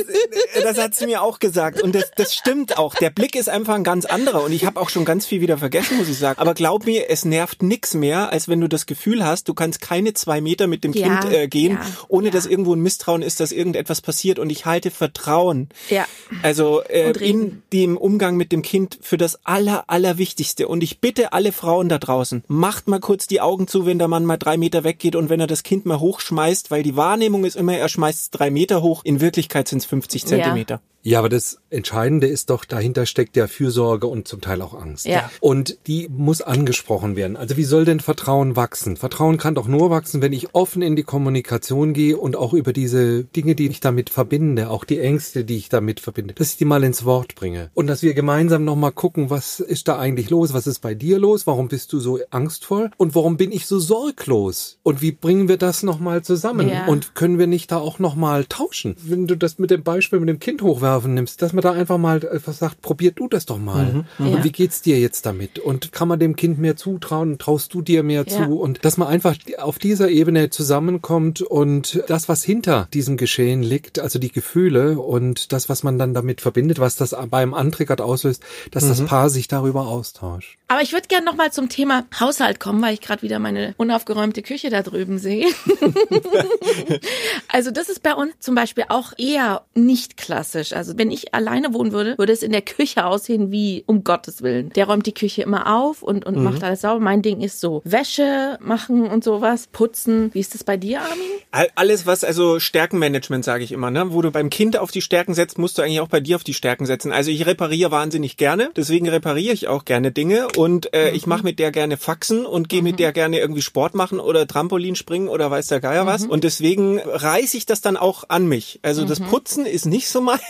das 0.61 0.77
hat 0.77 0.95
sie 0.95 1.05
mir 1.05 1.21
auch 1.21 1.39
gesagt. 1.39 1.81
Und 1.81 1.95
das, 1.95 2.11
das 2.15 2.35
stimmt 2.35 2.77
auch. 2.77 2.95
Der 2.95 3.09
Blick 3.09 3.35
ist 3.35 3.49
einfach 3.49 3.75
ein 3.75 3.83
ganz 3.83 4.05
anderer. 4.05 4.43
Und 4.43 4.51
ich 4.51 4.65
habe 4.65 4.79
auch 4.79 4.89
schon 4.89 5.05
ganz 5.05 5.25
viel 5.25 5.41
wieder 5.41 5.57
vergessen, 5.57 5.97
muss 5.97 6.09
ich 6.09 6.17
sagen. 6.17 6.39
Aber 6.39 6.53
glaub 6.53 6.85
mir, 6.85 7.09
es 7.09 7.25
nervt 7.25 7.63
nix 7.63 7.93
mehr, 7.93 8.31
als 8.31 8.47
wenn 8.47 8.61
du 8.61 8.67
das 8.67 8.85
Gefühl 8.85 9.25
hast, 9.25 9.47
du 9.49 9.53
kannst 9.53 9.81
keine 9.81 10.13
zwei 10.13 10.41
Meter 10.41 10.67
mit 10.67 10.83
dem 10.83 10.93
Ja, 10.93 11.19
Kind 11.19 11.33
äh, 11.33 11.47
gehen, 11.47 11.73
ja, 11.73 11.85
ohne 12.07 12.27
ja. 12.27 12.31
dass 12.31 12.45
irgendwo 12.45 12.75
ein 12.75 12.81
Misstrauen 12.81 13.21
ist, 13.21 13.39
dass 13.39 13.51
irgendetwas 13.51 14.01
passiert. 14.01 14.39
Und 14.39 14.49
ich 14.49 14.65
halte 14.65 14.91
Vertrauen. 14.91 15.69
Ja. 15.89 16.05
Also 16.41 16.81
äh, 16.83 17.11
in 17.11 17.63
dem 17.71 17.97
Umgang 17.97 18.37
mit 18.37 18.51
dem 18.51 18.61
Kind 18.61 18.99
für 19.01 19.17
das 19.17 19.39
aller, 19.45 19.85
allerwichtigste. 19.87 20.67
Und 20.67 20.83
ich 20.83 20.99
bitte 20.99 21.33
alle 21.33 21.51
Frauen 21.51 21.89
da 21.89 21.97
draußen, 21.97 22.43
macht 22.47 22.87
mal 22.87 22.99
kurz 22.99 23.27
die 23.27 23.41
Augen 23.41 23.67
zu, 23.67 23.85
wenn 23.85 23.99
der 23.99 24.07
Mann 24.07 24.25
mal 24.25 24.37
drei 24.37 24.57
Meter 24.57 24.83
weggeht 24.83 25.15
und 25.15 25.29
wenn 25.29 25.39
er 25.39 25.47
das 25.47 25.63
Kind 25.63 25.85
mal 25.85 25.99
hochschmeißt, 25.99 26.71
weil 26.71 26.83
die 26.83 26.95
Wahrnehmung 26.95 27.45
ist 27.45 27.55
immer, 27.55 27.75
er 27.75 27.89
schmeißt 27.89 28.29
drei 28.31 28.49
Meter 28.53 28.81
hoch. 28.81 29.01
In 29.03 29.19
Wirklichkeit 29.19 29.67
sind 29.67 29.79
es 29.79 29.85
50 29.85 30.25
Zentimeter. 30.25 30.75
Ja, 30.75 30.92
aber 31.19 31.29
das 31.29 31.57
Entscheidende 31.69 32.27
ist 32.27 32.49
doch, 32.49 32.63
dahinter 32.65 33.05
steckt 33.05 33.35
ja 33.35 33.47
Fürsorge 33.47 34.07
und 34.07 34.27
zum 34.27 34.39
Teil 34.39 34.61
auch 34.61 34.73
Angst. 34.73 35.05
Ja. 35.05 35.29
Und 35.41 35.77
die 35.87 36.07
muss 36.09 36.41
angesprochen 36.41 37.15
werden. 37.15 37.35
Also 37.35 37.57
wie 37.57 37.63
soll 37.63 37.83
denn 37.83 37.99
Vertrauen 37.99 38.55
wachsen? 38.55 38.95
Vertrauen 38.95 39.37
kann 39.37 39.55
doch 39.55 39.67
nur 39.67 39.89
wachsen, 39.89 40.21
wenn 40.21 40.31
ich 40.31 40.55
offen 40.55 40.81
in 40.81 40.95
die 40.95 41.03
Kommunikation 41.03 41.93
gehe 41.93 42.17
und 42.17 42.37
auch 42.37 42.53
über 42.53 42.71
diese 42.71 43.25
Dinge, 43.25 43.55
die 43.55 43.67
ich 43.67 43.81
damit 43.81 44.09
verbinde, 44.09 44.69
auch 44.69 44.85
die 44.85 44.99
Ängste, 44.99 45.43
die 45.43 45.57
ich 45.57 45.67
damit 45.67 45.99
verbinde, 45.99 46.35
dass 46.35 46.51
ich 46.51 46.57
die 46.57 46.65
mal 46.65 46.83
ins 46.83 47.03
Wort 47.03 47.35
bringe. 47.35 47.69
Und 47.73 47.87
dass 47.87 48.01
wir 48.01 48.13
gemeinsam 48.13 48.63
nochmal 48.63 48.93
gucken, 48.93 49.29
was 49.29 49.59
ist 49.59 49.87
da 49.89 49.99
eigentlich 49.99 50.29
los? 50.29 50.53
Was 50.53 50.67
ist 50.67 50.79
bei 50.79 50.93
dir 50.93 51.19
los? 51.19 51.45
Warum 51.47 51.67
bist 51.67 51.91
du 51.91 51.99
so 51.99 52.19
angstvoll? 52.29 52.91
Und 52.97 53.13
warum 53.15 53.35
bin 53.35 53.51
ich 53.51 53.65
so 53.65 53.79
sorglos? 53.79 54.79
Und 54.83 55.01
wie 55.01 55.11
bringen 55.11 55.49
wir 55.49 55.57
das 55.57 55.83
nochmal 55.83 56.21
zusammen? 56.21 56.69
Ja. 56.69 56.85
Und 56.85 57.15
können 57.15 57.39
wir 57.39 57.47
nicht 57.47 57.71
da 57.71 57.77
auch 57.77 57.99
nochmal 57.99 58.45
tauschen? 58.45 58.95
Wenn 59.03 59.27
du 59.27 59.35
das 59.35 59.59
mit 59.59 59.69
dem 59.69 59.83
Beispiel 59.83 60.19
mit 60.19 60.29
dem 60.29 60.39
Kind 60.39 60.61
hochwerfen 60.93 61.13
nimmst, 61.13 61.41
dass 61.41 61.53
man 61.53 61.61
da 61.61 61.71
einfach 61.71 61.97
mal 61.97 62.17
etwas 62.23 62.59
sagt, 62.59 62.81
probier 62.81 63.11
du 63.11 63.27
das 63.27 63.45
doch 63.45 63.57
mal. 63.57 64.05
Und 64.19 64.27
Ja. 64.27 64.43
wie 64.43 64.51
geht's 64.51 64.81
dir 64.81 64.99
jetzt 64.99 65.25
damit? 65.25 65.59
Und 65.59 65.91
kann 65.91 66.07
man 66.07 66.19
dem 66.19 66.35
Kind 66.35 66.59
mehr 66.59 66.75
zutrauen? 66.75 67.37
Traust 67.37 67.73
du 67.73 67.81
dir 67.81 68.03
mehr 68.03 68.25
Ja. 68.27 68.45
zu? 68.45 68.59
Und 68.59 68.83
dass 68.85 68.97
man 68.97 69.07
einfach 69.07 69.35
auf 69.57 69.79
dieser 69.79 70.09
Ebene 70.09 70.49
zusammenkommt 70.49 71.41
und 71.41 72.03
das, 72.07 72.29
was 72.29 72.43
hinter 72.43 72.87
diesem 72.93 73.17
Geschehen 73.17 73.63
liegt, 73.63 73.99
also 73.99 74.19
die 74.19 74.31
Gefühle 74.31 74.99
und 74.99 75.51
das, 75.53 75.69
was 75.69 75.83
man 75.83 75.97
dann 75.97 76.13
damit 76.13 76.41
verbindet, 76.41 76.79
was 76.79 76.95
das 76.95 77.15
beim 77.29 77.53
Antriggert 77.53 78.01
auslöst, 78.01 78.43
dass 78.71 78.87
das 78.87 79.03
Paar 79.05 79.29
sich 79.29 79.47
darüber 79.47 79.87
austauscht. 79.87 80.57
Aber 80.67 80.81
ich 80.81 80.91
würde 80.93 81.07
gerne 81.07 81.25
noch 81.25 81.35
mal 81.35 81.51
zum 81.51 81.69
Thema 81.69 82.05
Haushalt 82.19 82.59
kommen, 82.59 82.81
weil 82.81 82.93
ich 82.93 83.01
gerade 83.01 83.21
wieder 83.21 83.39
meine 83.39 83.75
unaufgeräumte 83.77 84.41
Küche 84.41 84.69
da 84.69 84.81
drüben 84.81 85.19
sehe. 85.19 85.47
also 87.47 87.71
das 87.71 87.89
ist 87.89 88.01
bei 88.03 88.13
uns 88.13 88.33
zum 88.39 88.55
Beispiel 88.55 88.85
auch 88.89 89.13
eher 89.17 89.63
nicht 89.75 90.17
klassisch. 90.17 90.73
Also 90.73 90.82
wenn 90.97 91.11
ich 91.11 91.33
alleine 91.33 91.73
wohnen 91.73 91.91
würde, 91.91 92.17
würde 92.17 92.33
es 92.33 92.43
in 92.43 92.51
der 92.51 92.61
Küche 92.61 93.05
aussehen 93.05 93.51
wie 93.51 93.83
um 93.87 94.03
Gottes 94.03 94.41
Willen. 94.41 94.69
Der 94.75 94.85
räumt 94.87 95.05
die 95.05 95.13
Küche 95.13 95.41
immer 95.43 95.75
auf 95.75 96.03
und, 96.03 96.25
und 96.25 96.41
macht 96.43 96.63
alles 96.63 96.81
sauber. 96.81 96.99
Mein 96.99 97.21
Ding 97.21 97.41
ist 97.41 97.59
so 97.59 97.81
Wäsche 97.85 98.57
machen 98.61 99.07
und 99.07 99.23
sowas, 99.23 99.67
putzen. 99.71 100.29
Wie 100.33 100.39
ist 100.39 100.53
das 100.53 100.63
bei 100.63 100.77
dir, 100.77 101.01
Armin? 101.01 101.23
All- 101.51 101.69
Alles, 101.75 102.05
was 102.05 102.23
also 102.23 102.59
Stärkenmanagement, 102.59 103.43
sage 103.45 103.63
ich 103.63 103.71
immer, 103.71 103.91
ne? 103.91 104.13
Wo 104.13 104.21
du 104.21 104.31
beim 104.31 104.49
Kind 104.49 104.77
auf 104.77 104.91
die 104.91 105.01
Stärken 105.01 105.33
setzt, 105.33 105.57
musst 105.57 105.77
du 105.77 105.81
eigentlich 105.81 105.99
auch 106.01 106.07
bei 106.07 106.19
dir 106.19 106.35
auf 106.35 106.43
die 106.43 106.53
Stärken 106.53 106.85
setzen. 106.85 107.11
Also 107.11 107.31
ich 107.31 107.45
repariere 107.45 107.91
wahnsinnig 107.91 108.37
gerne, 108.37 108.69
deswegen 108.75 109.07
repariere 109.09 109.53
ich 109.53 109.67
auch 109.67 109.85
gerne 109.85 110.11
Dinge 110.11 110.47
und 110.57 110.93
äh, 110.93 111.11
ich 111.11 111.25
mache 111.27 111.43
mit 111.43 111.59
der 111.59 111.71
gerne 111.71 111.97
Faxen 111.97 112.45
und 112.45 112.69
gehe 112.69 112.81
mit 112.81 112.99
der 112.99 113.11
gerne 113.11 113.39
irgendwie 113.39 113.61
Sport 113.61 113.95
machen 113.95 114.19
oder 114.19 114.47
Trampolin 114.47 114.95
springen 114.95 115.27
oder 115.27 115.49
weiß 115.51 115.67
der 115.67 115.79
Geier 115.79 116.05
was. 116.05 116.25
Und 116.25 116.43
deswegen 116.43 116.99
reiße 116.99 117.55
ich 117.57 117.65
das 117.65 117.81
dann 117.81 117.97
auch 117.97 118.23
an 118.29 118.47
mich. 118.47 118.79
Also 118.81 119.05
das 119.05 119.19
Putzen 119.19 119.65
ist 119.65 119.85
nicht 119.85 120.09
so 120.09 120.21
meins. 120.29 120.41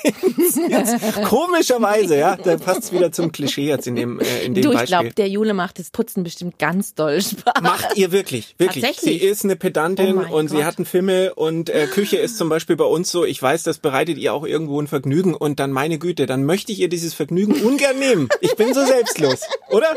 Jetzt, 0.70 1.24
komischerweise, 1.26 2.18
ja, 2.18 2.36
da 2.36 2.58
passt 2.58 2.94
wieder 2.94 3.12
zum 3.12 3.32
Klischee 3.32 3.68
jetzt 3.68 3.88
in 3.88 3.96
dem, 3.96 4.20
äh, 4.20 4.44
in 4.46 4.54
dem 4.54 4.64
Du, 4.64 4.70
ich 4.70 4.76
Beispiel. 4.76 4.88
glaube, 5.00 5.14
der 5.16 5.28
Jule 5.30 5.54
macht 5.54 5.80
das 5.80 5.90
Putzen 5.92 6.24
bestimmt 6.24 6.60
ganz 6.60 6.94
doll 6.94 7.22
Spaß. 7.22 7.62
Macht 7.62 7.98
ihr 7.98 8.12
wirklich, 8.12 8.56
wirklich. 8.58 8.84
Tatsächlich? 8.84 9.22
Sie 9.22 9.28
ist 9.28 9.44
eine 9.44 9.56
Pedantin 9.56 10.18
Oh 10.30 10.36
und 10.38 10.50
sie 10.50 10.58
Gott. 10.58 10.66
hat 10.66 10.78
einen 10.78 10.86
Fimmel 10.86 11.32
und 11.36 11.70
äh, 11.70 11.88
Küche 11.88 12.18
ist 12.18 12.38
zum 12.38 12.50
Beispiel 12.50 12.76
bei 12.76 12.86
uns 12.86 13.12
so, 13.12 13.26
ich 13.26 13.42
weiß, 13.42 13.64
das 13.64 13.78
bereitet 13.80 14.18
ihr 14.18 14.34
auch 14.34 14.46
irgendwo 14.46 14.80
ein 14.82 14.88
Vergnügen 14.88 15.34
und 15.34 15.60
dann 15.60 15.72
meine 15.72 15.98
Güte, 15.98 16.26
dann 16.26 16.46
möchte 16.46 16.72
ich 16.72 16.80
ihr 16.80 16.90
dieses 16.90 17.14
Vergnügen 17.14 17.62
ungern 17.62 17.98
nehmen. 18.00 18.30
Ich 18.42 18.56
bin 18.56 18.74
so 18.74 18.86
selbstlos, 18.86 19.42
oder? 19.70 19.88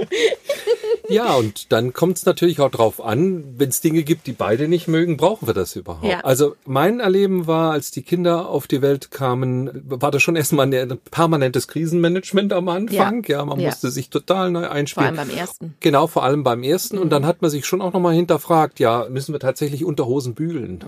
Ja, 1.08 1.34
und 1.34 1.72
dann 1.72 1.92
kommt 1.92 2.18
es 2.18 2.24
natürlich 2.24 2.60
auch 2.60 2.70
drauf 2.70 3.02
an, 3.04 3.42
wenn 3.58 3.68
es 3.68 3.80
Dinge 3.80 4.04
gibt, 4.04 4.28
die 4.28 4.32
beide 4.32 4.68
nicht 4.68 4.86
mögen, 4.86 5.16
brauchen 5.16 5.48
wir 5.48 5.54
das 5.54 5.74
überhaupt. 5.74 6.04
Ja. 6.04 6.20
Also 6.20 6.54
mein 6.66 7.00
Erleben 7.00 7.48
war, 7.48 7.72
als 7.72 7.90
die 7.90 8.02
Kinder 8.02 8.48
auf 8.48 8.68
die 8.68 8.80
Welt 8.80 9.10
kamen, 9.10 9.70
war 9.86 10.12
das 10.12 10.22
schon 10.22 10.36
erstmal 10.36 10.72
ein 10.72 10.98
permanentes 11.10 11.66
Krisenmanagement 11.66 12.52
am 12.52 12.68
Anfang. 12.68 13.24
Ja, 13.26 13.44
man 13.44 13.58
Ja. 13.58 13.66
musste 13.70 13.90
sich 13.90 14.10
total 14.10 14.52
neu 14.52 14.60
Vor 14.62 14.70
einspielen. 14.70 15.18
allem 15.18 15.28
beim 15.28 15.36
ersten. 15.36 15.74
Genau, 15.80 16.06
vor 16.06 16.22
allem 16.22 16.44
beim 16.44 16.62
ersten. 16.62 16.96
Und 16.96 17.10
dann 17.10 17.26
hat 17.26 17.42
man 17.42 17.50
sich 17.50 17.66
schon 17.66 17.80
auch 17.80 17.92
nochmal 17.92 18.14
hinterfragt, 18.14 18.78
ja, 18.78 19.06
müssen 19.10 19.32
wir 19.34 19.40
tatsächlich 19.40 19.84
Unterhosen 19.84 20.34
bügeln? 20.34 20.78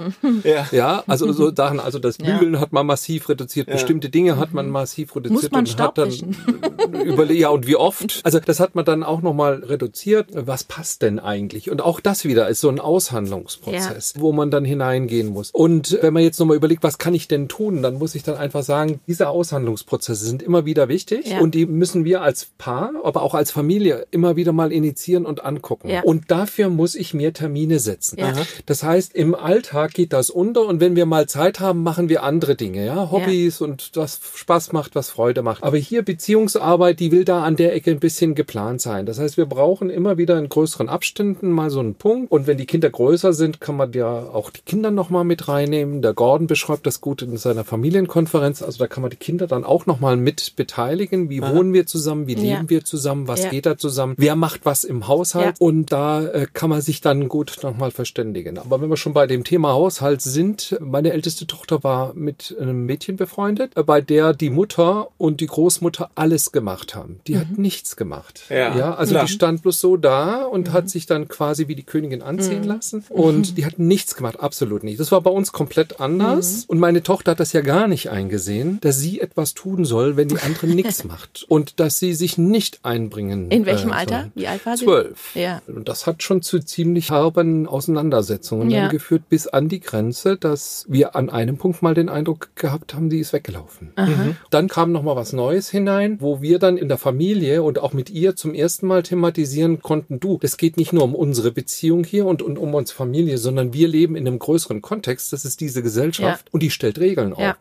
Ja. 0.45 0.69
Ja, 0.71 1.03
also 1.09 1.33
so 1.33 1.53
Sachen, 1.53 1.81
also 1.81 1.99
das 1.99 2.19
Ja. 2.19 2.27
Bügeln 2.39 2.61
hat 2.61 2.73
man 2.73 2.87
massiv 2.87 3.29
reduziert, 3.29 3.67
bestimmte 3.67 4.09
Dinge 4.09 4.37
hat 4.37 4.55
man 4.55 4.71
massiv 4.71 5.17
reduziert 5.17 5.43
Muss 5.43 5.51
man 5.51 5.67
und 5.67 5.81
hat 5.81 5.99
dann 5.99 6.13
überlegt, 7.05 7.41
ja, 7.41 7.49
und 7.49 7.67
wie 7.67 7.75
oft? 7.77 8.21
Also 8.23 8.39
das 8.39 8.61
hat 8.61 8.77
man 8.77 8.85
dann 8.85 9.02
dann 9.03 9.09
auch 9.09 9.23
nochmal 9.23 9.65
reduziert, 9.65 10.29
was 10.33 10.65
passt 10.65 11.03
denn 11.03 11.19
eigentlich? 11.19 11.71
Und 11.71 11.83
auch 11.83 12.01
das 12.01 12.25
wieder 12.25 12.49
ist 12.49 12.61
so 12.61 12.69
ein 12.69 12.81
Aushandlungsprozess, 12.81 14.15
wo 14.19 14.33
man 14.33 14.51
dann 14.51 14.65
hineingehen 14.65 15.29
muss. 15.29 15.51
Und 15.51 15.99
wenn 16.01 16.13
man 16.13 16.23
jetzt 16.23 16.39
nochmal 16.39 16.57
überlegt, 16.57 16.83
was 16.83 16.99
kann 16.99 17.15
ich 17.15 17.29
denn 17.29 17.49
tun, 17.49 17.83
dann 17.83 17.95
muss 17.95 18.15
ich 18.15 18.23
dann 18.23 18.37
einfach 18.37 18.63
sagen, 18.63 19.01
diese 19.07 19.29
Aushandlungsprozesse 19.29 20.25
sind 20.25 20.43
immer 20.43 20.65
wieder 20.65 20.89
wichtig 20.89 21.27
Ja. 21.27 21.41
und 21.41 21.55
die 21.55 21.67
müssen 21.67 22.05
wir 22.05 22.23
als 22.23 22.49
Paar, 22.59 22.93
aber 23.03 23.23
auch 23.23 23.35
als 23.35 23.51
Familie 23.51 24.07
immer 24.11 24.37
wieder 24.37 24.53
mal 24.53 24.73
initiieren 24.73 25.27
und 25.27 25.45
angucken. 25.45 25.89
Ja. 25.89 26.03
Und 26.03 26.31
dafür 26.31 26.69
muss 26.69 26.95
ich 26.95 27.15
mir 27.15 27.33
Termine 27.33 27.79
setzen. 27.79 28.19
Ja. 28.19 28.33
Das 28.67 28.83
heißt, 28.83 29.15
im 29.15 29.35
Alltag 29.35 29.95
geht 29.95 30.13
das 30.13 30.31
unter 30.31 30.67
und 30.67 30.81
wenn 30.81 30.97
wir 30.97 31.07
mal 31.07 31.27
Zeit 31.29 31.61
haben, 31.61 31.83
machen 31.83 32.09
wir 32.09 32.23
andere 32.23 32.55
Dinge, 32.55 32.87
ja, 32.87 33.11
Hobbys 33.11 33.61
und 33.61 33.91
was 33.95 34.21
Spaß 34.35 34.73
macht, 34.73 34.95
was 34.95 35.11
Freude 35.11 35.43
macht. 35.43 35.63
Aber 35.63 35.77
hier 35.77 36.03
Beziehungsarbeit, 36.03 37.01
die 37.01 37.11
will 37.11 37.25
da 37.25 37.43
an 37.43 37.57
der 37.57 37.75
Ecke 37.75 37.91
ein 37.91 38.01
bisschen 38.01 38.35
geplant 38.35 38.81
sein. 38.81 38.92
Das 39.07 39.19
heißt, 39.19 39.37
wir 39.37 39.47
brauchen 39.47 39.89
immer 39.91 40.19
wieder 40.19 40.39
in 40.39 40.49
größeren 40.49 40.89
Abständen 40.89 41.51
mal 41.51 41.71
so 41.71 41.81
einen 41.81 41.95
Punkt 41.95 42.31
und 42.31 42.47
wenn 42.47 42.59
die 42.59 42.67
Kinder 42.67 42.91
größer 42.91 43.33
sind, 43.33 43.61
kann 43.61 43.77
man 43.77 43.93
ja 43.93 44.07
auch 44.29 44.51
die 44.51 44.61
Kinder 44.61 44.91
noch 44.91 45.09
mal 45.11 45.25
mit 45.25 45.49
reinnehmen. 45.49 46.03
Der 46.03 46.13
Gordon 46.13 46.47
beschreibt 46.47 46.87
das 46.87 47.01
gut 47.01 47.23
in 47.23 47.37
seiner 47.37 47.65
Familienkonferenz, 47.65 48.63
also 48.63 48.79
da 48.79 48.87
kann 48.87 49.03
man 49.03 49.11
die 49.11 49.17
Kinder 49.17 49.47
dann 49.47 49.65
auch 49.65 49.87
noch 49.87 50.01
mal 50.01 50.17
mit 50.17 50.55
beteiligen. 50.57 51.31
Wie 51.31 51.41
wohnen 51.43 51.73
wir 51.73 51.87
zusammen? 51.87 52.27
Wie 52.27 52.35
Ja. 52.35 52.57
leben 52.57 52.71
wir 52.71 52.85
zusammen? 52.85 53.29
Was 53.29 53.45
Ja. 53.45 53.51
geht 53.51 53.67
da 53.67 53.77
zusammen? 53.79 54.15
Wer 54.19 54.37
macht 54.37 54.65
was 54.65 54.85
im 54.85 55.09
Haushalt? 55.09 55.59
Ja. 55.59 55.67
Und 55.67 55.93
da 55.93 56.25
äh, 56.27 56.47
kann 56.53 56.71
man 56.71 56.81
sich 56.81 57.01
dann 57.01 57.29
gut 57.29 57.59
nochmal 57.63 57.91
verständigen. 57.91 58.59
Aber 58.59 58.81
wenn 58.81 58.91
wir 58.91 58.97
schon 58.97 59.15
bei 59.15 59.27
dem 59.27 59.45
Thema 59.45 59.73
Haushalt 59.73 60.21
sind, 60.21 60.77
meine 60.81 61.13
älteste 61.13 61.47
Tochter 61.47 61.83
war 61.83 62.15
mit 62.15 62.55
einem 62.61 62.85
Mädchen 62.87 63.17
befreundet, 63.17 63.73
bei 63.87 64.01
der 64.01 64.33
die 64.35 64.51
Mutter 64.51 65.09
und 65.19 65.41
die 65.41 65.47
Großmutter 65.47 66.11
alles 66.15 66.53
gemacht 66.53 66.95
haben. 66.95 67.21
Die 67.27 67.39
hat 67.39 67.59
nichts 67.59 67.97
gemacht. 67.97 68.43
Ja, 68.51 68.75
also 68.91 69.13
klar. 69.15 69.25
die 69.27 69.33
stand 69.33 69.63
bloß 69.63 69.81
so 69.81 69.97
da 69.97 70.43
und 70.45 70.73
hat 70.73 70.91
sich 70.91 71.07
dann 71.07 71.29
quasi 71.29 71.69
wie 71.69 71.75
die 71.75 71.85
Königin 71.85 72.23
anziehen 72.23 72.65
lassen. 72.65 73.05
Und 73.09 73.57
die 73.57 73.65
hat 73.65 73.79
nichts 73.79 74.15
gemacht, 74.17 74.41
absolut 74.41 74.83
nicht. 74.85 74.99
Das 75.01 75.13
war 75.13 75.21
bei 75.21 75.31
uns 75.31 75.53
komplett 75.53 76.01
anders. 76.01 76.65
Und 76.67 76.79
meine 76.79 77.03
Tochter 77.03 77.33
hat 77.33 77.41
das 77.41 77.53
ja 77.53 77.61
gar 77.61 77.87
nicht 77.89 78.11
eingesehen, 78.11 78.79
dass 78.81 78.99
sie 78.99 79.21
etwas 79.21 79.55
tun 79.55 79.85
soll, 79.85 80.17
wenn 80.17 80.29
die 80.29 80.39
andere 80.41 80.67
nichts 80.75 81.05
macht. 81.05 81.45
Und 81.49 81.79
dass 81.81 81.99
sie 81.99 82.15
sich 82.15 82.39
nicht 82.39 82.81
einbringen 82.83 83.51
In 83.51 83.67
welchem 83.67 83.91
äh, 83.91 83.95
Alter? 83.95 84.31
Wie 84.35 84.47
alt 84.49 84.65
war 84.67 84.77
sie? 84.77 84.85
Zwölf. 84.85 85.35
Ja. 85.35 85.63
Und 85.67 85.89
das 85.89 86.07
hat 86.07 86.23
schon 86.23 86.43
zu 86.43 86.59
ziemlich 86.61 87.11
herben 87.11 87.67
Auseinandersetzungen 87.67 88.71
Ja. 88.71 88.83
dann 88.83 88.91
geführt, 88.91 89.29
bis 89.29 89.47
an 89.47 89.69
die 89.69 89.81
Grenze, 89.81 90.37
dass 90.37 90.87
wir 90.89 91.15
an 91.17 91.31
einem 91.31 91.57
Punkt 91.57 91.83
mal 91.83 91.95
den 91.95 92.09
Eindruck 92.09 92.49
gehabt 92.57 92.95
haben, 92.95 93.11
die 93.11 93.19
ist 93.19 93.33
weggelaufen. 93.33 93.93
Mhm. 93.97 94.37
Dann 94.51 94.69
kam 94.69 94.93
noch 94.93 95.03
mal 95.03 95.17
was 95.17 95.33
Neues 95.33 95.69
hinein, 95.71 96.17
wo 96.21 96.41
wir 96.43 96.59
dann 96.59 96.77
in 96.77 96.89
der 96.89 96.99
Familie 96.99 97.63
und 97.63 97.79
auch 97.79 97.93
mit 97.93 98.11
ihr 98.11 98.35
zum 98.37 98.55
ersten 98.55 98.72
Mal 98.81 99.03
thematisieren 99.03 99.83
konnten, 99.83 100.19
du, 100.21 100.39
das 100.41 100.57
geht 100.57 100.79
nicht 100.79 100.95
nur 100.95 101.03
um 101.05 101.15
unsere 101.15 101.51
Beziehung 101.53 102.05
hier 102.05 102.25
und, 102.25 102.41
und 102.41 102.57
um 102.59 102.73
unsere 102.75 102.97
Familie, 102.97 103.37
sondern 103.37 103.75
wir 103.75 103.89
leben 103.89 104.17
in 104.17 104.27
einem 104.27 104.39
größeren 104.39 104.81
Kontext, 104.81 105.33
das 105.35 105.45
ist 105.45 105.61
diese 105.61 105.83
Gesellschaft 105.83 106.47
Ja. 106.47 106.51
und 106.53 106.63
die 106.63 106.71
stellt 106.71 106.99
Regeln 106.99 107.35
Ja. 107.37 107.51
auf. 107.51 107.57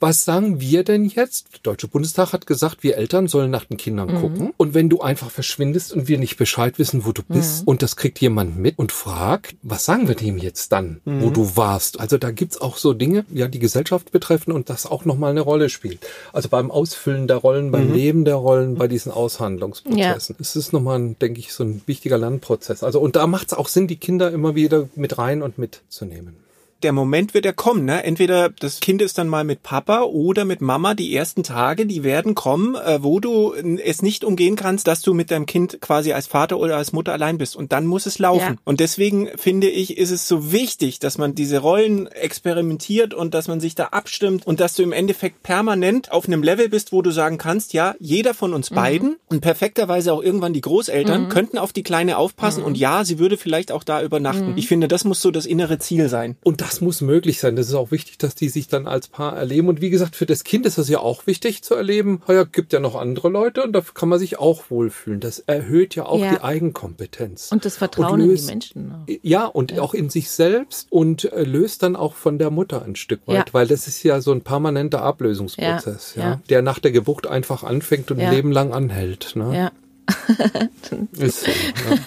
Was 0.00 0.24
sagen 0.24 0.60
wir 0.60 0.84
denn 0.84 1.04
jetzt? 1.04 1.48
Der 1.52 1.60
Deutsche 1.64 1.88
Bundestag 1.88 2.32
hat 2.32 2.46
gesagt, 2.46 2.82
wir 2.82 2.96
Eltern 2.96 3.28
sollen 3.28 3.50
nach 3.50 3.64
den 3.66 3.76
Kindern 3.76 4.08
Mhm. 4.14 4.20
gucken. 4.20 4.54
Und 4.56 4.72
wenn 4.72 4.88
du 4.88 5.00
einfach 5.02 5.30
verschwindest 5.30 5.92
und 5.92 6.08
wir 6.08 6.16
nicht 6.18 6.36
Bescheid 6.36 6.78
wissen, 6.78 7.04
wo 7.04 7.12
du 7.12 7.22
bist, 7.28 7.62
Mhm. 7.62 7.68
und 7.68 7.82
das 7.82 7.96
kriegt 7.96 8.20
jemand 8.20 8.56
mit 8.56 8.78
und 8.78 8.92
fragt, 8.92 9.56
was 9.62 9.84
sagen 9.84 10.06
wir 10.08 10.14
dem 10.14 10.38
jetzt 10.38 10.70
dann, 10.72 11.00
wo 11.04 11.10
Mhm. 11.28 11.32
du 11.34 11.56
warst? 11.56 11.98
Also 11.98 12.16
da 12.16 12.30
gibt's 12.30 12.60
auch 12.60 12.76
so 12.76 12.94
Dinge, 12.94 13.24
ja, 13.32 13.48
die 13.48 13.58
Gesellschaft 13.58 14.12
betreffen 14.12 14.52
und 14.52 14.70
das 14.70 14.86
auch 14.86 15.04
nochmal 15.04 15.32
eine 15.32 15.40
Rolle 15.40 15.68
spielt. 15.68 15.98
Also 16.32 16.48
beim 16.48 16.70
Ausfüllen 16.70 17.26
der 17.26 17.38
Rollen, 17.38 17.72
beim 17.72 17.88
Mhm. 17.88 17.94
Leben 17.94 18.24
der 18.24 18.36
Rollen, 18.36 18.76
bei 18.76 18.86
diesen 18.86 19.10
Aushandlungsprozessen. 19.12 20.36
Es 20.54 20.66
ist 20.66 20.72
nochmal, 20.72 21.16
denke 21.20 21.40
ich, 21.40 21.52
so 21.52 21.64
ein 21.64 21.82
wichtiger 21.86 22.16
Lernprozess. 22.16 22.84
Also 22.84 23.00
und 23.00 23.16
da 23.16 23.26
macht's 23.26 23.54
auch 23.54 23.66
Sinn, 23.66 23.88
die 23.88 23.96
Kinder 23.96 24.30
immer 24.30 24.54
wieder 24.54 24.88
mit 24.94 25.18
rein 25.18 25.42
und 25.42 25.58
mitzunehmen. 25.58 26.43
Der 26.82 26.92
Moment 26.92 27.34
wird 27.34 27.44
ja 27.44 27.52
kommen, 27.52 27.84
ne? 27.84 28.04
Entweder 28.04 28.50
das 28.50 28.80
Kind 28.80 29.00
ist 29.02 29.18
dann 29.18 29.28
mal 29.28 29.44
mit 29.44 29.62
Papa 29.62 30.02
oder 30.02 30.44
mit 30.44 30.60
Mama. 30.60 30.94
Die 30.94 31.14
ersten 31.14 31.42
Tage, 31.42 31.86
die 31.86 32.04
werden 32.04 32.34
kommen, 32.34 32.74
äh, 32.74 33.02
wo 33.02 33.20
du 33.20 33.54
es 33.54 34.02
nicht 34.02 34.24
umgehen 34.24 34.56
kannst, 34.56 34.86
dass 34.86 35.02
du 35.02 35.14
mit 35.14 35.30
deinem 35.30 35.46
Kind 35.46 35.80
quasi 35.80 36.12
als 36.12 36.26
Vater 36.26 36.58
oder 36.58 36.76
als 36.76 36.92
Mutter 36.92 37.12
allein 37.12 37.38
bist. 37.38 37.56
Und 37.56 37.72
dann 37.72 37.86
muss 37.86 38.06
es 38.06 38.18
laufen. 38.18 38.54
Ja. 38.54 38.56
Und 38.64 38.80
deswegen 38.80 39.28
finde 39.36 39.68
ich, 39.68 39.96
ist 39.96 40.10
es 40.10 40.28
so 40.28 40.52
wichtig, 40.52 40.98
dass 40.98 41.18
man 41.18 41.34
diese 41.34 41.58
Rollen 41.58 42.06
experimentiert 42.08 43.14
und 43.14 43.34
dass 43.34 43.48
man 43.48 43.60
sich 43.60 43.74
da 43.74 43.86
abstimmt 43.86 44.46
und 44.46 44.60
dass 44.60 44.74
du 44.74 44.82
im 44.82 44.92
Endeffekt 44.92 45.42
permanent 45.42 46.12
auf 46.12 46.26
einem 46.26 46.42
Level 46.42 46.68
bist, 46.68 46.92
wo 46.92 47.02
du 47.02 47.10
sagen 47.10 47.38
kannst, 47.38 47.72
ja, 47.72 47.94
jeder 47.98 48.34
von 48.34 48.52
uns 48.52 48.70
beiden 48.70 49.16
und 49.28 49.40
perfekterweise 49.40 50.12
auch 50.12 50.22
irgendwann 50.22 50.52
die 50.52 50.60
Großeltern 50.60 51.28
könnten 51.28 51.58
auf 51.58 51.72
die 51.72 51.82
Kleine 51.82 52.18
aufpassen 52.18 52.62
und 52.62 52.76
ja, 52.76 53.04
sie 53.04 53.18
würde 53.18 53.36
vielleicht 53.36 53.72
auch 53.72 53.84
da 53.84 54.02
übernachten. 54.02 54.52
Ich 54.56 54.68
finde, 54.68 54.88
das 54.88 55.04
muss 55.04 55.20
so 55.20 55.30
das 55.30 55.46
innere 55.46 55.78
Ziel 55.78 56.08
sein. 56.08 56.36
Und 56.42 56.60
das 56.64 56.80
muss 56.80 57.00
möglich 57.00 57.40
sein. 57.40 57.56
Das 57.56 57.68
ist 57.68 57.74
auch 57.74 57.90
wichtig, 57.90 58.18
dass 58.18 58.34
die 58.34 58.48
sich 58.48 58.68
dann 58.68 58.86
als 58.86 59.08
Paar 59.08 59.36
erleben. 59.36 59.68
Und 59.68 59.80
wie 59.80 59.90
gesagt, 59.90 60.16
für 60.16 60.26
das 60.26 60.44
Kind 60.44 60.66
ist 60.66 60.78
das 60.78 60.88
ja 60.88 60.98
auch 61.00 61.26
wichtig 61.26 61.62
zu 61.62 61.74
erleben. 61.74 62.22
Ja, 62.28 62.44
gibt 62.44 62.72
ja 62.72 62.80
noch 62.80 62.94
andere 62.94 63.28
Leute 63.28 63.62
und 63.62 63.72
da 63.72 63.82
kann 63.94 64.08
man 64.08 64.18
sich 64.18 64.38
auch 64.38 64.64
wohlfühlen. 64.70 65.20
Das 65.20 65.38
erhöht 65.40 65.94
ja 65.94 66.06
auch 66.06 66.18
Ja. 66.18 66.30
die 66.34 66.40
Eigenkompetenz. 66.42 67.50
Und 67.52 67.64
das 67.64 67.76
Vertrauen 67.76 68.20
in 68.20 68.28
die 68.28 68.34
löst- 68.34 68.46
Menschen. 68.48 68.92
auch. 68.92 69.12
Ja, 69.22 69.46
und 69.46 69.78
auch 69.78 69.94
in 69.94 70.10
sich 70.10 70.30
selbst 70.30 70.86
und 70.90 71.32
äh, 71.32 71.42
löst 71.44 71.82
dann 71.82 71.96
auch 71.96 72.14
von 72.14 72.38
der 72.38 72.50
Mutter 72.50 72.82
ein 72.84 72.96
Stück 72.96 73.20
weit, 73.26 73.36
Ja. 73.36 73.44
weil 73.52 73.66
das 73.66 73.86
ist 73.86 74.02
ja 74.02 74.20
so 74.20 74.32
ein 74.32 74.40
permanenter 74.42 75.02
Ablösungsprozess, 75.02 76.14
Ja, 76.16 76.22
ja, 76.22 76.28
ja. 76.30 76.40
der 76.50 76.62
nach 76.62 76.78
der 76.78 76.92
Geburt 76.92 77.26
einfach 77.26 77.62
anfängt 77.64 78.10
und 78.10 78.18
Ja. 78.20 78.28
ein 78.28 78.34
Leben 78.34 78.52
lang 78.52 78.72
anhält. 78.72 79.32
Ne? 79.36 79.54
Ja. 79.56 79.72
Ist 81.18 81.40
so, 81.44 81.50
ne? 81.50 81.98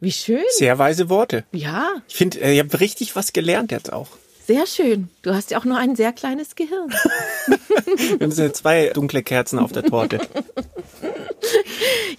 Wie 0.00 0.12
schön. 0.12 0.42
Sehr 0.50 0.78
weise 0.78 1.08
Worte. 1.08 1.44
Ja, 1.52 1.90
Ich 2.08 2.16
finde, 2.16 2.40
äh, 2.40 2.54
ich 2.54 2.58
habe 2.60 2.80
richtig 2.80 3.14
was 3.16 3.32
gelernt 3.32 3.72
jetzt 3.72 3.92
auch. 3.92 4.08
sehr 4.46 4.66
schön. 4.66 5.08
Du 5.22 5.34
hast 5.34 5.50
ja 5.50 5.58
auch 5.58 5.64
nur 5.64 5.78
ein 5.78 5.96
sehr 5.96 6.12
kleines 6.12 6.54
Gehirn. 6.54 6.90
Wir 8.18 8.20
haben 8.20 8.54
zwei 8.54 8.90
dunkle 8.94 9.22
Kerzen 9.22 9.58
auf 9.58 9.72
der 9.72 9.84
Torte. 9.84 10.20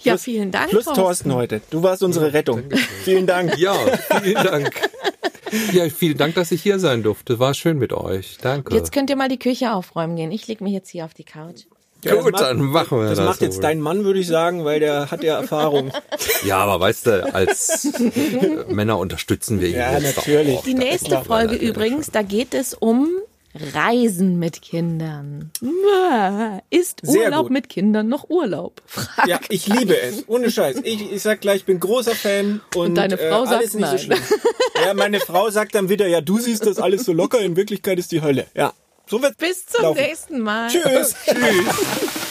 Ja, 0.02 0.16
vielen 0.18 0.50
Dank. 0.50 0.70
Plus 0.70 0.84
Thorsten 0.84 1.34
heute. 1.34 1.60
Du 1.70 1.82
warst 1.82 2.02
unsere 2.02 2.32
Rettung. 2.32 2.62
Vielen 3.04 3.26
Dank. 3.26 3.56
Ja, 3.58 3.74
vielen 4.22 4.44
Dank. 4.44 4.70
Ja, 5.72 5.88
vielen 5.90 6.16
Dank, 6.16 6.34
dass 6.34 6.50
ich 6.52 6.62
hier 6.62 6.78
sein 6.78 7.02
durfte. 7.02 7.38
War 7.38 7.54
schön 7.54 7.78
mit 7.78 7.92
euch. 7.92 8.38
Danke. 8.42 8.74
Jetzt 8.74 8.92
könnt 8.92 9.10
ihr 9.10 9.16
mal 9.16 9.28
die 9.28 9.38
Küche 9.38 9.72
aufräumen 9.72 10.16
gehen. 10.16 10.30
Ich 10.32 10.46
leg 10.48 10.60
mich 10.60 10.72
jetzt 10.72 10.90
hier 10.90 11.04
auf 11.04 11.14
die 11.14 11.24
Couch. 11.24 11.62
Ja, 12.06 12.14
das 12.14 12.24
Gut, 12.24 12.32
macht- 12.32 12.42
dann 12.42 12.60
machen 12.60 12.98
wir 13.00 13.08
Das 13.08 13.18
das. 13.18 13.26
macht 13.26 13.40
jetzt 13.42 13.56
wohl. 13.56 13.62
dein 13.62 13.80
Mann, 13.80 14.04
würde 14.04 14.20
ich 14.20 14.26
sagen, 14.26 14.64
weil 14.64 14.80
der 14.80 15.10
hat 15.10 15.22
ja 15.22 15.38
Erfahrung. 15.40 15.92
Ja, 16.44 16.58
aber 16.58 16.80
weißt 16.80 17.06
du, 17.06 17.34
als 17.34 17.84
äh, 17.94 18.64
Männer 18.72 18.98
unterstützen 18.98 19.60
wir 19.60 19.68
ihn. 19.68 19.76
Ja, 19.76 19.98
natürlich. 20.00 20.56
Auch. 20.58 20.64
Die 20.64 20.74
nächste 20.74 21.22
Folge 21.22 21.56
übrigens, 21.56 22.10
da 22.10 22.22
geht 22.22 22.54
es 22.54 22.74
um 22.74 23.08
Reisen 23.74 24.38
mit 24.38 24.60
Kindern. 24.60 25.50
Mua. 25.62 26.60
Ist 26.68 27.02
Urlaub 27.06 27.48
mit 27.48 27.70
Kindern 27.70 28.06
noch 28.08 28.28
Urlaub? 28.28 28.82
Frag. 28.84 29.26
Ja, 29.26 29.40
ich 29.48 29.66
liebe 29.66 29.98
es. 29.98 30.24
Ohne 30.28 30.50
Scheiß. 30.50 30.76
Ich, 30.84 31.10
ich 31.10 31.22
sag 31.22 31.40
gleich, 31.40 31.56
ich 31.58 31.64
bin 31.64 31.80
großer 31.80 32.14
Fan. 32.14 32.60
Und, 32.74 32.96
deine 32.96 33.16
Frau 33.16 33.44
äh, 33.44 33.48
alles 33.48 33.48
sagt 33.48 33.62
nicht 33.62 33.72
so 33.72 33.78
nein. 33.80 33.98
schlimm. 33.98 34.18
Ja, 34.84 34.92
meine 34.92 35.20
Frau 35.20 35.48
sagt 35.48 35.74
dann 35.74 35.88
wieder, 35.88 36.06
ja, 36.06 36.20
du 36.20 36.38
siehst 36.38 36.66
das 36.66 36.78
alles 36.78 37.04
so 37.04 37.14
locker, 37.14 37.40
in 37.40 37.56
Wirklichkeit 37.56 37.98
ist 37.98 38.12
die 38.12 38.20
Hölle. 38.20 38.46
Ja, 38.54 38.74
so 39.08 39.22
wird 39.22 39.36
Bis 39.38 39.66
zum 39.66 39.82
laufen. 39.82 40.00
nächsten 40.00 40.40
Mal. 40.40 40.68
Tschüss. 40.70 41.14
Tschüss. 41.24 41.64